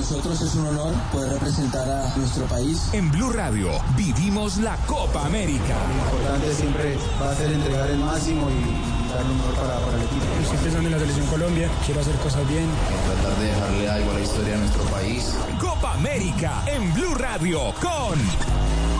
Nosotros 0.00 0.40
es 0.40 0.54
un 0.54 0.66
honor 0.66 0.94
poder 1.12 1.34
representar 1.34 1.86
a 1.86 2.16
nuestro 2.16 2.46
país. 2.46 2.88
En 2.94 3.10
Blue 3.12 3.32
Radio 3.32 3.68
vivimos 3.98 4.56
la 4.56 4.74
Copa 4.86 5.26
América. 5.26 5.76
Lo 5.88 6.04
importante 6.04 6.54
siempre 6.54 6.96
va 7.20 7.30
a 7.30 7.34
ser 7.34 7.52
entregar 7.52 7.90
el 7.90 7.98
máximo 7.98 8.48
y 8.48 9.12
dar 9.12 9.22
lo 9.26 9.34
mejor 9.34 9.54
para, 9.56 9.78
para 9.78 9.98
el 9.98 10.04
equipo. 10.04 10.24
Estoy 10.42 10.56
pensando 10.56 10.88
en 10.88 10.92
la 10.92 10.98
selección 11.00 11.26
Colombia, 11.26 11.70
quiero 11.84 12.00
hacer 12.00 12.14
cosas 12.16 12.48
bien. 12.48 12.66
Tratar 13.04 13.38
de 13.40 13.46
dejarle 13.46 13.90
algo 13.90 14.10
a 14.10 14.14
la 14.14 14.20
historia 14.20 14.52
de 14.52 14.58
nuestro 14.58 14.82
país. 14.84 15.34
Copa 15.60 15.92
América 15.92 16.62
en 16.66 16.94
Blue 16.94 17.14
Radio 17.14 17.74
con 17.74 18.18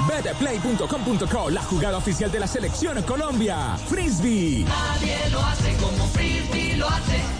betplay.com.co, 0.06 1.48
la 1.48 1.62
jugada 1.62 1.96
oficial 1.96 2.30
de 2.30 2.40
la 2.40 2.46
selección 2.46 3.02
Colombia. 3.04 3.74
Frisbee. 3.88 4.66
Nadie 4.68 5.16
lo 5.30 5.40
hace 5.40 5.74
como 5.76 6.04
Frisbee 6.08 6.76
lo 6.76 6.86
hace. 6.86 7.39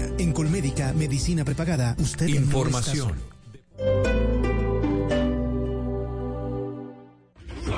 En 0.21 0.33
Colmédica, 0.33 0.93
medicina 0.93 1.43
prepagada. 1.43 1.95
Usted 1.97 2.29
no 2.41 2.61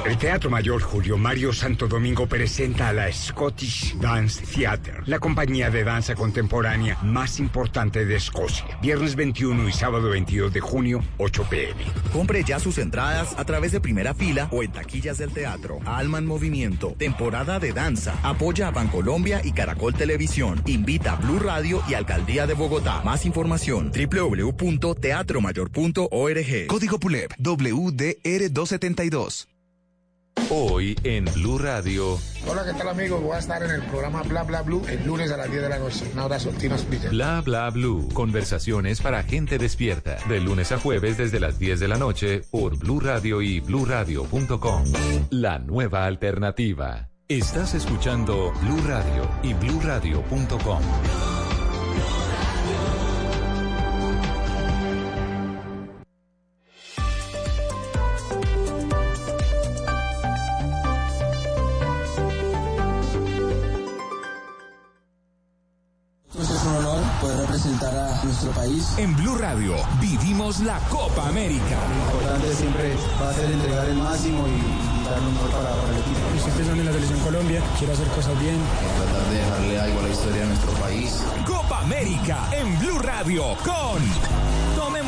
El 0.05 0.17
Teatro 0.17 0.49
Mayor 0.49 0.81
Julio 0.81 1.17
Mario 1.17 1.53
Santo 1.53 1.87
Domingo 1.87 2.27
presenta 2.27 2.89
a 2.89 2.93
la 2.93 3.09
Scottish 3.09 3.95
Dance 3.99 4.45
Theatre, 4.45 4.99
la 5.05 5.19
compañía 5.19 5.69
de 5.69 5.85
danza 5.85 6.13
contemporánea 6.13 6.97
más 7.03 7.39
importante 7.39 8.05
de 8.05 8.17
Escocia. 8.17 8.77
Viernes 8.81 9.15
21 9.15 9.69
y 9.69 9.71
sábado 9.71 10.09
22 10.09 10.51
de 10.51 10.59
junio, 10.59 11.01
8 11.19 11.47
pm. 11.49 11.85
Compre 12.11 12.43
ya 12.43 12.59
sus 12.59 12.79
entradas 12.79 13.33
a 13.37 13.45
través 13.45 13.71
de 13.71 13.79
primera 13.79 14.13
fila 14.13 14.49
o 14.51 14.61
en 14.61 14.73
taquillas 14.73 15.19
del 15.19 15.31
teatro. 15.31 15.79
Alma 15.85 16.17
en 16.17 16.25
Movimiento, 16.25 16.95
temporada 16.97 17.59
de 17.59 17.71
danza. 17.71 18.19
Apoya 18.23 18.67
a 18.67 18.71
Bancolombia 18.71 19.39
y 19.41 19.53
Caracol 19.53 19.93
Televisión. 19.93 20.61
Invita 20.65 21.13
a 21.13 21.15
Blue 21.15 21.39
Radio 21.39 21.81
y 21.87 21.93
Alcaldía 21.93 22.45
de 22.45 22.55
Bogotá. 22.55 23.01
Más 23.05 23.25
información 23.25 23.89
www.teatromayor.org. 23.93 26.67
Código 26.67 26.99
PULEP 26.99 27.31
WDR272. 27.37 29.52
Hoy 30.49 30.95
en 31.03 31.25
Blue 31.25 31.57
Radio, 31.57 32.19
Hola, 32.47 32.63
¿qué 32.65 32.73
tal 32.73 32.89
amigos? 32.89 33.21
Voy 33.21 33.35
a 33.35 33.39
estar 33.39 33.63
en 33.63 33.71
el 33.71 33.81
programa 33.83 34.21
Bla 34.23 34.43
Bla 34.43 34.61
Blue 34.61 34.83
el 34.89 35.05
lunes 35.05 35.31
a 35.31 35.37
las 35.37 35.49
10 35.49 35.63
de 35.63 35.69
la 35.69 35.79
noche. 35.79 36.05
Un 36.13 36.19
abrazo, 36.19 36.49
Tino 36.49 36.77
Splitter. 36.77 37.09
Bla 37.09 37.41
Bla 37.41 37.69
Blue. 37.69 38.09
Conversaciones 38.13 39.01
para 39.01 39.23
gente 39.23 39.57
despierta. 39.57 40.17
De 40.27 40.41
lunes 40.41 40.71
a 40.71 40.79
jueves 40.79 41.17
desde 41.17 41.39
las 41.39 41.57
10 41.57 41.79
de 41.79 41.87
la 41.87 41.97
noche 41.97 42.41
por 42.51 42.77
Blue 42.77 42.99
Radio 42.99 43.41
y 43.41 43.61
bluradio.com. 43.61 44.83
La 45.29 45.59
nueva 45.59 46.05
alternativa. 46.05 47.09
Estás 47.29 47.73
escuchando 47.73 48.51
Blue 48.61 48.81
Radio 48.85 49.29
y 49.41 49.53
bluradio.com. 49.53 51.32
país. 68.63 68.93
En 68.97 69.15
Blue 69.15 69.37
Radio 69.37 69.75
vivimos 69.99 70.59
la 70.61 70.79
Copa 70.89 71.27
América. 71.27 71.77
Lo 71.89 72.05
importante 72.05 72.53
siempre 72.53 72.95
va 73.21 73.29
a 73.29 73.33
ser 73.33 73.51
entregar 73.51 73.89
el 73.89 73.97
máximo 73.97 74.45
y, 74.47 75.03
dar 75.03 75.21
lo 75.21 75.31
mejor 75.31 75.49
para, 75.51 75.75
para 75.75 75.89
el 75.89 75.99
equipo. 75.99 76.19
Estoy 76.37 76.51
pensando 76.53 76.79
en 76.79 76.85
la 76.85 76.93
selección 76.93 77.19
Colombia, 77.19 77.61
quiero 77.77 77.93
hacer 77.93 78.07
cosas 78.07 78.39
bien. 78.39 78.57
Tratar 78.97 79.29
de 79.29 79.37
dejarle 79.37 79.79
algo 79.81 79.99
a 79.99 80.03
la 80.03 80.09
historia 80.09 80.41
de 80.41 80.47
nuestro 80.47 80.71
país. 80.73 81.23
Copa 81.45 81.79
América 81.79 82.47
en 82.53 82.79
Blue 82.79 82.99
Radio 82.99 83.43
con 83.65 84.42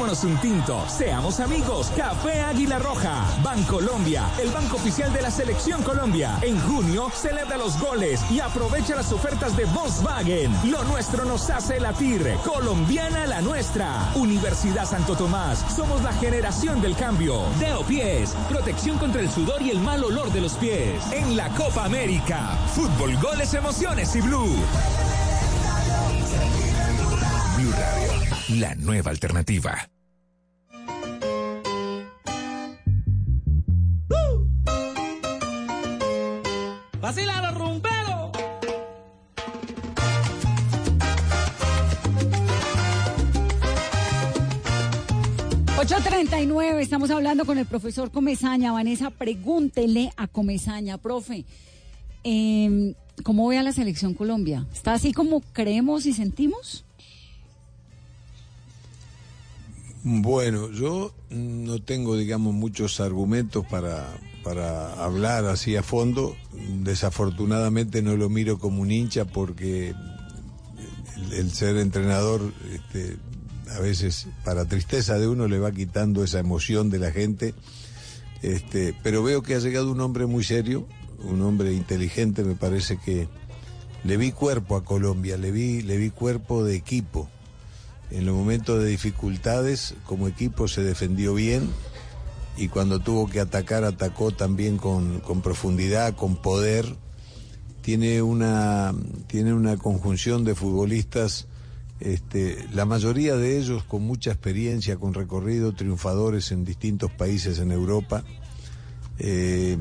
Tomémonos 0.06 0.24
un 0.24 0.38
tinto, 0.38 0.86
seamos 0.88 1.40
amigos. 1.40 1.92
Café 1.98 2.40
Águila 2.42 2.78
Roja. 2.78 3.26
Bancolombia, 3.42 4.30
el 4.40 4.52
banco 4.52 4.76
oficial 4.76 5.12
de 5.12 5.24
la 5.24 5.32
Selección 5.32 5.82
Colombia. 5.82 6.38
En 6.44 6.60
junio 6.60 7.10
celebra 7.10 7.58
los 7.58 7.80
goles 7.80 8.22
y 8.30 8.40
aprovecha 8.40 8.96
las 8.96 9.12
ofertas 9.12 9.58
de 9.58 9.66
Volkswagen. 9.66 10.54
Lo 10.70 10.84
nuestro 10.84 11.26
nos 11.26 11.50
hace 11.50 11.80
latir. 11.80 12.22
Colombiana 12.44 13.26
la 13.26 13.42
nuestra. 13.42 14.12
Universidad 14.14 14.86
Santo 14.86 15.16
Tomás. 15.16 15.66
Somos 15.76 16.04
la 16.04 16.14
generación 16.14 16.84
del 16.84 16.96
cambio. 16.96 17.42
Deo 17.60 17.82
Pies. 17.82 18.36
Protección 18.48 19.00
contra 19.00 19.22
el 19.22 19.32
sudor 19.32 19.60
y 19.64 19.72
el 19.72 19.80
mal 19.80 20.04
olor 20.04 20.32
de 20.32 20.42
los 20.42 20.54
pies. 20.54 21.04
En 21.14 21.36
la 21.36 21.50
Copa 21.56 21.84
América. 21.84 22.56
Fútbol, 22.76 23.18
goles, 23.18 23.56
emociones 23.56 24.16
y 24.16 24.22
blue. 24.22 24.56
Blue 27.58 27.72
Radio, 27.72 28.60
la 28.60 28.76
nueva 28.76 29.10
alternativa. 29.10 29.90
¡Vacila 37.06 37.40
los 37.40 37.60
rumberos! 37.60 38.32
8.39, 45.78 46.80
estamos 46.80 47.12
hablando 47.12 47.46
con 47.46 47.60
el 47.60 47.68
profesor 47.68 48.10
Comezaña. 48.10 48.72
Vanessa, 48.72 49.12
pregúntele 49.12 50.14
a 50.18 50.26
Comezaña, 50.26 50.98
profe, 50.98 51.46
em, 52.24 52.96
¿cómo 53.22 53.50
ve 53.50 53.60
a 53.60 53.62
la 53.62 53.72
selección 53.72 54.16
Colombia? 54.16 54.66
¿Está 54.74 54.94
así 54.94 55.14
como 55.14 55.42
creemos 55.54 56.08
y 56.08 56.14
sentimos? 56.14 56.86
Bueno, 60.04 60.72
yo 60.72 61.14
no 61.30 61.78
tengo, 61.84 62.18
digamos, 62.18 62.56
muchos 62.56 63.00
argumentos 63.00 63.64
para, 63.68 64.08
para 64.46 65.04
hablar 65.04 65.46
así 65.46 65.76
a 65.76 65.82
fondo. 65.82 66.38
Desafortunadamente 66.84 68.04
no 68.04 68.16
lo 68.16 68.30
miro 68.30 68.60
como 68.60 68.84
un 68.84 68.92
hincha 68.92 69.26
porque 69.26 69.96
el, 71.32 71.52
ser 71.52 71.78
entrenador, 71.78 72.54
este, 72.72 73.18
a 73.76 73.80
veces, 73.80 74.28
para 74.46 74.66
tristeza 74.66 75.18
de 75.18 75.28
uno, 75.28 75.48
le 75.48 75.58
va 75.58 75.72
quitando 75.72 76.24
esa 76.24 76.40
emoción 76.40 76.92
de 76.92 77.00
la 77.00 77.12
gente. 77.12 77.56
Este, 78.44 78.96
pero 79.02 79.24
veo 79.24 79.42
que 79.42 79.56
ha 79.56 79.60
llegado 79.60 79.92
un 79.92 80.00
hombre 80.00 80.28
muy 80.28 80.44
serio, 80.44 80.88
un 81.24 81.42
hombre 81.42 81.74
inteligente, 81.74 82.44
me 82.44 82.54
parece 82.54 82.98
que 82.98 83.28
le 84.04 84.18
vi 84.18 84.32
cuerpo 84.32 84.76
a 84.76 84.86
Colombia, 84.86 85.38
le 85.38 85.50
vi, 85.50 85.82
le 85.82 85.98
vi 85.98 86.12
cuerpo 86.12 86.64
de 86.64 86.76
equipo. 86.76 87.28
En 88.12 88.28
los 88.28 88.36
momentos 88.36 88.84
de 88.84 88.90
dificultades, 88.90 89.96
como 90.06 90.28
equipo 90.28 90.68
se 90.68 90.84
defendió 90.84 91.34
bien 91.34 91.68
y 92.58 92.68
cuando 92.68 93.00
tuvo 93.00 93.28
que 93.28 93.40
atacar, 93.40 93.84
atacó 93.84 94.32
también 94.32 94.78
con, 94.78 95.20
con 95.20 95.42
profundidad, 95.42 96.16
con 96.16 96.36
poder. 96.36 96.96
Tiene 97.82 98.22
una, 98.22 98.94
tiene 99.28 99.54
una 99.54 99.78
conjunción 99.78 100.44
de 100.44 100.56
futbolistas, 100.56 101.48
este, 102.00 102.66
la 102.74 102.86
mayoría 102.86 103.36
de 103.36 103.60
ellos 103.60 103.84
con 103.84 104.02
mucha 104.02 104.32
experiencia, 104.32 104.98
con 104.98 105.14
recorrido, 105.14 105.74
triunfadores 105.74 106.52
en 106.52 106.66
distintos 106.66 107.12
países 107.12 107.60
en 107.60 107.72
Europa. 107.72 108.24
Eh, 109.20 109.78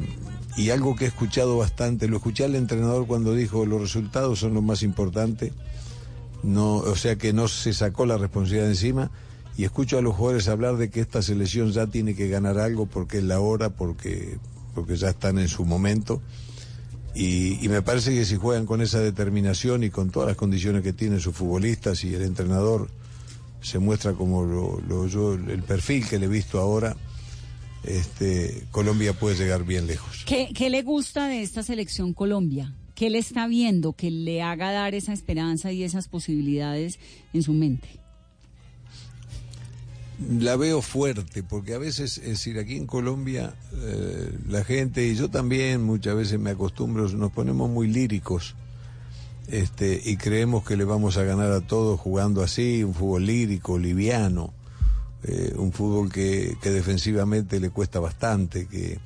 y 0.57 0.71
algo 0.71 0.95
que 0.95 1.07
he 1.07 1.09
escuchado 1.09 1.57
bastante, 1.57 2.07
lo 2.07 2.19
escuché 2.19 2.45
al 2.45 2.55
entrenador 2.55 3.07
cuando 3.07 3.35
dijo 3.35 3.67
los 3.67 3.81
resultados 3.81 4.39
son 4.39 4.55
lo 4.55 4.63
más 4.63 4.83
importante 4.83 5.53
no, 6.45 6.77
o 6.77 6.95
sea 6.95 7.17
que 7.17 7.33
no 7.33 7.49
se 7.49 7.73
sacó 7.73 8.07
la 8.07 8.19
responsabilidad 8.19 8.69
encima 8.69 9.11
y 9.57 9.65
escucho 9.65 9.99
a 9.99 10.03
los 10.03 10.15
jugadores 10.17 10.49
hablar 10.49 10.77
de 10.77 10.91
que 10.91 11.01
esta 11.01 11.23
selección 11.23 11.71
ya 11.73 11.87
tiene 11.87 12.15
que 12.15 12.29
ganar 12.29 12.59
algo 12.59 12.87
porque 12.87 13.19
es 13.19 13.25
la 13.25 13.41
hora, 13.41 13.71
porque, 13.71 14.39
porque 14.75 14.97
ya 14.97 15.11
están 15.11 15.39
en 15.39 15.49
su 15.49 15.65
momento. 15.65 16.21
Y, 17.15 17.69
me 17.69 17.81
parece 17.81 18.11
que 18.13 18.25
si 18.25 18.35
juegan 18.37 18.67
con 18.67 18.81
esa 18.83 18.99
determinación 18.99 19.85
y 19.85 19.91
con 19.91 20.11
todas 20.11 20.27
las 20.29 20.37
condiciones 20.37 20.83
que 20.83 20.93
tienen 20.93 21.21
sus 21.21 21.35
futbolistas 21.37 22.03
y 22.03 22.13
el 22.13 22.23
entrenador 22.23 22.89
se 23.63 23.79
muestra 23.79 24.15
como 24.15 24.43
lo, 24.45 24.81
lo- 24.81 25.07
yo, 25.07 25.35
el 25.35 25.63
perfil 25.63 26.09
que 26.09 26.19
le 26.19 26.27
he 26.27 26.29
visto 26.29 26.59
ahora, 26.59 26.97
este, 27.85 28.65
Colombia 28.73 29.13
puede 29.13 29.37
llegar 29.37 29.65
bien 29.65 29.87
lejos. 29.87 30.25
¿Qué, 30.27 30.49
qué 30.55 30.71
le 30.71 30.83
gusta 30.83 31.29
de 31.29 31.43
esta 31.43 31.63
selección 31.63 32.15
Colombia? 32.15 32.75
¿Qué 32.95 33.11
le 33.11 33.19
está 33.19 33.47
viendo 33.47 33.93
que 33.93 34.11
le 34.11 34.43
haga 34.43 34.73
dar 34.73 34.95
esa 34.95 35.13
esperanza 35.13 35.71
y 35.73 35.83
esas 35.85 36.09
posibilidades 36.09 36.99
en 37.33 37.43
su 37.43 37.53
mente? 37.53 38.01
La 40.39 40.57
veo 40.57 40.81
fuerte, 40.81 41.43
porque 41.43 41.75
a 41.75 41.79
veces, 41.79 42.19
es 42.19 42.25
decir, 42.25 42.59
aquí 42.59 42.77
en 42.77 42.87
Colombia, 42.87 43.55
eh, 43.73 44.33
la 44.49 44.63
gente, 44.63 45.07
y 45.07 45.17
yo 45.17 45.29
también 45.29 45.83
muchas 45.83 46.15
veces 46.15 46.39
me 46.39 46.51
acostumbro, 46.51 47.09
nos 47.09 47.33
ponemos 47.33 47.69
muy 47.69 47.89
líricos 47.89 48.55
este, 49.49 50.01
y 50.05 50.17
creemos 50.17 50.65
que 50.65 50.77
le 50.77 50.85
vamos 50.85 51.17
a 51.17 51.25
ganar 51.25 51.51
a 51.53 51.61
todos 51.61 52.01
jugando 52.01 52.43
así, 52.43 52.83
un 52.85 52.95
fútbol 52.95 53.27
lírico, 53.27 53.79
liviano, 53.79 54.55
eh, 55.25 55.53
un 55.57 55.73
fútbol 55.73 56.11
que, 56.11 56.57
que 56.63 56.71
defensivamente 56.71 57.61
le 57.61 57.71
cuesta 57.71 57.99
bastante, 57.99 58.67
que, 58.67 58.99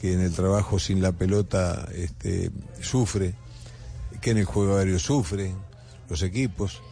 que 0.00 0.14
en 0.14 0.20
el 0.20 0.32
trabajo 0.32 0.78
sin 0.78 1.02
la 1.02 1.12
pelota 1.12 1.88
este, 1.94 2.50
sufre, 2.80 3.34
que 4.20 4.30
en 4.30 4.38
el 4.38 4.44
juego 4.44 4.76
aéreo 4.76 4.98
sufren 4.98 5.54
los 6.08 6.22
equipos. 6.22 6.82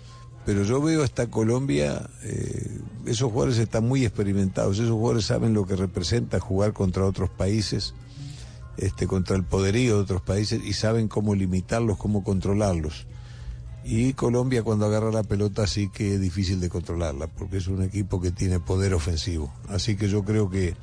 Pero 0.48 0.62
yo 0.62 0.80
veo 0.80 1.04
esta 1.04 1.26
Colombia, 1.26 2.08
eh, 2.22 2.80
esos 3.04 3.30
jugadores 3.30 3.58
están 3.58 3.86
muy 3.86 4.06
experimentados, 4.06 4.78
esos 4.78 4.92
jugadores 4.92 5.26
saben 5.26 5.52
lo 5.52 5.66
que 5.66 5.76
representa 5.76 6.40
jugar 6.40 6.72
contra 6.72 7.04
otros 7.04 7.28
países, 7.28 7.92
este, 8.78 9.06
contra 9.06 9.36
el 9.36 9.44
poderío 9.44 9.96
de 9.96 10.02
otros 10.04 10.22
países 10.22 10.64
y 10.64 10.72
saben 10.72 11.06
cómo 11.06 11.34
limitarlos, 11.34 11.98
cómo 11.98 12.24
controlarlos. 12.24 13.06
Y 13.84 14.14
Colombia 14.14 14.62
cuando 14.62 14.86
agarra 14.86 15.12
la 15.12 15.22
pelota 15.22 15.66
sí 15.66 15.90
que 15.92 16.14
es 16.14 16.20
difícil 16.22 16.60
de 16.60 16.70
controlarla, 16.70 17.26
porque 17.26 17.58
es 17.58 17.66
un 17.66 17.82
equipo 17.82 18.18
que 18.18 18.30
tiene 18.30 18.58
poder 18.58 18.94
ofensivo. 18.94 19.52
Así 19.68 19.96
que 19.96 20.08
yo 20.08 20.24
creo 20.24 20.48
que, 20.48 20.76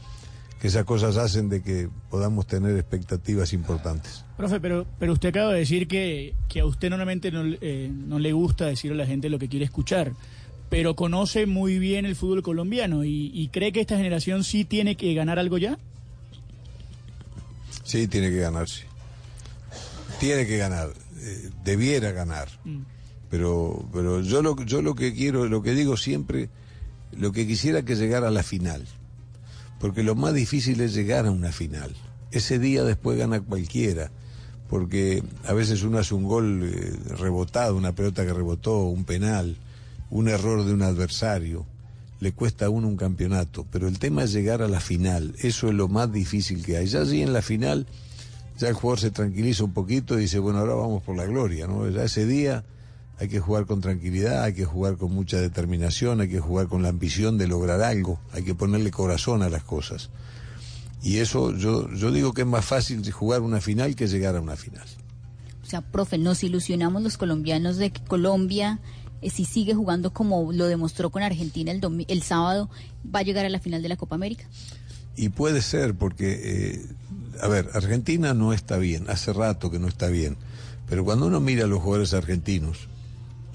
que 0.59 0.67
esas 0.67 0.85
cosas 0.85 1.17
hacen 1.17 1.49
de 1.49 1.61
que 1.61 1.89
podamos 2.09 2.47
tener 2.47 2.75
expectativas 2.77 3.53
importantes. 3.53 4.23
Profe, 4.37 4.59
pero, 4.59 4.85
pero 4.99 5.13
usted 5.13 5.29
acaba 5.29 5.53
de 5.53 5.59
decir 5.59 5.87
que, 5.87 6.33
que 6.47 6.61
a 6.61 6.65
usted 6.65 6.89
normalmente 6.89 7.31
no, 7.31 7.43
eh, 7.61 7.91
no 7.91 8.19
le 8.19 8.33
gusta 8.33 8.65
decir 8.65 8.91
a 8.91 8.95
la 8.95 9.05
gente 9.05 9.29
lo 9.29 9.37
que 9.39 9.49
quiere 9.49 9.65
escuchar, 9.65 10.13
pero 10.69 10.95
conoce 10.95 11.45
muy 11.45 11.77
bien 11.77 12.05
el 12.05 12.15
fútbol 12.15 12.41
colombiano 12.41 13.03
y, 13.03 13.31
y 13.33 13.49
cree 13.49 13.71
que 13.71 13.81
esta 13.81 13.97
generación 13.97 14.43
sí 14.43 14.65
tiene 14.65 14.95
que 14.95 15.13
ganar 15.13 15.39
algo 15.39 15.57
ya. 15.57 15.77
Sí, 17.83 18.07
tiene 18.07 18.29
que 18.29 18.37
ganar, 18.37 18.67
sí. 18.67 18.81
Tiene 20.19 20.47
que 20.47 20.57
ganar, 20.57 20.89
eh, 21.19 21.49
debiera 21.63 22.11
ganar. 22.11 22.47
Pero, 23.29 23.85
pero 23.93 24.21
yo 24.21 24.41
lo, 24.41 24.55
yo 24.63 24.81
lo 24.81 24.95
que 24.95 25.13
quiero, 25.13 25.47
lo 25.47 25.61
que 25.61 25.73
digo 25.73 25.97
siempre, 25.97 26.49
lo 27.11 27.31
que 27.31 27.45
quisiera 27.45 27.83
que 27.83 27.95
llegara 27.95 28.29
a 28.29 28.31
la 28.31 28.43
final. 28.43 28.85
Porque 29.79 30.03
lo 30.03 30.15
más 30.15 30.33
difícil 30.33 30.81
es 30.81 30.93
llegar 30.93 31.25
a 31.25 31.31
una 31.31 31.51
final. 31.51 31.95
Ese 32.31 32.59
día 32.59 32.83
después 32.83 33.17
gana 33.17 33.41
cualquiera. 33.41 34.11
Porque 34.69 35.23
a 35.45 35.53
veces 35.53 35.83
uno 35.83 35.99
hace 35.99 36.15
un 36.15 36.23
gol 36.23 36.63
eh, 36.63 36.93
rebotado, 37.17 37.75
una 37.75 37.93
pelota 37.93 38.25
que 38.25 38.33
rebotó, 38.33 38.83
un 38.83 39.05
penal, 39.05 39.57
un 40.09 40.27
error 40.27 40.65
de 40.65 40.73
un 40.73 40.81
adversario. 40.81 41.65
Le 42.19 42.31
cuesta 42.31 42.65
a 42.65 42.69
uno 42.69 42.87
un 42.87 42.97
campeonato. 42.97 43.65
Pero 43.71 43.87
el 43.87 43.99
tema 43.99 44.23
es 44.23 44.33
llegar 44.33 44.61
a 44.61 44.67
la 44.67 44.79
final. 44.79 45.35
Eso 45.39 45.67
es 45.67 45.73
lo 45.73 45.87
más 45.87 46.11
difícil 46.11 46.63
que 46.63 46.77
hay. 46.77 46.87
Ya 46.87 47.01
allí 47.01 47.21
en 47.21 47.33
la 47.33 47.41
final, 47.41 47.85
ya 48.57 48.69
el 48.69 48.73
jugador 48.73 48.99
se 48.99 49.11
tranquiliza 49.11 49.63
un 49.63 49.73
poquito 49.73 50.17
y 50.17 50.21
dice, 50.21 50.39
bueno, 50.39 50.59
ahora 50.59 50.75
vamos 50.75 51.03
por 51.03 51.15
la 51.15 51.25
gloria, 51.25 51.67
¿no? 51.67 51.87
Ya 51.89 52.03
ese 52.03 52.25
día 52.25 52.63
hay 53.19 53.27
que 53.29 53.39
jugar 53.39 53.65
con 53.65 53.81
tranquilidad, 53.81 54.43
hay 54.43 54.53
que 54.53 54.65
jugar 54.65 54.97
con 54.97 55.13
mucha 55.13 55.39
determinación, 55.39 56.21
hay 56.21 56.29
que 56.29 56.39
jugar 56.39 56.67
con 56.67 56.83
la 56.83 56.89
ambición 56.89 57.37
de 57.37 57.47
lograr 57.47 57.81
algo, 57.81 58.19
hay 58.33 58.43
que 58.43 58.55
ponerle 58.55 58.91
corazón 58.91 59.41
a 59.41 59.49
las 59.49 59.63
cosas. 59.63 60.09
Y 61.01 61.17
eso 61.17 61.55
yo, 61.55 61.89
yo 61.93 62.11
digo 62.11 62.33
que 62.33 62.41
es 62.41 62.47
más 62.47 62.65
fácil 62.65 63.09
jugar 63.11 63.41
una 63.41 63.61
final 63.61 63.95
que 63.95 64.07
llegar 64.07 64.35
a 64.35 64.41
una 64.41 64.55
final. 64.55 64.85
O 65.63 65.67
sea, 65.67 65.81
profe, 65.81 66.17
nos 66.17 66.43
ilusionamos 66.43 67.01
los 67.03 67.17
colombianos 67.17 67.77
de 67.77 67.91
que 67.91 68.01
Colombia, 68.03 68.79
eh, 69.21 69.29
si 69.29 69.45
sigue 69.45 69.73
jugando 69.73 70.11
como 70.13 70.51
lo 70.51 70.65
demostró 70.67 71.09
con 71.09 71.23
Argentina 71.23 71.71
el, 71.71 71.79
domi- 71.81 72.05
el 72.07 72.21
sábado, 72.21 72.69
va 73.03 73.19
a 73.19 73.23
llegar 73.23 73.45
a 73.45 73.49
la 73.49 73.59
final 73.59 73.81
de 73.81 73.89
la 73.89 73.97
Copa 73.97 74.15
América. 74.15 74.45
Y 75.15 75.29
puede 75.29 75.61
ser, 75.61 75.95
porque, 75.95 76.41
eh, 76.43 76.85
a 77.41 77.47
ver, 77.47 77.69
Argentina 77.73 78.33
no 78.33 78.51
está 78.51 78.77
bien, 78.77 79.09
hace 79.09 79.31
rato 79.31 79.71
que 79.71 79.79
no 79.79 79.87
está 79.87 80.07
bien, 80.07 80.37
pero 80.89 81.05
cuando 81.05 81.27
uno 81.27 81.39
mira 81.39 81.63
a 81.63 81.67
los 81.67 81.81
jugadores 81.81 82.13
argentinos, 82.13 82.89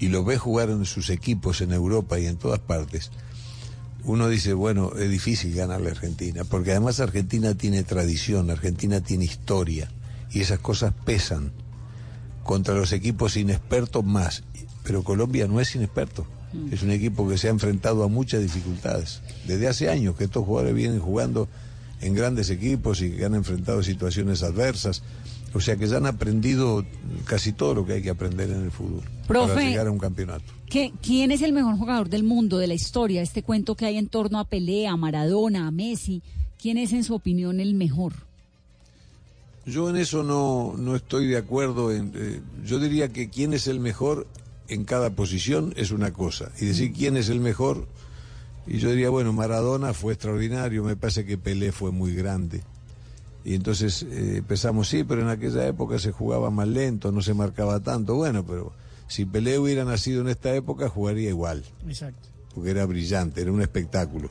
y 0.01 0.09
lo 0.09 0.25
ve 0.25 0.37
jugar 0.37 0.71
en 0.71 0.83
sus 0.85 1.11
equipos 1.11 1.61
en 1.61 1.71
Europa 1.71 2.19
y 2.19 2.25
en 2.25 2.35
todas 2.35 2.59
partes, 2.59 3.11
uno 4.03 4.27
dice, 4.29 4.53
bueno, 4.53 4.93
es 4.97 5.11
difícil 5.11 5.53
ganarle 5.53 5.89
a 5.89 5.91
Argentina, 5.91 6.43
porque 6.43 6.71
además 6.71 6.99
Argentina 6.99 7.53
tiene 7.53 7.83
tradición, 7.83 8.49
Argentina 8.49 9.01
tiene 9.01 9.25
historia, 9.25 9.91
y 10.31 10.41
esas 10.41 10.57
cosas 10.57 10.93
pesan 11.05 11.51
contra 12.43 12.73
los 12.73 12.93
equipos 12.93 13.37
inexpertos 13.37 14.03
más. 14.03 14.43
Pero 14.83 15.03
Colombia 15.03 15.47
no 15.47 15.61
es 15.61 15.75
inexperto, 15.75 16.25
es 16.71 16.81
un 16.81 16.89
equipo 16.89 17.29
que 17.29 17.37
se 17.37 17.47
ha 17.47 17.51
enfrentado 17.51 18.03
a 18.03 18.07
muchas 18.07 18.41
dificultades. 18.41 19.21
Desde 19.45 19.67
hace 19.67 19.89
años 19.89 20.15
que 20.15 20.23
estos 20.23 20.43
jugadores 20.43 20.73
vienen 20.73 20.99
jugando 20.99 21.47
en 22.01 22.15
grandes 22.15 22.49
equipos 22.49 23.03
y 23.03 23.11
que 23.11 23.25
han 23.25 23.35
enfrentado 23.35 23.83
situaciones 23.83 24.41
adversas. 24.41 25.03
O 25.53 25.59
sea 25.59 25.75
que 25.75 25.87
ya 25.87 25.97
han 25.97 26.05
aprendido 26.05 26.85
casi 27.25 27.51
todo 27.51 27.73
lo 27.75 27.85
que 27.85 27.93
hay 27.93 28.01
que 28.01 28.09
aprender 28.09 28.49
en 28.49 28.63
el 28.63 28.71
fútbol 28.71 29.01
Profe, 29.27 29.53
para 29.53 29.67
llegar 29.67 29.87
a 29.87 29.91
un 29.91 29.99
campeonato. 29.99 30.45
¿Qué- 30.69 30.93
¿Quién 31.01 31.31
es 31.31 31.41
el 31.41 31.51
mejor 31.51 31.77
jugador 31.77 32.09
del 32.09 32.23
mundo, 32.23 32.57
de 32.57 32.67
la 32.67 32.73
historia? 32.73 33.21
Este 33.21 33.43
cuento 33.43 33.75
que 33.75 33.85
hay 33.85 33.97
en 33.97 34.07
torno 34.07 34.39
a 34.39 34.45
Pelé, 34.45 34.87
a 34.87 34.95
Maradona, 34.95 35.67
a 35.67 35.71
Messi. 35.71 36.21
¿Quién 36.61 36.77
es, 36.77 36.93
en 36.93 37.03
su 37.03 37.13
opinión, 37.15 37.59
el 37.59 37.73
mejor? 37.73 38.13
Yo 39.65 39.89
en 39.89 39.97
eso 39.97 40.23
no, 40.23 40.73
no 40.77 40.95
estoy 40.95 41.27
de 41.27 41.37
acuerdo. 41.37 41.91
En, 41.91 42.11
eh, 42.15 42.41
yo 42.65 42.79
diría 42.79 43.09
que 43.09 43.29
quién 43.29 43.53
es 43.53 43.67
el 43.67 43.79
mejor 43.79 44.27
en 44.69 44.85
cada 44.85 45.09
posición 45.11 45.73
es 45.75 45.91
una 45.91 46.13
cosa. 46.13 46.51
Y 46.59 46.65
decir 46.65 46.93
quién 46.93 47.17
es 47.17 47.29
el 47.29 47.39
mejor, 47.41 47.87
y 48.65 48.77
yo 48.77 48.89
diría, 48.89 49.09
bueno, 49.09 49.33
Maradona 49.33 49.93
fue 49.93 50.13
extraordinario, 50.13 50.83
me 50.83 50.95
parece 50.95 51.25
que 51.25 51.37
Pelé 51.37 51.71
fue 51.71 51.91
muy 51.91 52.13
grande. 52.15 52.63
Y 53.43 53.55
entonces 53.55 54.05
eh, 54.09 54.43
pensamos, 54.47 54.87
sí, 54.89 55.03
pero 55.03 55.21
en 55.21 55.29
aquella 55.29 55.65
época 55.67 55.97
se 55.99 56.11
jugaba 56.11 56.51
más 56.51 56.67
lento, 56.67 57.11
no 57.11 57.21
se 57.21 57.33
marcaba 57.33 57.79
tanto. 57.79 58.15
Bueno, 58.15 58.45
pero 58.45 58.71
si 59.07 59.25
Pelé 59.25 59.57
hubiera 59.57 59.83
nacido 59.83 60.21
en 60.21 60.27
esta 60.29 60.53
época, 60.55 60.89
jugaría 60.89 61.29
igual 61.29 61.63
Exacto. 61.87 62.29
porque 62.53 62.69
era 62.71 62.85
brillante, 62.85 63.41
era 63.41 63.51
un 63.51 63.61
espectáculo. 63.61 64.29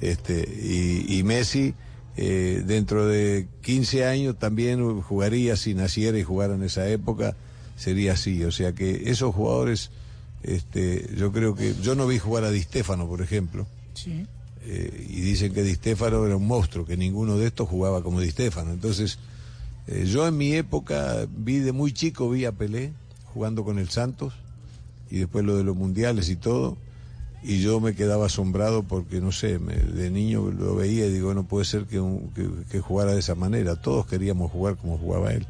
Este, 0.00 0.40
y, 0.62 1.18
y 1.18 1.22
Messi, 1.22 1.74
eh, 2.16 2.62
dentro 2.66 3.06
de 3.06 3.46
15 3.62 4.04
años, 4.06 4.38
también 4.38 5.00
jugaría, 5.02 5.56
si 5.56 5.74
naciera 5.74 6.18
y 6.18 6.22
jugara 6.22 6.54
en 6.54 6.62
esa 6.64 6.88
época, 6.88 7.36
sería 7.76 8.12
así. 8.14 8.42
O 8.44 8.50
sea 8.52 8.72
que 8.72 9.08
esos 9.10 9.34
jugadores, 9.34 9.90
este, 10.42 11.08
yo 11.16 11.30
creo 11.32 11.54
que. 11.54 11.74
Yo 11.82 11.94
no 11.94 12.06
vi 12.06 12.18
jugar 12.18 12.44
a 12.44 12.50
Di 12.50 12.60
Stéfano, 12.62 13.06
por 13.06 13.22
ejemplo, 13.22 13.66
Sí. 13.94 14.26
Eh, 14.68 15.06
y 15.08 15.20
dicen 15.20 15.54
que 15.54 15.62
Di 15.62 15.74
Stéfano 15.74 16.26
era 16.26 16.36
un 16.36 16.46
monstruo, 16.46 16.84
que 16.84 16.96
ninguno 16.96 17.38
de 17.38 17.46
estos 17.46 17.68
jugaba 17.68 18.02
como 18.02 18.20
Di 18.20 18.30
Stéfano. 18.32 18.72
Entonces, 18.72 19.20
eh, 19.86 20.06
yo 20.06 20.26
en 20.26 20.36
mi 20.36 20.54
época 20.54 21.28
vi 21.30 21.60
de 21.60 21.70
muy 21.70 21.92
chico, 21.92 22.28
vi 22.28 22.46
a 22.46 22.52
Pelé 22.52 22.92
jugando 23.32 23.64
con 23.64 23.78
el 23.78 23.90
Santos, 23.90 24.34
y 25.08 25.18
después 25.18 25.44
lo 25.44 25.56
de 25.56 25.62
los 25.62 25.76
mundiales 25.76 26.28
y 26.30 26.36
todo, 26.36 26.76
y 27.44 27.60
yo 27.60 27.78
me 27.78 27.94
quedaba 27.94 28.26
asombrado 28.26 28.82
porque, 28.82 29.20
no 29.20 29.30
sé, 29.30 29.58
de 29.58 30.10
niño 30.10 30.50
lo 30.50 30.74
veía 30.74 31.06
y 31.06 31.12
digo, 31.12 31.32
no 31.32 31.44
puede 31.44 31.64
ser 31.64 31.84
que, 31.84 32.02
que, 32.68 32.80
jugara 32.80 33.12
de 33.12 33.20
esa 33.20 33.36
manera, 33.36 33.76
todos 33.76 34.06
queríamos 34.06 34.50
jugar 34.50 34.76
como 34.76 34.98
jugaba 34.98 35.32
él. 35.32 35.46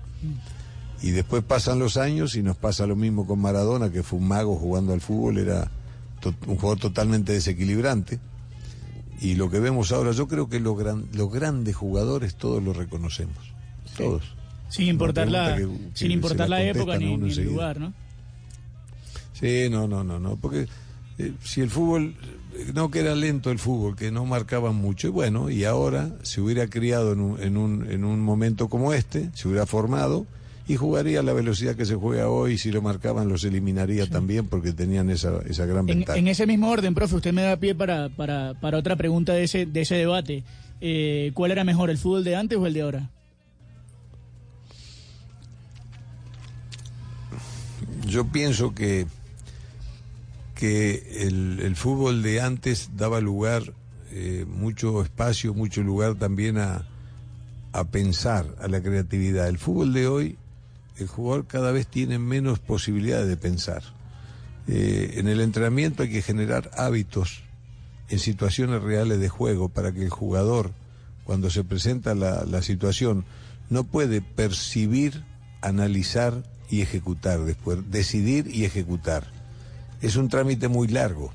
Y 1.00 1.12
después 1.12 1.42
pasan 1.42 1.78
los 1.78 1.96
años 1.96 2.36
y 2.36 2.42
nos 2.42 2.58
pasa 2.58 2.86
lo 2.86 2.96
mismo 2.96 3.26
con 3.26 3.38
Maradona, 3.38 3.90
que 3.90 4.02
fue 4.02 4.18
un 4.18 4.28
mago 4.28 4.56
jugando 4.56 4.92
al 4.92 5.00
fútbol, 5.00 5.38
era 5.38 5.70
un 6.46 6.56
jugador 6.56 6.78
totalmente 6.78 7.32
desequilibrante. 7.32 8.20
Y 9.20 9.34
lo 9.34 9.50
que 9.50 9.60
vemos 9.60 9.92
ahora, 9.92 10.12
yo 10.12 10.28
creo 10.28 10.48
que 10.48 10.60
los, 10.60 10.76
gran- 10.78 11.06
los 11.14 11.32
grandes 11.32 11.74
jugadores 11.76 12.34
todos 12.34 12.62
los 12.62 12.76
reconocemos, 12.76 13.36
todos. 13.96 14.22
Sin 14.68 14.88
importar 14.88 15.28
la, 15.28 15.54
pregunta 15.54 15.82
que- 15.84 15.90
que 15.92 15.98
sin 15.98 16.10
importar 16.10 16.48
la 16.48 16.58
la 16.58 16.64
época 16.64 16.98
ni, 16.98 17.14
el 17.14 17.44
lugar, 17.44 17.80
¿no? 17.80 17.92
Sí, 19.32 19.68
no, 19.70 19.86
no, 19.86 20.02
no, 20.02 20.18
no, 20.18 20.36
porque 20.36 20.66
eh, 21.18 21.32
si 21.42 21.60
el 21.60 21.70
fútbol, 21.70 22.14
eh, 22.54 22.72
no 22.74 22.90
que 22.90 23.00
era 23.00 23.14
lento 23.14 23.50
el 23.50 23.58
fútbol, 23.58 23.96
que 23.96 24.10
no 24.10 24.24
marcaban 24.24 24.74
mucho, 24.74 25.08
y 25.08 25.10
bueno, 25.10 25.50
y 25.50 25.64
ahora 25.64 26.10
se 26.22 26.40
hubiera 26.40 26.66
criado 26.68 27.12
en 27.12 27.20
un, 27.20 27.40
en 27.42 27.56
un, 27.56 27.90
en 27.90 28.04
un 28.04 28.20
momento 28.20 28.68
como 28.68 28.92
este, 28.92 29.30
se 29.34 29.48
hubiera 29.48 29.66
formado 29.66 30.26
y 30.68 30.76
jugaría 30.76 31.20
a 31.20 31.22
la 31.22 31.32
velocidad 31.32 31.76
que 31.76 31.84
se 31.86 31.94
juega 31.94 32.28
hoy, 32.28 32.58
si 32.58 32.72
lo 32.72 32.82
marcaban 32.82 33.28
los 33.28 33.44
eliminaría 33.44 34.08
también 34.08 34.46
porque 34.48 34.72
tenían 34.72 35.10
esa, 35.10 35.40
esa 35.48 35.64
gran 35.64 35.80
En, 35.88 35.98
ventaja. 35.98 36.18
en 36.18 36.26
ese 36.28 36.46
mismo 36.46 36.68
orden, 36.70 36.94
profe, 36.94 37.14
usted 37.16 37.32
me 37.32 37.42
da 37.42 37.56
pie 37.56 37.74
para, 37.74 38.08
para, 38.08 38.54
para 38.60 38.78
otra 38.78 38.96
pregunta 38.96 39.32
de 39.32 39.44
ese, 39.44 39.66
de 39.66 39.80
ese 39.82 39.94
debate. 39.94 40.42
Eh, 40.80 41.30
¿Cuál 41.34 41.52
era 41.52 41.62
mejor, 41.64 41.88
el 41.90 41.98
fútbol 41.98 42.24
de 42.24 42.36
antes 42.36 42.58
o 42.58 42.66
el 42.66 42.74
de 42.74 42.82
ahora? 42.82 43.10
Yo 48.06 48.26
pienso 48.26 48.74
que, 48.74 49.06
que 50.54 51.26
el, 51.26 51.60
el 51.60 51.76
fútbol 51.76 52.22
de 52.22 52.40
antes 52.40 52.90
daba 52.96 53.20
lugar, 53.20 53.62
eh, 54.12 54.44
mucho 54.48 55.02
espacio, 55.02 55.54
mucho 55.54 55.82
lugar 55.82 56.14
también 56.16 56.58
a, 56.58 56.86
a 57.72 57.84
pensar, 57.84 58.46
a 58.60 58.68
la 58.68 58.80
creatividad. 58.82 59.48
El 59.48 59.58
fútbol 59.58 59.92
de 59.92 60.06
hoy, 60.06 60.38
el 60.98 61.06
jugador 61.06 61.46
cada 61.46 61.72
vez 61.72 61.86
tiene 61.86 62.18
menos 62.18 62.58
posibilidades 62.58 63.28
de 63.28 63.36
pensar. 63.36 63.82
Eh, 64.68 65.14
en 65.16 65.28
el 65.28 65.40
entrenamiento 65.40 66.02
hay 66.02 66.10
que 66.10 66.22
generar 66.22 66.70
hábitos 66.76 67.42
en 68.08 68.18
situaciones 68.18 68.82
reales 68.82 69.20
de 69.20 69.28
juego 69.28 69.68
para 69.68 69.92
que 69.92 70.02
el 70.02 70.10
jugador, 70.10 70.72
cuando 71.24 71.50
se 71.50 71.64
presenta 71.64 72.14
la, 72.14 72.44
la 72.44 72.62
situación, 72.62 73.24
no 73.68 73.84
puede 73.84 74.20
percibir, 74.20 75.24
analizar 75.60 76.42
y 76.70 76.82
ejecutar 76.82 77.40
después, 77.44 77.78
decidir 77.90 78.48
y 78.52 78.64
ejecutar. 78.64 79.24
Es 80.02 80.16
un 80.16 80.28
trámite 80.28 80.68
muy 80.68 80.88
largo, 80.88 81.32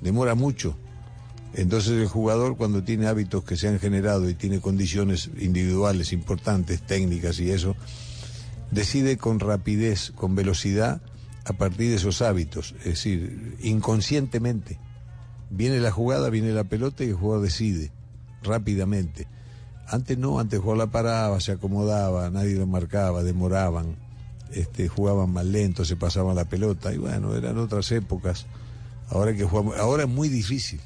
demora 0.00 0.34
mucho. 0.34 0.76
Entonces 1.54 1.92
el 1.92 2.08
jugador 2.08 2.56
cuando 2.56 2.82
tiene 2.82 3.06
hábitos 3.06 3.44
que 3.44 3.56
se 3.56 3.68
han 3.68 3.78
generado 3.78 4.28
y 4.28 4.34
tiene 4.34 4.60
condiciones 4.60 5.30
individuales 5.38 6.12
importantes, 6.12 6.82
técnicas 6.82 7.38
y 7.40 7.50
eso, 7.50 7.76
decide 8.70 9.16
con 9.16 9.40
rapidez, 9.40 10.12
con 10.14 10.34
velocidad, 10.34 11.00
a 11.44 11.52
partir 11.52 11.90
de 11.90 11.96
esos 11.96 12.22
hábitos, 12.22 12.74
es 12.80 12.84
decir, 12.84 13.56
inconscientemente. 13.60 14.80
Viene 15.48 15.78
la 15.78 15.92
jugada, 15.92 16.28
viene 16.28 16.52
la 16.52 16.64
pelota 16.64 17.04
y 17.04 17.10
el 17.10 17.14
jugador 17.14 17.44
decide 17.44 17.92
rápidamente. 18.42 19.28
Antes 19.86 20.18
no, 20.18 20.40
antes 20.40 20.58
jugador 20.58 20.78
la 20.78 20.90
paraba, 20.90 21.38
se 21.40 21.52
acomodaba, 21.52 22.30
nadie 22.30 22.56
lo 22.56 22.66
marcaba, 22.66 23.22
demoraban, 23.22 23.96
este, 24.52 24.88
jugaban 24.88 25.30
más 25.30 25.44
lento, 25.44 25.84
se 25.84 25.94
pasaban 25.94 26.34
la 26.34 26.46
pelota 26.46 26.92
y 26.92 26.98
bueno, 26.98 27.36
eran 27.36 27.58
otras 27.58 27.92
épocas. 27.92 28.46
Ahora 29.08 29.32
que 29.32 29.44
jugamos, 29.44 29.76
ahora 29.78 30.02
es 30.02 30.08
muy 30.08 30.28
difícil. 30.28 30.80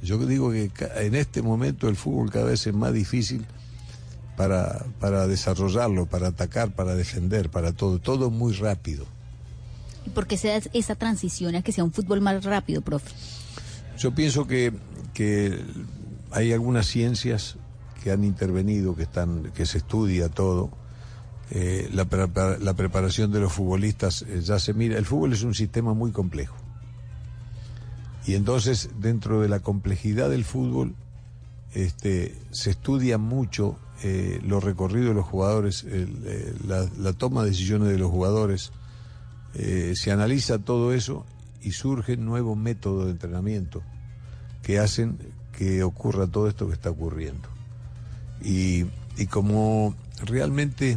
Yo 0.00 0.16
digo 0.26 0.52
que 0.52 0.70
en 0.96 1.16
este 1.16 1.42
momento 1.42 1.88
el 1.88 1.96
fútbol 1.96 2.30
cada 2.30 2.46
vez 2.46 2.66
es 2.68 2.74
más 2.74 2.92
difícil 2.92 3.44
para, 4.40 4.86
para 4.98 5.26
desarrollarlo, 5.26 6.06
para 6.06 6.28
atacar, 6.28 6.70
para 6.70 6.94
defender, 6.94 7.50
para 7.50 7.72
todo, 7.72 7.98
todo 7.98 8.30
muy 8.30 8.54
rápido. 8.54 9.04
¿Y 10.06 10.08
por 10.08 10.26
qué 10.26 10.38
se 10.38 10.48
da 10.48 10.62
esa 10.72 10.94
transición 10.94 11.56
a 11.56 11.60
que 11.60 11.72
sea 11.72 11.84
un 11.84 11.92
fútbol 11.92 12.22
más 12.22 12.42
rápido, 12.42 12.80
profe? 12.80 13.10
Yo 13.98 14.14
pienso 14.14 14.46
que, 14.46 14.72
que 15.12 15.62
hay 16.30 16.54
algunas 16.54 16.86
ciencias 16.86 17.56
que 18.02 18.12
han 18.12 18.24
intervenido, 18.24 18.96
que 18.96 19.02
están, 19.02 19.52
que 19.54 19.66
se 19.66 19.76
estudia 19.76 20.30
todo. 20.30 20.70
Eh, 21.50 21.90
la 21.92 22.74
preparación 22.74 23.32
de 23.32 23.40
los 23.40 23.52
futbolistas 23.52 24.22
eh, 24.22 24.40
ya 24.40 24.58
se 24.58 24.72
mira. 24.72 24.96
El 24.96 25.04
fútbol 25.04 25.34
es 25.34 25.42
un 25.42 25.54
sistema 25.54 25.92
muy 25.92 26.12
complejo. 26.12 26.56
Y 28.26 28.36
entonces, 28.36 28.88
dentro 29.00 29.42
de 29.42 29.50
la 29.50 29.60
complejidad 29.60 30.30
del 30.30 30.46
fútbol, 30.46 30.94
este, 31.74 32.36
se 32.50 32.70
estudia 32.70 33.18
mucho 33.18 33.76
eh, 34.02 34.40
los 34.42 34.64
recorridos 34.64 35.08
de 35.08 35.14
los 35.14 35.26
jugadores, 35.26 35.84
eh, 35.86 36.54
la, 36.66 37.12
toma 37.12 37.42
de 37.42 37.50
decisiones 37.50 37.88
de 37.88 37.98
los 37.98 38.10
jugadores. 38.10 38.72
Eh, 39.54 39.92
se 39.94 40.10
analiza 40.10 40.58
todo 40.58 40.92
eso 40.94 41.26
y 41.62 41.72
surgen 41.72 42.24
nuevos 42.24 42.56
métodos 42.56 43.06
de 43.06 43.10
entrenamiento 43.12 43.82
que 44.62 44.78
hacen 44.78 45.18
que 45.56 45.82
ocurra 45.82 46.26
todo 46.26 46.48
esto 46.48 46.66
que 46.66 46.74
está 46.74 46.90
ocurriendo. 46.90 47.48
Y, 48.42 48.86
como 49.28 49.94
realmente, 50.24 50.96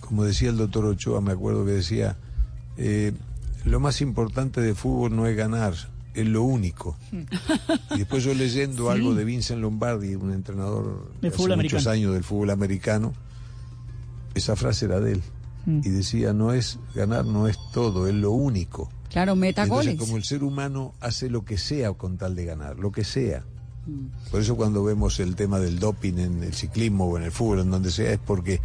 como 0.00 0.24
decía 0.24 0.48
el 0.48 0.56
doctor 0.56 0.86
Ochoa, 0.86 1.20
me 1.20 1.32
acuerdo 1.32 1.66
que 1.66 1.72
decía, 1.72 2.16
lo 3.64 3.78
más 3.78 4.00
importante 4.00 4.62
de 4.62 4.74
fútbol 4.74 5.14
no 5.14 5.26
es 5.26 5.36
ganar, 5.36 5.74
es 6.14 6.26
lo 6.26 6.42
único. 6.42 6.96
Y 7.94 7.98
después 7.98 8.24
yo 8.24 8.34
leyendo 8.34 8.86
Sí. 8.86 8.92
algo 8.98 9.14
de 9.14 9.24
Vincent 9.24 9.60
Lombardi, 9.60 10.14
un 10.14 10.32
entrenador 10.32 11.10
De 11.20 11.28
hace 11.28 11.36
muchos 11.38 11.52
americano. 11.52 11.90
años 11.90 12.12
del 12.14 12.24
fútbol 12.24 12.50
americano, 12.50 13.12
esa 14.34 14.56
frase 14.56 14.86
era 14.86 15.00
de 15.00 15.12
él. 15.12 15.22
Mm. 15.66 15.80
Y 15.84 15.88
decía, 15.90 16.32
no 16.32 16.52
es 16.52 16.78
ganar, 16.94 17.24
no 17.26 17.46
es 17.48 17.58
todo, 17.72 18.06
es 18.08 18.14
lo 18.14 18.30
único. 18.32 18.90
Claro, 19.10 19.34
meta 19.36 19.64
Entonces, 19.64 19.86
goles. 19.94 20.00
como 20.00 20.16
el 20.16 20.24
ser 20.24 20.44
humano 20.44 20.94
hace 21.00 21.28
lo 21.28 21.44
que 21.44 21.58
sea 21.58 21.92
con 21.92 22.16
tal 22.16 22.34
de 22.36 22.44
ganar, 22.44 22.78
lo 22.78 22.92
que 22.92 23.04
sea. 23.04 23.44
Mm. 23.86 24.30
Por 24.30 24.40
eso 24.40 24.56
cuando 24.56 24.84
vemos 24.84 25.18
el 25.20 25.34
tema 25.36 25.58
del 25.58 25.78
doping 25.80 26.14
en 26.18 26.42
el 26.44 26.54
ciclismo 26.54 27.06
o 27.06 27.16
en 27.18 27.24
el 27.24 27.32
fútbol, 27.32 27.60
en 27.60 27.70
donde 27.70 27.90
sea, 27.90 28.12
es 28.12 28.20
porque 28.24 28.60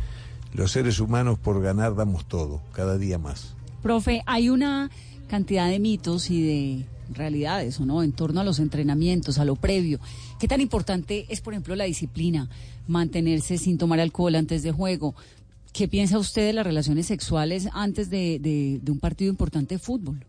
los 0.54 0.72
seres 0.72 1.00
humanos 1.00 1.40
por 1.40 1.62
ganar 1.62 1.96
damos 1.96 2.26
todo, 2.28 2.62
cada 2.74 2.98
día 2.98 3.18
más. 3.18 3.56
Profe, 3.82 4.22
hay 4.26 4.50
una 4.50 4.90
cantidad 5.28 5.68
de 5.68 5.80
mitos 5.80 6.30
y 6.30 6.42
de 6.44 6.86
realidades, 7.14 7.80
¿o 7.80 7.86
no? 7.86 8.04
En 8.04 8.12
torno 8.12 8.42
a 8.42 8.44
los 8.44 8.60
entrenamientos, 8.60 9.38
a 9.38 9.46
lo 9.46 9.56
previo. 9.56 10.00
¿Qué 10.40 10.48
tan 10.48 10.62
importante 10.62 11.26
es, 11.30 11.42
por 11.42 11.54
ejemplo, 11.54 11.76
la 11.76 11.84
disciplina? 11.86 12.50
Mantenerse 12.88 13.58
sin 13.58 13.78
tomar 13.78 14.00
alcohol 14.00 14.36
antes 14.36 14.64
de 14.64 14.72
juego. 14.72 15.16
¿Qué 15.74 15.88
piensa 15.88 16.18
usted 16.20 16.46
de 16.48 16.54
las 16.54 16.66
relaciones 16.66 17.08
sexuales 17.08 17.68
antes 17.74 18.10
de, 18.10 18.40
de- 18.40 18.92
un 18.92 19.00
partido 19.00 19.30
importante 19.30 19.76
de 19.76 19.80
fútbol? 19.80 20.24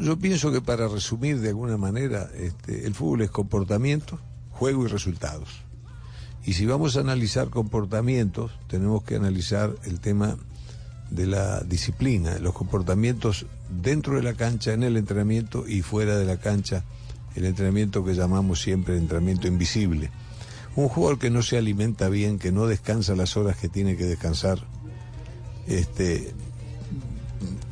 Yo 0.00 0.18
pienso 0.18 0.52
que 0.52 0.60
para 0.60 0.86
resumir 0.88 1.40
de 1.40 1.48
alguna 1.48 1.76
manera, 1.76 2.28
este, 2.36 2.86
el 2.86 2.94
fútbol 2.94 3.22
es 3.22 3.30
comportamiento, 3.30 4.18
juego 4.50 4.84
y 4.84 4.88
resultados. 4.88 5.48
Y 6.44 6.54
si 6.54 6.66
vamos 6.66 6.96
a 6.96 7.00
analizar 7.00 7.50
comportamientos, 7.50 8.52
tenemos 8.68 9.02
que 9.02 9.16
analizar 9.16 9.74
el 9.84 10.00
tema 10.00 10.36
de 11.10 11.26
la 11.26 11.60
disciplina, 11.60 12.38
los 12.38 12.54
comportamientos 12.54 13.46
dentro 13.68 14.16
de 14.16 14.22
la 14.22 14.34
cancha, 14.34 14.72
en 14.72 14.82
el 14.82 14.96
entrenamiento 14.96 15.66
y 15.66 15.82
fuera 15.82 16.16
de 16.16 16.24
la 16.24 16.38
cancha, 16.38 16.84
el 17.34 17.44
entrenamiento 17.44 18.04
que 18.04 18.14
llamamos 18.14 18.62
siempre 18.62 18.96
entrenamiento 18.96 19.48
invisible. 19.48 20.10
Un 20.76 20.88
jugador 20.88 21.18
que 21.18 21.30
no 21.30 21.42
se 21.42 21.58
alimenta 21.58 22.08
bien, 22.08 22.38
que 22.38 22.52
no 22.52 22.66
descansa 22.66 23.16
las 23.16 23.36
horas 23.36 23.56
que 23.56 23.68
tiene 23.68 23.96
que 23.96 24.04
descansar, 24.04 24.60
este, 25.66 26.32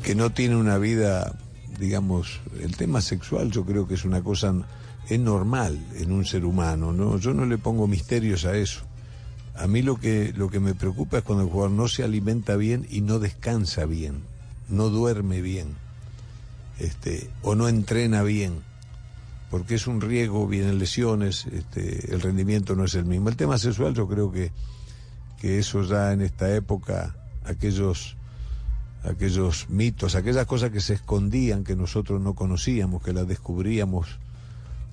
que 0.02 0.14
no 0.14 0.30
tiene 0.30 0.56
una 0.56 0.78
vida, 0.78 1.38
digamos, 1.78 2.40
el 2.60 2.76
tema 2.76 3.00
sexual 3.00 3.50
yo 3.50 3.64
creo 3.64 3.86
que 3.86 3.94
es 3.94 4.04
una 4.04 4.22
cosa, 4.22 4.54
es 5.08 5.20
normal 5.20 5.78
en 5.96 6.12
un 6.12 6.24
ser 6.24 6.44
humano, 6.44 6.92
¿no? 6.92 7.18
Yo 7.18 7.34
no 7.34 7.46
le 7.46 7.58
pongo 7.58 7.86
misterios 7.86 8.44
a 8.44 8.56
eso. 8.56 8.87
A 9.58 9.66
mí 9.66 9.82
lo 9.82 9.96
que, 9.96 10.32
lo 10.36 10.50
que 10.50 10.60
me 10.60 10.74
preocupa 10.74 11.18
es 11.18 11.24
cuando 11.24 11.44
el 11.44 11.50
jugador 11.50 11.72
no 11.72 11.88
se 11.88 12.04
alimenta 12.04 12.56
bien 12.56 12.86
y 12.90 13.00
no 13.00 13.18
descansa 13.18 13.86
bien, 13.86 14.22
no 14.68 14.88
duerme 14.88 15.40
bien, 15.40 15.74
este, 16.78 17.28
o 17.42 17.56
no 17.56 17.68
entrena 17.68 18.22
bien, 18.22 18.62
porque 19.50 19.74
es 19.74 19.88
un 19.88 20.00
riesgo, 20.00 20.46
vienen 20.46 20.78
lesiones, 20.78 21.46
este, 21.46 22.14
el 22.14 22.20
rendimiento 22.20 22.76
no 22.76 22.84
es 22.84 22.94
el 22.94 23.04
mismo. 23.04 23.30
El 23.30 23.36
tema 23.36 23.58
sexual 23.58 23.94
yo 23.94 24.06
creo 24.06 24.30
que, 24.30 24.52
que 25.40 25.58
eso 25.58 25.82
ya 25.82 26.12
en 26.12 26.20
esta 26.20 26.54
época, 26.54 27.16
aquellos 27.44 28.16
aquellos 29.02 29.68
mitos, 29.68 30.14
aquellas 30.14 30.46
cosas 30.46 30.70
que 30.70 30.80
se 30.80 30.94
escondían, 30.94 31.64
que 31.64 31.76
nosotros 31.76 32.20
no 32.20 32.34
conocíamos, 32.34 33.02
que 33.02 33.12
las 33.12 33.26
descubríamos 33.26 34.18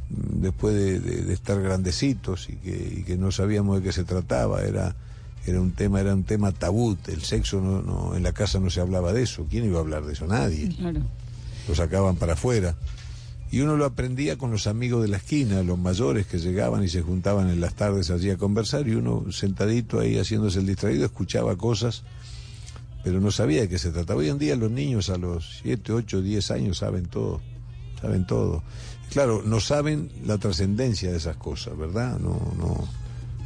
después 0.09 0.75
de, 0.75 0.99
de- 0.99 1.23
de 1.23 1.33
estar 1.33 1.61
grandecitos 1.61 2.49
y 2.49 2.55
que, 2.57 2.95
y 2.99 3.03
que 3.03 3.17
no 3.17 3.31
sabíamos 3.31 3.77
de 3.77 3.83
qué 3.83 3.91
se 3.91 4.03
trataba, 4.03 4.61
era, 4.63 4.95
era 5.45 5.59
un 5.61 5.71
tema, 5.71 5.99
era 6.01 6.13
un 6.13 6.23
tema 6.23 6.51
tabú, 6.51 6.97
el 7.07 7.21
sexo 7.23 7.61
no, 7.61 7.81
no, 7.81 8.15
en 8.15 8.23
la 8.23 8.31
casa 8.33 8.59
no 8.59 8.69
se 8.69 8.81
hablaba 8.81 9.13
de 9.13 9.23
eso, 9.23 9.45
¿quién 9.49 9.65
iba 9.65 9.77
a 9.77 9.81
hablar 9.81 10.05
de 10.05 10.13
eso? 10.13 10.27
Nadie, 10.27 10.69
Claro. 10.75 11.01
lo 11.67 11.75
sacaban 11.75 12.15
para 12.17 12.33
afuera. 12.33 12.75
Y 13.51 13.61
uno 13.61 13.77
lo 13.77 13.85
aprendía 13.85 14.37
con 14.37 14.51
los 14.51 14.67
amigos 14.67 15.01
de 15.03 15.07
la 15.07 15.17
esquina, 15.17 15.61
los 15.63 15.77
mayores 15.77 16.25
que 16.25 16.39
llegaban 16.39 16.83
y 16.83 16.89
se 16.89 17.01
juntaban 17.03 17.49
en 17.49 17.61
las 17.61 17.75
tardes 17.75 18.09
allí 18.09 18.29
a 18.31 18.37
conversar 18.37 18.87
y 18.87 18.95
uno 18.95 19.31
sentadito 19.31 19.99
ahí 19.99 20.17
haciéndose 20.17 20.59
el 20.59 20.65
distraído 20.65 21.05
escuchaba 21.05 21.55
cosas 21.55 22.03
pero 23.03 23.21
no 23.21 23.29
sabía 23.29 23.61
de 23.61 23.69
qué 23.69 23.77
se 23.77 23.91
trataba. 23.91 24.19
Hoy 24.19 24.29
en 24.29 24.39
día 24.39 24.55
los 24.55 24.71
niños 24.71 25.11
a 25.11 25.17
los 25.19 25.59
7, 25.61 25.93
8, 25.93 26.21
10 26.23 26.49
años 26.49 26.79
saben 26.79 27.05
todo, 27.05 27.39
saben 28.01 28.25
todo. 28.25 28.63
Claro, 29.11 29.41
no 29.45 29.59
saben 29.59 30.11
la 30.25 30.37
trascendencia 30.37 31.11
de 31.11 31.17
esas 31.17 31.37
cosas, 31.37 31.77
¿verdad? 31.77 32.19
No, 32.19 32.39
no, 32.57 32.87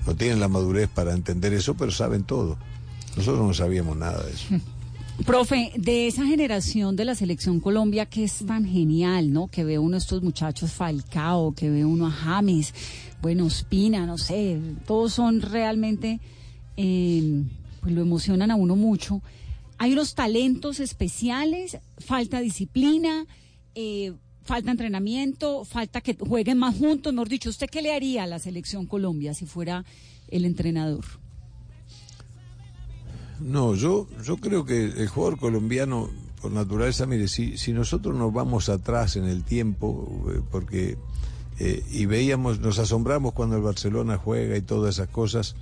no 0.06 0.16
tienen 0.16 0.40
la 0.40 0.48
madurez 0.48 0.90
para 0.90 1.14
entender 1.14 1.54
eso, 1.54 1.76
pero 1.76 1.92
saben 1.92 2.24
todo. 2.24 2.58
Nosotros 3.16 3.46
no 3.46 3.54
sabíamos 3.54 3.98
nada 3.98 4.24
de 4.24 4.32
eso. 4.32 4.48
Profe, 5.26 5.74
de 5.76 6.08
esa 6.08 6.26
generación 6.26 6.96
de 6.96 7.04
la 7.04 7.14
selección 7.14 7.60
Colombia 7.60 8.06
que 8.06 8.24
es 8.24 8.46
tan 8.46 8.66
genial, 8.66 9.34
¿no? 9.34 9.48
Que 9.48 9.66
ve 9.66 9.78
uno 9.78 9.92
de 9.92 9.98
estos 9.98 10.24
muchachos 10.24 10.72
Falcao, 10.72 11.54
que 11.54 11.70
ve 11.70 11.84
uno 11.84 12.08
a 12.08 12.12
James, 12.12 12.74
bueno, 13.22 13.46
Ospina, 13.46 14.06
no 14.06 14.18
sé, 14.18 14.60
todos 14.88 15.14
son 15.14 15.42
realmente, 15.42 16.22
eh, 16.78 17.44
pues 17.82 17.94
lo 17.94 18.02
emocionan 18.02 18.50
a 18.50 18.56
uno 18.56 18.78
mucho. 18.78 19.22
Hay 19.78 19.92
unos 19.92 20.16
talentos 20.16 20.80
especiales, 20.80 21.78
falta 21.98 22.40
disciplina, 22.40 23.26
eh, 23.76 24.14
falta 24.50 24.72
entrenamiento, 24.72 25.64
falta 25.64 26.02
que 26.02 26.16
jueguen 26.16 26.58
más 26.58 26.76
juntos. 26.76 27.14
Mejor 27.14 27.30
dicho, 27.30 27.52
¿usted 27.52 27.68
qué 27.70 27.84
le 27.84 27.94
haría 27.94 28.24
a 28.24 28.28
la 28.28 28.40
selección 28.40 28.88
Colombia 28.88 29.36
si 29.36 29.46
fuera 29.46 29.86
el 30.28 30.44
entrenador? 30.44 31.06
No, 33.40 33.76
yo, 33.76 34.08
yo 34.26 34.38
creo 34.38 34.66
que 34.66 34.86
el 34.86 35.08
jugador 35.08 35.38
colombiano, 35.38 36.10
por 36.42 36.52
naturaleza, 36.52 37.06
mire, 37.06 37.28
si, 37.28 37.60
si 37.60 37.74
nosotros 37.74 38.16
nos 38.16 38.34
vamos 38.34 38.70
atrás 38.70 39.18
en 39.18 39.26
el 39.26 39.44
tiempo, 39.44 40.10
eh, 40.34 40.42
porque 40.50 40.98
eh, 41.60 41.84
y 41.92 42.08
veíamos, 42.08 42.60
nos 42.60 42.80
asombramos 42.80 43.34
cuando 43.34 43.56
el 43.56 43.62
Barcelona 43.62 44.18
juega 44.18 44.58
y 44.58 44.62
todas 44.62 44.96
esas 44.96 45.10
cosas, 45.10 45.56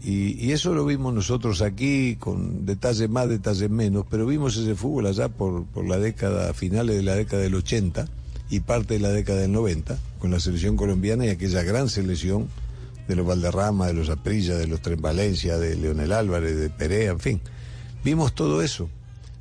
y, 0.00 0.34
y 0.46 0.52
eso 0.52 0.74
lo 0.74 0.84
vimos 0.84 1.12
nosotros 1.12 1.60
aquí 1.60 2.14
con 2.14 2.64
detalles 2.64 3.10
más, 3.10 3.28
detalles 3.28 3.68
menos, 3.68 4.06
pero 4.08 4.26
vimos 4.26 4.56
ese 4.56 4.76
fútbol 4.76 5.06
allá 5.06 5.28
por, 5.28 5.64
por 5.66 5.88
la 5.88 5.98
década, 5.98 6.54
finales 6.54 6.94
de 6.94 7.02
la 7.02 7.16
década 7.16 7.42
del 7.42 7.56
80 7.56 8.08
y 8.50 8.60
parte 8.60 8.94
de 8.94 9.00
la 9.00 9.10
década 9.10 9.40
del 9.40 9.52
90, 9.52 9.98
con 10.18 10.30
la 10.30 10.40
selección 10.40 10.76
colombiana 10.76 11.26
y 11.26 11.28
aquella 11.28 11.62
gran 11.62 11.88
selección 11.88 12.48
de 13.06 13.16
los 13.16 13.26
Valderrama, 13.26 13.86
de 13.86 13.94
los 13.94 14.10
Aprilla, 14.10 14.56
de 14.56 14.66
los 14.66 14.80
Tren 14.82 15.00
Valencia, 15.00 15.58
de 15.58 15.76
Leonel 15.76 16.12
Álvarez, 16.12 16.56
de 16.56 16.70
Perea, 16.70 17.10
en 17.12 17.20
fin. 17.20 17.40
Vimos 18.04 18.34
todo 18.34 18.62
eso 18.62 18.88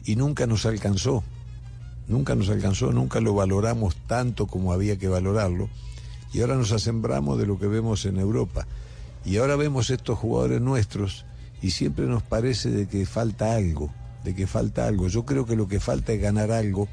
y 0.05 0.16
nunca 0.16 0.47
nos 0.47 0.66
alcanzó. 0.66 1.24
Nunca 2.08 2.36
nos 2.36 2.49
alcanzó, 2.49 2.93
nunca 2.93 3.20
lo 3.20 3.34
valoramos 3.34 3.95
tanto 4.08 4.47
como 4.47 4.72
había 4.72 4.97
que 4.97 5.10
valorarlo. 5.10 5.70
Y 6.34 6.41
ahora 6.41 6.55
nos 6.55 6.72
asembramos 6.72 7.38
de 7.38 7.45
lo 7.45 7.60
que 7.60 7.68
vemos 7.68 8.05
en 8.05 8.18
Europa. 8.18 8.66
Y 9.26 9.38
ahora 9.38 9.58
vemos 9.58 9.89
estos 9.89 10.18
jugadores 10.18 10.62
nuestros 10.62 11.26
y 11.62 11.72
siempre 11.72 12.05
nos 12.05 12.24
parece 12.24 12.70
de 12.70 12.88
que 12.88 13.05
falta 13.05 13.55
algo, 13.55 13.93
de 14.24 14.34
que 14.34 14.47
falta 14.47 14.88
algo. 14.88 15.10
Yo 15.10 15.26
creo 15.26 15.45
que 15.45 15.58
lo 15.58 15.68
que 15.68 15.82
falta 15.82 16.14
es 16.14 16.22
ganar 16.22 16.51
algo 16.51 16.88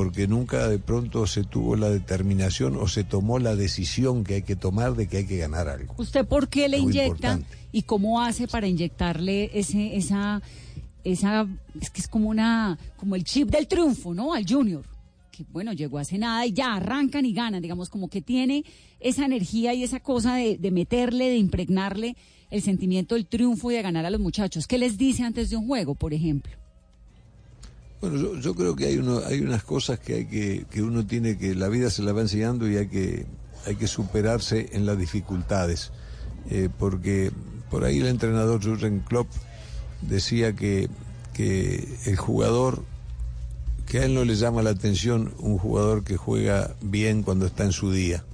porque 0.00 0.26
nunca 0.26 0.66
de 0.66 0.78
pronto 0.78 1.26
se 1.26 1.44
tuvo 1.44 1.76
la 1.76 1.90
determinación 1.90 2.74
o 2.76 2.88
se 2.88 3.04
tomó 3.04 3.38
la 3.38 3.54
decisión 3.54 4.24
que 4.24 4.36
hay 4.36 4.42
que 4.42 4.56
tomar 4.56 4.94
de 4.94 5.08
que 5.08 5.18
hay 5.18 5.26
que 5.26 5.36
ganar 5.36 5.68
algo. 5.68 5.94
¿Usted 5.98 6.24
por 6.24 6.48
qué 6.48 6.70
le 6.70 6.78
inyecta 6.78 7.32
importante. 7.32 7.58
y 7.70 7.82
cómo 7.82 8.22
hace 8.22 8.48
para 8.48 8.66
inyectarle 8.66 9.50
ese, 9.52 9.98
esa, 9.98 10.40
esa, 11.04 11.46
es 11.78 11.90
que 11.90 12.00
es 12.00 12.08
como 12.08 12.30
una, 12.30 12.78
como 12.96 13.14
el 13.14 13.24
chip 13.24 13.50
del 13.50 13.68
triunfo, 13.68 14.14
¿no? 14.14 14.32
Al 14.32 14.46
Junior, 14.48 14.86
que 15.30 15.44
bueno, 15.52 15.74
llegó 15.74 15.98
hace 15.98 16.16
nada 16.16 16.46
y 16.46 16.54
ya 16.54 16.76
arrancan 16.76 17.26
y 17.26 17.34
ganan, 17.34 17.60
digamos, 17.60 17.90
como 17.90 18.08
que 18.08 18.22
tiene 18.22 18.64
esa 19.00 19.26
energía 19.26 19.74
y 19.74 19.82
esa 19.82 20.00
cosa 20.00 20.36
de, 20.36 20.56
de 20.56 20.70
meterle, 20.70 21.28
de 21.28 21.36
impregnarle 21.36 22.16
el 22.48 22.62
sentimiento 22.62 23.16
del 23.16 23.26
triunfo 23.26 23.70
y 23.70 23.74
de 23.74 23.82
ganar 23.82 24.06
a 24.06 24.10
los 24.10 24.20
muchachos. 24.22 24.66
¿Qué 24.66 24.78
les 24.78 24.96
dice 24.96 25.24
antes 25.24 25.50
de 25.50 25.56
un 25.56 25.66
juego, 25.66 25.94
por 25.94 26.14
ejemplo? 26.14 26.59
Bueno, 28.00 28.16
yo, 28.16 28.36
yo 28.36 28.54
creo 28.54 28.74
que 28.76 28.86
hay 28.86 28.96
uno, 28.96 29.20
hay 29.26 29.40
unas 29.40 29.62
cosas 29.62 29.98
que 29.98 30.14
hay 30.14 30.24
que, 30.26 30.64
que 30.70 30.82
uno 30.82 31.06
tiene 31.06 31.36
que, 31.36 31.54
la 31.54 31.68
vida 31.68 31.90
se 31.90 32.02
la 32.02 32.12
va 32.12 32.22
enseñando 32.22 32.68
y 32.68 32.76
hay 32.76 32.88
que, 32.88 33.26
hay 33.66 33.76
que 33.76 33.86
superarse 33.86 34.70
en 34.72 34.86
las 34.86 34.98
dificultades. 34.98 35.90
Eh, 36.48 36.70
porque 36.78 37.30
por 37.70 37.84
ahí 37.84 37.98
el 37.98 38.06
entrenador 38.06 38.64
Jurgen 38.64 39.00
Klopp 39.00 39.28
decía 40.00 40.54
que, 40.54 40.88
que 41.34 41.86
el 42.06 42.16
jugador, 42.16 42.84
que 43.86 43.98
a 43.98 44.04
él 44.06 44.14
no 44.14 44.24
le 44.24 44.34
llama 44.34 44.62
la 44.62 44.70
atención 44.70 45.34
un 45.38 45.58
jugador 45.58 46.02
que 46.02 46.16
juega 46.16 46.74
bien 46.80 47.22
cuando 47.22 47.44
está 47.44 47.64
en 47.64 47.72
su 47.72 47.92
día. 47.92 48.24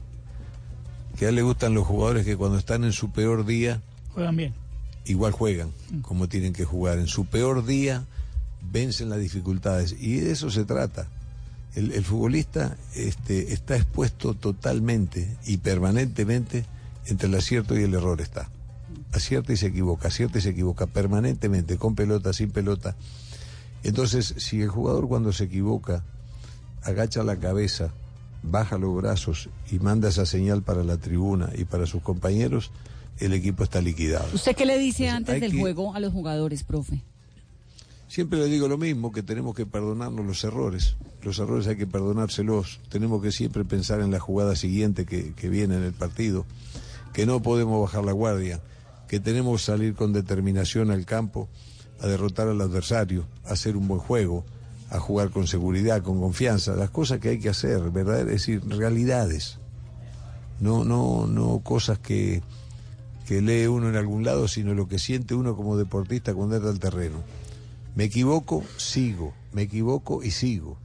Que 1.19 1.27
a 1.27 1.29
él 1.31 1.35
le 1.35 1.43
gustan 1.43 1.75
los 1.75 1.87
jugadores 1.87 2.25
que 2.25 2.37
cuando 2.37 2.59
están 2.59 2.85
en 2.85 2.93
su 2.93 3.11
peor 3.11 3.47
día 3.47 3.81
Juegan 4.13 4.37
bien. 4.37 4.55
igual 5.07 5.33
juegan 5.33 5.73
como 6.03 6.29
tienen 6.29 6.53
que 6.53 6.65
jugar. 6.65 6.99
En 6.99 7.09
su 7.09 7.25
peor 7.25 7.65
día 7.65 8.07
vencen 8.71 9.09
las 9.09 9.19
dificultades 9.21 9.95
y 9.99 10.17
de 10.21 10.33
eso 10.33 10.51
se 10.51 10.65
trata. 10.65 11.09
El, 11.75 11.93
el 11.93 12.05
futbolista 12.05 12.77
este, 12.95 13.53
está 13.53 13.77
expuesto 13.77 14.35
totalmente 14.35 15.37
y 15.47 15.59
permanentemente 15.59 16.65
entre 17.07 17.29
el 17.29 17.35
acierto 17.35 17.79
y 17.79 17.83
el 17.83 17.95
error 17.95 18.21
está. 18.21 18.49
Acierta 19.13 19.53
y 19.53 19.57
se 19.57 19.67
equivoca, 19.67 20.09
acierta 20.09 20.39
y 20.39 20.41
se 20.43 20.51
equivoca 20.51 20.87
permanentemente, 20.87 21.77
con 21.77 21.95
pelota, 21.95 22.33
sin 22.33 22.51
pelota. 22.51 22.97
Entonces, 23.85 24.35
si 24.39 24.61
el 24.63 24.69
jugador 24.69 25.07
cuando 25.09 25.33
se 25.33 25.45
equivoca 25.45 26.03
agacha 26.83 27.23
la 27.23 27.37
cabeza, 27.39 27.91
baja 28.43 28.79
los 28.79 28.95
brazos 28.97 29.49
y 29.71 29.79
manda 29.79 30.09
esa 30.09 30.25
señal 30.27 30.63
para 30.63 30.83
la 30.85 30.97
tribuna 30.97 31.51
y 31.57 31.65
para 31.65 31.87
sus 31.87 32.03
compañeros, 32.03 32.71
el 33.19 33.33
equipo 33.33 33.65
está 33.65 33.81
liquidado. 33.81 34.27
¿Usted 34.35 34.55
qué 34.57 34.67
le 34.67 34.79
dice 34.79 35.07
Entonces, 35.09 35.29
antes 35.35 35.41
del 35.41 35.53
que- 35.53 35.61
juego 35.61 35.95
a 35.95 36.01
los 36.01 36.13
jugadores, 36.13 36.63
profe? 36.65 37.03
Siempre 38.09 38.39
le 38.39 38.47
digo 38.47 38.69
lo 38.69 38.79
mismo, 38.79 39.11
que 39.11 39.23
tenemos 39.23 39.55
que 39.55 39.67
perdonarnos 39.67 40.25
los 40.25 40.45
errores. 40.45 40.97
Los 41.23 41.39
errores 41.41 41.67
hay 41.67 41.77
que 41.77 41.89
perdonárselos. 41.89 42.81
Tenemos 42.89 43.21
que 43.21 43.33
siempre 43.33 43.65
pensar 43.65 44.01
en 44.01 44.13
la 44.13 44.21
jugada 44.21 44.55
siguiente 44.55 45.07
que, 45.07 45.49
viene 45.49 45.77
en 45.77 45.83
el 45.83 45.93
partido, 45.93 46.47
que 47.13 47.27
no 47.27 47.43
podemos 47.43 47.83
bajar 47.83 48.05
la 48.05 48.13
guardia, 48.13 48.61
que 49.09 49.19
tenemos 49.19 49.61
que 49.61 49.67
salir 49.67 49.95
con 49.95 50.13
determinación 50.13 50.91
al 50.91 51.05
campo 51.05 51.49
a 52.01 52.07
derrotar 52.07 52.49
al 52.49 52.61
adversario, 52.61 53.27
a 53.45 53.55
hacer 53.55 53.77
un 53.77 53.89
buen 53.89 54.01
juego, 54.01 54.45
a 54.91 55.01
jugar 55.01 55.31
con 55.31 55.49
seguridad, 55.49 56.03
con 56.03 56.21
confianza, 56.21 56.77
las 56.77 56.91
cosas 56.91 57.19
que 57.19 57.31
hay 57.31 57.41
que 57.41 57.49
hacer, 57.49 57.91
¿verdad? 57.91 58.21
Es 58.21 58.27
decir, 58.27 58.63
realidades. 58.69 59.59
No, 60.61 60.85
no, 60.85 61.27
no 61.27 61.59
cosas 61.59 61.99
que, 61.99 62.43
que 63.27 63.43
lee 63.43 63.67
uno 63.67 63.89
en 63.89 63.97
algún 63.97 64.25
lado, 64.25 64.47
sino 64.47 64.75
lo 64.75 64.87
que 64.87 65.01
siente 65.01 65.35
uno 65.35 65.57
como 65.57 65.77
deportista 65.77 66.35
cuando 66.35 66.55
entra 66.55 66.71
al 66.71 66.79
terreno. 66.79 67.19
Me 67.97 68.05
equivoco, 68.05 68.63
sigo, 68.77 69.33
me 69.53 69.63
equivoco 69.63 70.23
y 70.23 70.31
sigo. 70.31 70.77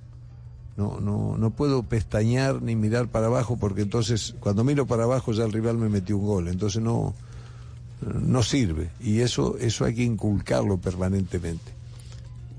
No, 0.77 1.01
no, 1.01 1.37
no 1.37 1.49
puedo 1.51 1.83
pestañear 1.83 2.61
ni 2.61 2.77
mirar 2.77 3.09
para 3.09 3.27
abajo 3.27 3.57
porque 3.57 3.81
entonces 3.81 4.33
cuando 4.39 4.63
miro 4.63 4.87
para 4.87 5.03
abajo 5.03 5.33
ya 5.33 5.43
el 5.43 5.51
rival 5.51 5.77
me 5.77 5.89
metió 5.89 6.17
un 6.17 6.25
gol, 6.25 6.47
entonces 6.47 6.81
no, 6.81 7.13
no 8.01 8.41
sirve 8.41 8.89
y 9.01 9.19
eso, 9.19 9.57
eso 9.59 9.83
hay 9.83 9.93
que 9.93 10.03
inculcarlo 10.03 10.77
permanentemente. 10.77 11.73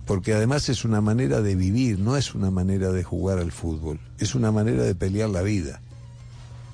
Porque 0.05 0.35
además 0.35 0.69
es 0.69 0.85
una 0.85 1.01
manera 1.01 1.41
de 1.41 1.57
vivir, 1.57 1.99
no 1.99 2.19
es 2.19 2.35
una 2.35 2.51
manera 2.51 2.93
de 2.93 3.03
jugar 3.03 3.39
al 3.39 3.53
fútbol, 3.53 3.99
es 4.19 4.35
una 4.35 4.53
manera 4.53 4.83
de 4.83 4.95
pelear 4.95 5.31
la 5.31 5.41
vida. 5.41 5.81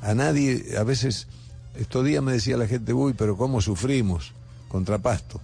A 0.02 0.14
nadie, 0.14 0.76
a 0.76 0.82
veces, 0.82 1.28
estos 1.76 2.04
días 2.04 2.24
me 2.24 2.32
decía 2.32 2.56
la 2.56 2.66
gente, 2.66 2.92
uy, 2.92 3.14
pero 3.14 3.36
¿cómo 3.36 3.60
sufrimos 3.60 4.32
contra 4.68 4.98
Pasto? 4.98 5.40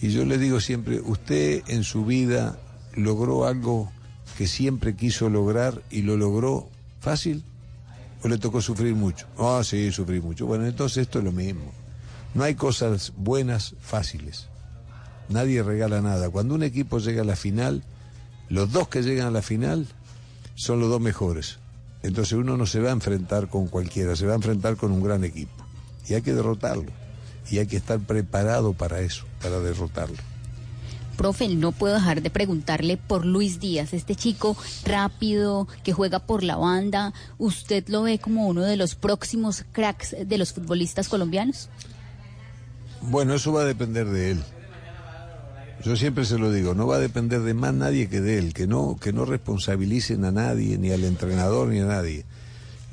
Y 0.00 0.10
yo 0.10 0.24
le 0.24 0.38
digo 0.38 0.60
siempre, 0.60 1.00
usted 1.00 1.62
en 1.68 1.84
su 1.84 2.04
vida 2.04 2.58
logró 2.94 3.46
algo 3.46 3.90
que 4.36 4.46
siempre 4.46 4.96
quiso 4.96 5.28
lograr 5.28 5.82
y 5.90 6.02
lo 6.02 6.16
logró 6.16 6.68
fácil 7.00 7.44
o 8.22 8.28
le 8.28 8.38
tocó 8.38 8.60
sufrir 8.60 8.94
mucho. 8.94 9.26
Ah, 9.38 9.62
sí, 9.64 9.92
sufrí 9.92 10.20
mucho. 10.20 10.46
Bueno, 10.46 10.66
entonces 10.66 11.02
esto 11.02 11.18
es 11.18 11.24
lo 11.24 11.32
mismo. 11.32 11.72
No 12.34 12.44
hay 12.44 12.54
cosas 12.54 13.12
buenas 13.16 13.74
fáciles. 13.80 14.46
Nadie 15.28 15.62
regala 15.62 16.00
nada. 16.00 16.30
Cuando 16.30 16.54
un 16.54 16.62
equipo 16.62 16.98
llega 16.98 17.22
a 17.22 17.24
la 17.26 17.36
final, 17.36 17.82
los 18.48 18.72
dos 18.72 18.88
que 18.88 19.02
llegan 19.02 19.28
a 19.28 19.30
la 19.30 19.42
final 19.42 19.86
son 20.54 20.80
los 20.80 20.88
dos 20.88 21.00
mejores. 21.00 21.58
Entonces 22.02 22.32
uno 22.32 22.56
no 22.56 22.66
se 22.66 22.80
va 22.80 22.90
a 22.90 22.92
enfrentar 22.92 23.48
con 23.48 23.68
cualquiera, 23.68 24.16
se 24.16 24.26
va 24.26 24.32
a 24.32 24.36
enfrentar 24.36 24.76
con 24.76 24.92
un 24.92 25.02
gran 25.02 25.24
equipo. 25.24 25.64
Y 26.08 26.14
hay 26.14 26.22
que 26.22 26.32
derrotarlo. 26.32 26.90
Y 27.50 27.58
hay 27.58 27.66
que 27.66 27.76
estar 27.76 27.98
preparado 27.98 28.72
para 28.72 29.00
eso, 29.00 29.24
para 29.42 29.58
derrotarlo. 29.60 30.16
Profe, 31.20 31.48
no 31.48 31.72
puedo 31.72 31.92
dejar 31.92 32.22
de 32.22 32.30
preguntarle 32.30 32.96
por 32.96 33.26
Luis 33.26 33.60
Díaz, 33.60 33.92
este 33.92 34.16
chico 34.16 34.56
rápido 34.86 35.68
que 35.84 35.92
juega 35.92 36.18
por 36.20 36.42
la 36.42 36.56
banda. 36.56 37.12
¿Usted 37.36 37.86
lo 37.88 38.04
ve 38.04 38.18
como 38.18 38.46
uno 38.46 38.62
de 38.62 38.78
los 38.78 38.94
próximos 38.94 39.66
cracks 39.70 40.16
de 40.24 40.38
los 40.38 40.54
futbolistas 40.54 41.10
colombianos? 41.10 41.68
Bueno, 43.02 43.34
eso 43.34 43.52
va 43.52 43.60
a 43.60 43.66
depender 43.66 44.06
de 44.06 44.30
él. 44.30 44.42
Yo 45.84 45.94
siempre 45.94 46.24
se 46.24 46.38
lo 46.38 46.50
digo, 46.50 46.72
no 46.72 46.86
va 46.86 46.96
a 46.96 47.00
depender 47.00 47.42
de 47.42 47.52
más 47.52 47.74
nadie 47.74 48.08
que 48.08 48.22
de 48.22 48.38
él, 48.38 48.54
que 48.54 48.66
no, 48.66 48.96
que 48.98 49.12
no 49.12 49.26
responsabilicen 49.26 50.24
a 50.24 50.32
nadie, 50.32 50.78
ni 50.78 50.90
al 50.90 51.04
entrenador, 51.04 51.68
ni 51.68 51.80
a 51.80 51.84
nadie. 51.84 52.24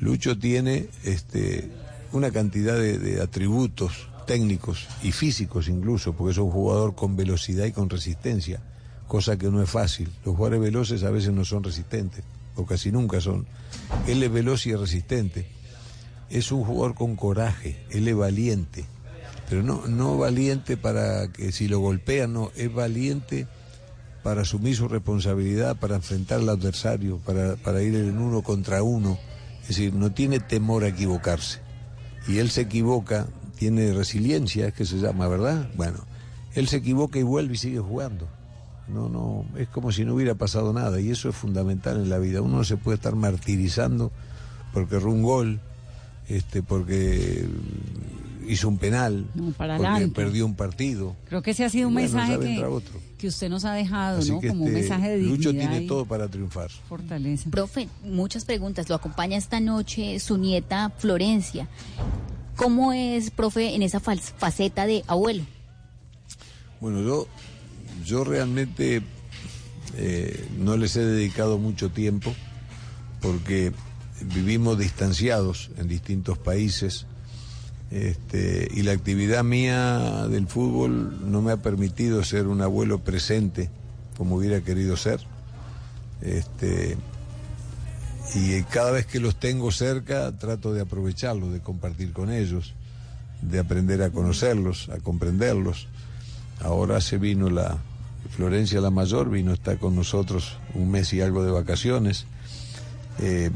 Lucho 0.02 0.38
tiene 0.38 0.90
este, 1.06 1.72
una 2.12 2.32
cantidad 2.32 2.78
de, 2.78 2.98
de 2.98 3.22
atributos 3.22 4.10
técnicos 4.28 4.86
y 5.02 5.12
físicos 5.12 5.68
incluso, 5.68 6.14
porque 6.14 6.34
es 6.34 6.38
un 6.38 6.52
jugador 6.52 6.94
con 6.94 7.16
velocidad 7.16 7.66
y 7.66 7.72
con 7.72 7.90
resistencia, 7.90 8.62
cosa 9.08 9.38
que 9.38 9.50
no 9.50 9.64
es 9.64 9.70
fácil. 9.70 10.12
Los 10.24 10.36
jugadores 10.36 10.62
veloces 10.62 11.04
a 11.04 11.10
veces 11.10 11.34
no 11.34 11.44
son 11.44 11.64
resistentes, 11.64 12.24
o 12.56 12.68
casi 12.68 12.92
nunca 12.92 13.20
son. 13.20 13.48
Él 14.06 14.22
es 14.22 14.32
veloz 14.32 14.68
y 14.68 14.72
es 14.72 14.80
resistente. 14.80 15.48
Es 16.30 16.52
un 16.52 16.64
jugador 16.64 16.94
con 16.94 17.16
coraje, 17.16 17.84
él 17.90 18.08
es 18.08 18.16
valiente, 18.16 18.86
pero 19.50 19.64
no, 19.64 19.88
no 19.88 20.18
valiente 20.18 20.78
para 20.78 21.32
que 21.32 21.52
si 21.52 21.68
lo 21.68 21.80
golpean, 21.80 22.34
no, 22.34 22.52
es 22.56 22.72
valiente 22.72 23.48
para 24.24 24.42
asumir 24.42 24.76
su 24.76 24.90
responsabilidad, 24.90 25.78
para 25.78 25.96
enfrentar 25.96 26.42
al 26.42 26.50
adversario, 26.50 27.18
para, 27.20 27.56
para 27.56 27.82
ir 27.82 27.96
en 27.96 28.18
uno 28.18 28.42
contra 28.42 28.84
uno. 28.84 29.18
Es 29.62 29.70
decir, 29.70 29.94
no 29.94 30.12
tiene 30.12 30.42
temor 30.42 30.84
a 30.84 30.90
equivocarse. 30.90 31.60
Y 32.28 32.40
él 32.40 32.50
se 32.50 32.62
equivoca, 32.62 33.28
tiene 33.58 33.92
resiliencia, 33.94 34.68
es 34.68 34.74
que 34.74 34.86
se 34.86 34.98
llama, 34.98 35.28
¿verdad? 35.28 35.70
Bueno, 35.76 36.00
él 36.56 36.68
se 36.68 36.78
equivoca 36.78 37.20
y 37.20 37.24
vuelve 37.24 37.56
y 37.56 37.58
sigue 37.58 37.80
jugando. 37.80 38.28
No, 38.88 39.10
no, 39.10 39.46
es 39.58 39.68
como 39.68 39.92
si 39.92 40.06
no 40.06 40.14
hubiera 40.16 40.36
pasado 40.36 40.72
nada 40.72 41.02
y 41.02 41.10
eso 41.12 41.28
es 41.30 41.36
fundamental 41.36 41.98
en 41.98 42.10
la 42.10 42.20
vida. 42.20 42.42
Uno 42.42 42.58
no 42.58 42.64
se 42.64 42.78
puede 42.78 42.96
estar 42.96 43.16
martirizando 43.16 44.12
porque 44.74 44.96
erró 44.96 45.12
un 45.12 45.24
gol, 45.24 45.60
este, 46.30 46.64
porque 46.64 47.46
hizo 48.48 48.70
un 48.70 48.78
penal, 48.78 49.26
No, 49.36 49.52
para 49.52 49.76
porque 49.76 49.90
adelante. 49.90 50.16
perdió 50.16 50.46
un 50.46 50.56
partido. 50.56 51.18
Creo 51.28 51.42
que 51.42 51.52
ese 51.52 51.66
ha 51.66 51.70
sido 51.70 51.90
un 51.90 51.96
Bueno, 51.96 52.10
mensaje 52.18 52.40
que, 52.40 52.64
otro. 52.64 52.94
que 53.18 53.28
usted 53.28 53.50
nos 53.50 53.66
ha 53.66 53.74
dejado, 53.74 54.20
Así 54.20 54.32
¿no? 54.32 54.40
Como 54.40 54.62
un 54.64 54.68
este, 54.70 54.80
mensaje 54.80 55.10
de 55.10 55.18
dignidad 55.18 55.36
Lucho 55.38 55.52
tiene 55.52 55.82
y 55.84 55.88
todo 55.88 56.06
para 56.06 56.30
triunfar. 56.30 56.70
fortaleza. 56.88 57.50
Profe, 57.50 57.90
muchas 58.06 58.46
preguntas. 58.46 58.88
Lo 58.88 58.96
acompaña 58.96 59.38
esta 59.38 59.60
noche 59.60 60.18
su 60.22 60.38
nieta 60.38 60.94
Florencia. 60.98 61.68
¿Cómo 62.58 62.92
es, 62.92 63.30
profe, 63.30 63.76
en 63.76 63.84
esa 63.84 64.00
faceta 64.00 64.88
de 64.88 65.04
abuelo? 65.08 65.46
Bueno, 66.82 67.02
yo, 67.02 67.28
yo 68.04 68.24
realmente 68.24 69.04
eh, 69.96 70.48
no 70.58 70.76
les 70.76 70.96
he 70.96 71.06
dedicado 71.06 71.60
mucho 71.60 71.90
tiempo 71.92 72.34
porque 73.22 73.72
vivimos 74.22 74.78
distanciados 74.78 75.70
en 75.78 75.88
distintos 75.88 76.40
países 76.40 77.06
este, 77.92 78.68
y 78.74 78.82
la 78.82 78.92
actividad 78.92 79.44
mía 79.44 80.28
del 80.28 80.48
fútbol 80.48 81.32
no 81.32 81.42
me 81.42 81.52
ha 81.52 81.58
permitido 81.58 82.24
ser 82.24 82.48
un 82.48 82.62
abuelo 82.62 83.00
presente 83.00 83.70
como 84.18 84.36
hubiera 84.36 84.62
querido 84.62 84.98
ser. 84.98 85.22
Este, 86.22 86.98
y 88.36 88.62
cada 88.64 88.92
vez 88.92 89.06
que 89.06 89.20
los 89.20 89.38
tengo 89.40 89.72
cerca 89.72 90.32
trato 90.38 90.74
de 90.74 90.82
aprovecharlos, 90.82 91.52
de 91.54 91.60
compartir 91.62 92.12
con 92.14 92.32
ellos, 92.32 92.74
de 93.42 93.60
aprender 93.60 94.02
a 94.02 94.10
conocerlos, 94.10 94.90
a 94.90 94.98
comprenderlos. 94.98 95.88
Ahora 96.62 97.02
se 97.02 97.18
vino 97.18 97.50
la 97.50 97.78
Florencia 98.36 98.82
la 98.82 98.90
mayor, 98.92 99.30
vino, 99.30 99.54
está 99.54 99.78
con 99.78 99.96
nosotros 99.96 100.58
un 100.74 100.92
mes 100.92 101.14
y 101.14 101.22
algo 101.22 101.44
de 101.46 101.52
vacaciones. 101.52 102.26
Eh, 103.20 103.50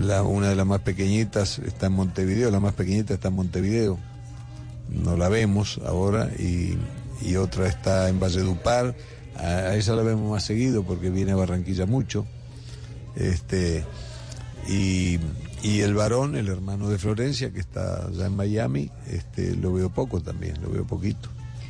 la- 0.00 0.22
una 0.22 0.48
de 0.48 0.54
las 0.56 0.66
más 0.66 0.80
pequeñitas 0.82 1.58
está 1.58 1.86
en 1.86 1.92
Montevideo, 1.94 2.50
la 2.50 2.60
más 2.60 2.74
pequeñita 2.74 3.14
está 3.14 3.28
en 3.28 3.34
Montevideo. 3.34 3.98
No 4.88 5.16
la 5.16 5.28
vemos 5.28 5.80
ahora 5.84 6.30
y, 6.38 6.76
y 7.20 7.36
otra 7.36 7.66
está 7.66 8.08
en 8.08 8.20
Valledupar. 8.20 8.94
A, 9.36 9.40
a 9.46 9.74
esa 9.76 9.94
la 9.96 10.02
vemos 10.02 10.30
más 10.30 10.44
seguido 10.44 10.84
porque 10.84 11.10
viene 11.10 11.32
a 11.32 11.36
Barranquilla 11.36 11.84
mucho. 11.86 12.24
Este, 13.16 13.84
y, 14.68 15.18
y 15.62 15.80
el 15.80 15.94
varón, 15.94 16.36
el 16.36 16.48
hermano 16.48 16.88
de 16.88 16.98
Florencia, 16.98 17.52
que 17.52 17.60
está 17.60 18.10
ya 18.12 18.26
en 18.26 18.36
Miami, 18.36 18.90
este, 19.08 19.56
lo 19.56 19.72
veo 19.72 19.90
poco 19.90 20.20
también, 20.20 20.60
lo 20.62 20.70
veo 20.70 20.86
poquito. 20.86 21.28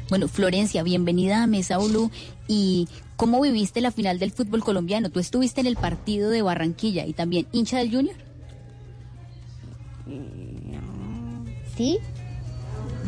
Bueno, 0.09 0.29
Florencia, 0.29 0.83
bienvenida 0.83 1.43
a 1.43 1.47
Mesa 1.47 1.79
Blue. 1.79 2.11
¿Y 2.47 2.89
cómo 3.17 3.41
viviste 3.41 3.81
la 3.81 3.91
final 3.91 4.19
del 4.19 4.31
fútbol 4.31 4.63
colombiano? 4.63 5.11
Tú 5.11 5.19
estuviste 5.19 5.61
en 5.61 5.67
el 5.67 5.77
partido 5.77 6.31
de 6.31 6.43
Barranquilla 6.43 7.07
y 7.07 7.13
también 7.13 7.47
hincha 7.53 7.79
del 7.79 7.91
Junior. 7.91 8.17
¿Sí? 11.77 11.99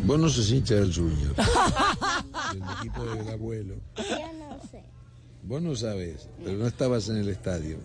Vos 0.05 0.19
no 0.19 0.29
sos 0.29 0.51
hincha 0.51 0.75
del 0.75 0.93
Junior, 0.93 1.35
del 2.53 2.63
equipo 2.79 3.05
del 3.05 3.29
abuelo. 3.29 3.75
Yo 3.97 4.33
no 4.33 4.59
sé. 4.69 4.83
Vos 5.43 5.61
no 5.61 5.75
sabes, 5.75 6.29
pero 6.43 6.57
no 6.57 6.67
estabas 6.67 7.07
en 7.09 7.17
el 7.17 7.29
estadio. 7.29 7.77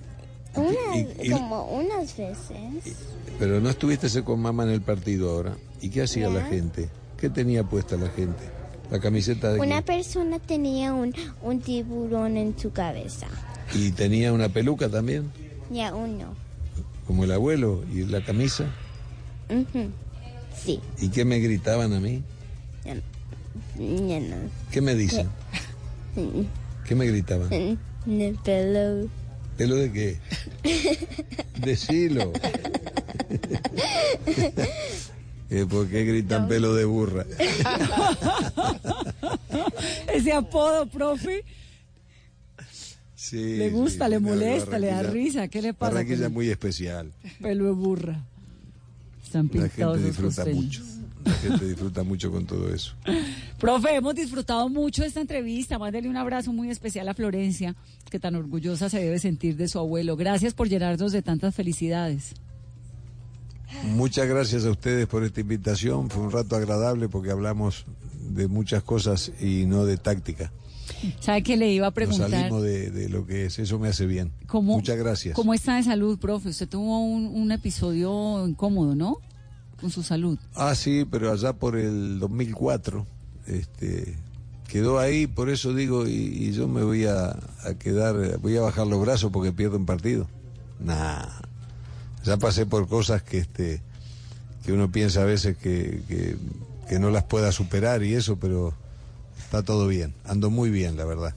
Unas, 0.56 0.96
y- 0.96 1.26
y- 1.26 1.30
como 1.30 1.64
unas 1.64 2.16
veces. 2.16 2.96
Pero 3.38 3.60
no 3.60 3.70
estuviste 3.70 4.22
con 4.22 4.40
mamá 4.40 4.62
en 4.64 4.70
el 4.70 4.80
partido 4.82 5.30
ahora. 5.30 5.56
¿Y 5.80 5.90
qué 5.90 6.02
hacía 6.02 6.28
la 6.28 6.44
gente? 6.44 6.88
¿Qué 7.18 7.28
tenía 7.30 7.64
puesta 7.64 7.96
la 7.96 8.08
gente? 8.10 8.42
La 8.90 9.00
camiseta 9.00 9.52
de 9.52 9.60
Una 9.60 9.82
quién? 9.82 9.98
persona 9.98 10.38
tenía 10.38 10.92
un, 10.94 11.14
un 11.42 11.60
tiburón 11.60 12.36
en 12.36 12.56
su 12.58 12.70
cabeza. 12.70 13.26
Y 13.74 13.90
tenía 13.92 14.32
una 14.32 14.48
peluca 14.50 14.88
también, 14.88 15.30
Ya 15.70 15.94
uno. 15.94 16.34
como 17.06 17.24
el 17.24 17.32
abuelo, 17.32 17.82
y 17.92 18.02
la 18.04 18.22
camisa. 18.24 18.66
Sí. 20.64 20.80
¿Y 21.00 21.08
qué 21.08 21.24
me 21.24 21.38
gritaban 21.40 21.92
a 21.92 22.00
mí? 22.00 22.22
Ya, 22.84 22.94
ya 22.94 24.20
no. 24.20 24.36
¿Qué 24.70 24.80
me 24.80 24.94
dicen? 24.94 25.28
¿Qué 26.86 26.94
me 26.94 27.06
gritaban? 27.06 27.48
Pelo. 28.44 29.08
¿Pelo 29.56 29.76
de 29.76 29.92
qué? 29.92 30.18
Decilo. 31.60 32.32
Eh, 35.50 35.66
¿Por 35.68 35.88
qué 35.88 36.04
gritan 36.04 36.48
pelo 36.48 36.74
de 36.74 36.84
burra? 36.84 37.26
Ese 40.12 40.32
apodo, 40.32 40.86
profe, 40.86 41.44
Sí, 43.14 43.56
le 43.56 43.70
gusta, 43.70 44.06
sí, 44.06 44.10
le 44.10 44.18
molesta, 44.18 44.78
le 44.78 44.88
da 44.88 45.02
risa. 45.02 45.48
¿Qué 45.48 45.62
le 45.62 45.72
pasa? 45.72 45.92
Barranquilla 45.92 46.26
es 46.26 46.32
muy 46.32 46.50
especial. 46.50 47.12
el 47.22 47.30
Pelo 47.40 47.64
de 47.66 47.70
burra. 47.70 48.24
Están 49.22 49.46
La 49.46 49.52
pintados 49.52 49.72
gente 49.72 49.86
los 49.86 50.04
disfruta 50.04 50.44
mucho. 50.50 50.82
La 51.24 51.32
gente 51.34 51.64
disfruta 51.66 52.02
mucho 52.02 52.30
con 52.30 52.44
todo 52.46 52.72
eso. 52.74 52.92
Profe, 53.58 53.94
hemos 53.96 54.14
disfrutado 54.14 54.68
mucho 54.68 55.04
esta 55.04 55.20
entrevista. 55.20 55.78
Mándele 55.78 56.08
un 56.08 56.16
abrazo 56.16 56.52
muy 56.52 56.70
especial 56.70 57.08
a 57.08 57.14
Florencia, 57.14 57.74
que 58.10 58.18
tan 58.20 58.34
orgullosa 58.34 58.88
se 58.90 58.98
debe 59.00 59.18
sentir 59.18 59.56
de 59.56 59.68
su 59.68 59.78
abuelo. 59.78 60.16
Gracias 60.16 60.52
por 60.54 60.68
llenarnos 60.68 61.12
de 61.12 61.22
tantas 61.22 61.54
felicidades. 61.54 62.34
Muchas 63.84 64.26
gracias 64.28 64.64
a 64.64 64.70
ustedes 64.70 65.06
por 65.06 65.24
esta 65.24 65.40
invitación. 65.40 66.10
Fue 66.10 66.22
un 66.22 66.30
rato 66.30 66.56
agradable 66.56 67.08
porque 67.08 67.30
hablamos 67.30 67.86
de 68.30 68.46
muchas 68.48 68.82
cosas 68.82 69.32
y 69.40 69.66
no 69.66 69.84
de 69.84 69.96
táctica. 69.96 70.52
¿Sabe 71.20 71.42
que 71.42 71.56
le 71.56 71.72
iba 71.72 71.86
a 71.86 71.90
Nos 71.90 71.94
preguntar? 71.94 72.30
salimos 72.30 72.62
de, 72.62 72.90
de 72.90 73.08
lo 73.08 73.26
que 73.26 73.46
es. 73.46 73.58
Eso 73.58 73.78
me 73.78 73.88
hace 73.88 74.06
bien. 74.06 74.32
¿Cómo- 74.46 74.74
Muchas 74.76 74.96
gracias. 74.96 75.34
¿Cómo 75.34 75.54
está 75.54 75.76
de 75.76 75.82
salud, 75.82 76.18
profe? 76.18 76.50
Usted 76.50 76.68
tuvo 76.68 77.00
un, 77.04 77.26
un 77.26 77.52
episodio 77.52 78.46
incómodo, 78.46 78.94
¿no? 78.94 79.18
Su 79.90 80.02
salud. 80.02 80.38
Ah, 80.54 80.74
sí, 80.74 81.06
pero 81.10 81.32
allá 81.32 81.52
por 81.52 81.76
el 81.76 82.18
2004, 82.18 83.06
este, 83.46 84.16
quedó 84.66 84.98
ahí, 84.98 85.26
por 85.26 85.50
eso 85.50 85.74
digo, 85.74 86.06
y, 86.06 86.52
yo 86.52 86.68
me 86.68 86.82
voy 86.82 87.06
a, 87.06 87.36
a 87.64 87.74
quedar, 87.78 88.38
voy 88.38 88.56
a 88.56 88.62
bajar 88.62 88.86
los 88.86 89.00
brazos 89.00 89.30
porque 89.32 89.52
pierdo 89.52 89.76
un 89.76 89.86
partido. 89.86 90.26
Nah, 90.80 91.26
ya 92.24 92.36
pasé 92.38 92.66
por 92.66 92.88
cosas 92.88 93.22
que, 93.22 93.38
este, 93.38 93.82
que 94.64 94.72
uno 94.72 94.90
piensa 94.90 95.22
a 95.22 95.24
veces 95.24 95.56
que, 95.56 96.02
que, 96.08 96.36
que 96.88 96.98
no 96.98 97.10
las 97.10 97.24
pueda 97.24 97.52
superar 97.52 98.02
y 98.02 98.14
eso, 98.14 98.36
pero 98.36 98.74
está 99.38 99.62
todo 99.62 99.86
bien, 99.86 100.14
ando 100.24 100.50
muy 100.50 100.70
bien, 100.70 100.96
la 100.96 101.04
verdad. 101.04 101.34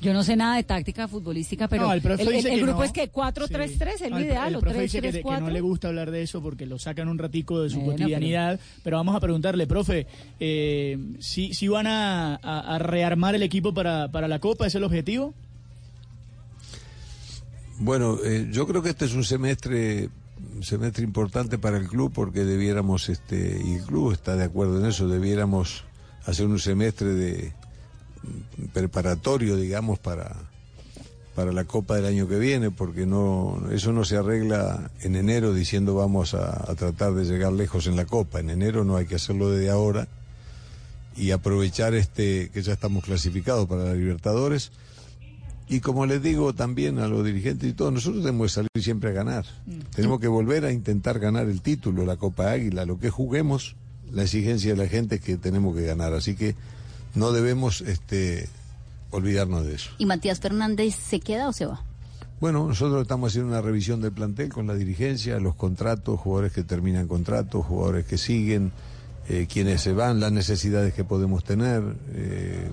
Yo 0.00 0.12
no 0.12 0.22
sé 0.22 0.36
nada 0.36 0.56
de 0.56 0.62
táctica 0.62 1.08
futbolística, 1.08 1.66
pero 1.66 1.86
No, 1.86 1.92
el 1.92 2.00
el, 2.04 2.20
el 2.20 2.42
que 2.42 2.56
grupo 2.62 2.78
no. 2.78 2.84
es 2.84 2.92
que 2.92 3.10
4-3-3, 3.12 4.02
el, 4.04 4.10
No, 4.12 4.20
ideal, 4.20 4.48
el 4.50 4.56
o 4.56 4.60
profe 4.60 4.82
dice 4.82 5.00
que, 5.02 5.10
que 5.10 5.22
no 5.22 5.30
3-3-4. 5.30 5.50
le 5.52 5.60
gusta 5.60 5.88
hablar 5.88 6.10
de 6.12 6.22
eso 6.22 6.40
porque 6.40 6.66
lo 6.66 6.78
sacan 6.78 7.08
un 7.08 7.18
ratico 7.18 7.62
de 7.62 7.70
su 7.70 7.80
Bueno, 7.80 7.92
cotidianidad. 7.92 8.60
Pero... 8.84 8.96
vamos 8.98 9.16
a 9.16 9.20
preguntarle, 9.20 9.66
profe, 9.66 10.06
eh, 10.38 10.98
¿sí, 11.18 11.52
sí 11.52 11.66
van 11.68 11.88
a, 11.88 12.36
a- 12.36 12.74
a 12.76 12.78
rearmar 12.78 13.34
el 13.34 13.42
equipo 13.42 13.74
para, 13.74 14.08
para 14.12 14.28
la 14.28 14.38
Copa? 14.38 14.66
¿Es 14.68 14.74
el 14.76 14.84
objetivo? 14.84 15.34
Bueno, 17.80 18.18
eh, 18.24 18.48
yo 18.50 18.66
creo 18.66 18.82
que 18.82 18.90
este 18.90 19.04
es 19.04 19.14
un 19.14 19.24
semestre 19.24 20.10
un 20.54 20.62
semestre 20.62 21.02
importante 21.02 21.58
para 21.58 21.78
el 21.78 21.88
club 21.88 22.12
porque 22.14 22.44
debiéramos, 22.44 23.08
este, 23.08 23.60
y 23.64 23.74
el 23.74 23.82
club 23.82 24.12
está 24.12 24.36
de 24.36 24.44
acuerdo 24.44 24.78
en 24.78 24.86
eso, 24.86 25.08
debiéramos 25.08 25.82
hacer 26.26 26.46
un 26.46 26.60
semestre 26.60 27.08
de 27.08 27.52
preparatorio, 28.72 29.56
digamos, 29.56 29.98
para, 29.98 30.34
para 31.34 31.52
la 31.52 31.64
Copa 31.64 31.96
del 31.96 32.06
año 32.06 32.28
que 32.28 32.38
viene, 32.38 32.70
porque 32.70 33.06
no, 33.06 33.62
eso 33.72 33.92
no 33.92 34.04
se 34.04 34.16
arregla 34.16 34.90
en 35.02 35.16
enero 35.16 35.54
diciendo 35.54 35.94
vamos 35.94 36.34
a, 36.34 36.70
a 36.70 36.74
tratar 36.74 37.14
de 37.14 37.24
llegar 37.24 37.52
lejos 37.52 37.86
en 37.86 37.96
la 37.96 38.04
Copa. 38.04 38.40
En 38.40 38.50
enero 38.50 38.84
no 38.84 38.96
hay 38.96 39.06
que 39.06 39.16
hacerlo 39.16 39.50
desde 39.50 39.70
ahora 39.70 40.08
y 41.18 41.32
aprovechar 41.32 41.94
este 41.94 42.50
que 42.50 42.62
ya 42.62 42.72
estamos 42.72 43.04
clasificados 43.04 43.66
para 43.66 43.84
la 43.84 43.94
Libertadores. 43.94 44.70
Y 45.68 45.80
como 45.80 46.06
les 46.06 46.22
digo 46.22 46.54
también 46.54 46.98
a 46.98 47.08
los 47.08 47.24
dirigentes 47.24 47.68
y 47.68 47.74
todos, 47.74 47.92
nosotros 47.92 48.22
tenemos 48.22 48.46
que 48.46 48.54
salir 48.54 48.70
siempre 48.80 49.10
a 49.10 49.12
ganar. 49.12 49.44
Tenemos 49.94 50.18
que 50.18 50.28
volver 50.28 50.64
a 50.64 50.72
intentar 50.72 51.18
ganar 51.18 51.46
el 51.48 51.60
título, 51.60 52.06
la 52.06 52.16
Copa 52.16 52.50
Águila, 52.50 52.86
lo 52.86 52.98
que 52.98 53.10
juguemos, 53.10 53.76
la 54.10 54.22
exigencia 54.22 54.70
de 54.70 54.78
la 54.78 54.88
gente 54.88 55.16
es 55.16 55.20
que 55.20 55.36
tenemos 55.36 55.76
que 55.76 55.82
ganar. 55.82 56.14
Así 56.14 56.36
que 56.36 56.54
no 57.14 57.32
debemos 57.32 57.80
este, 57.80 58.48
olvidarnos 59.10 59.64
de 59.66 59.74
eso. 59.74 59.90
¿Y 59.98 60.06
Matías 60.06 60.40
Fernández 60.40 60.94
se 60.96 61.20
queda 61.20 61.48
o 61.48 61.52
se 61.52 61.66
va? 61.66 61.82
Bueno, 62.40 62.66
nosotros 62.68 63.02
estamos 63.02 63.32
haciendo 63.32 63.50
una 63.50 63.60
revisión 63.60 64.00
del 64.00 64.12
plantel 64.12 64.48
con 64.50 64.66
la 64.68 64.74
dirigencia, 64.74 65.40
los 65.40 65.56
contratos, 65.56 66.20
jugadores 66.20 66.52
que 66.52 66.62
terminan 66.62 67.08
contratos, 67.08 67.66
jugadores 67.66 68.06
que 68.06 68.16
siguen, 68.16 68.70
eh, 69.28 69.46
quienes 69.50 69.82
se 69.82 69.92
van, 69.92 70.20
las 70.20 70.30
necesidades 70.32 70.94
que 70.94 71.02
podemos 71.04 71.42
tener, 71.42 71.82
eh, 72.14 72.68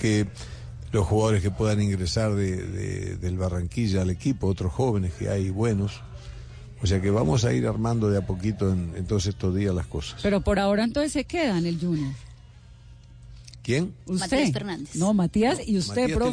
que 0.00 0.26
los 0.92 1.06
jugadores 1.06 1.42
que 1.42 1.50
puedan 1.50 1.82
ingresar 1.82 2.34
de, 2.34 2.56
de- 2.56 3.16
del 3.16 3.36
Barranquilla 3.38 4.02
al 4.02 4.10
equipo, 4.10 4.46
otros 4.46 4.72
jóvenes 4.72 5.12
que 5.14 5.28
hay 5.28 5.50
buenos. 5.50 6.00
O 6.82 6.86
sea 6.86 7.00
que 7.00 7.10
vamos 7.10 7.44
a 7.44 7.52
ir 7.52 7.66
armando 7.66 8.08
de 8.10 8.18
a 8.18 8.26
poquito 8.26 8.70
en, 8.70 8.92
en 8.96 9.06
todos 9.06 9.26
estos 9.26 9.54
días 9.54 9.74
las 9.74 9.86
cosas. 9.86 10.20
Pero 10.22 10.42
por 10.42 10.58
ahora 10.58 10.84
entonces 10.84 11.12
se 11.12 11.24
queda 11.24 11.58
en 11.58 11.66
el 11.66 11.80
Junior. 11.80 12.12
¿Quién? 13.66 13.92
Usted. 14.06 14.30
Matías 14.30 14.52
Fernández. 14.52 14.94
No, 14.94 15.12
Matías 15.12 15.58
y 15.66 15.76
usted, 15.76 16.02
Matías 16.02 16.16
profe. 16.16 16.30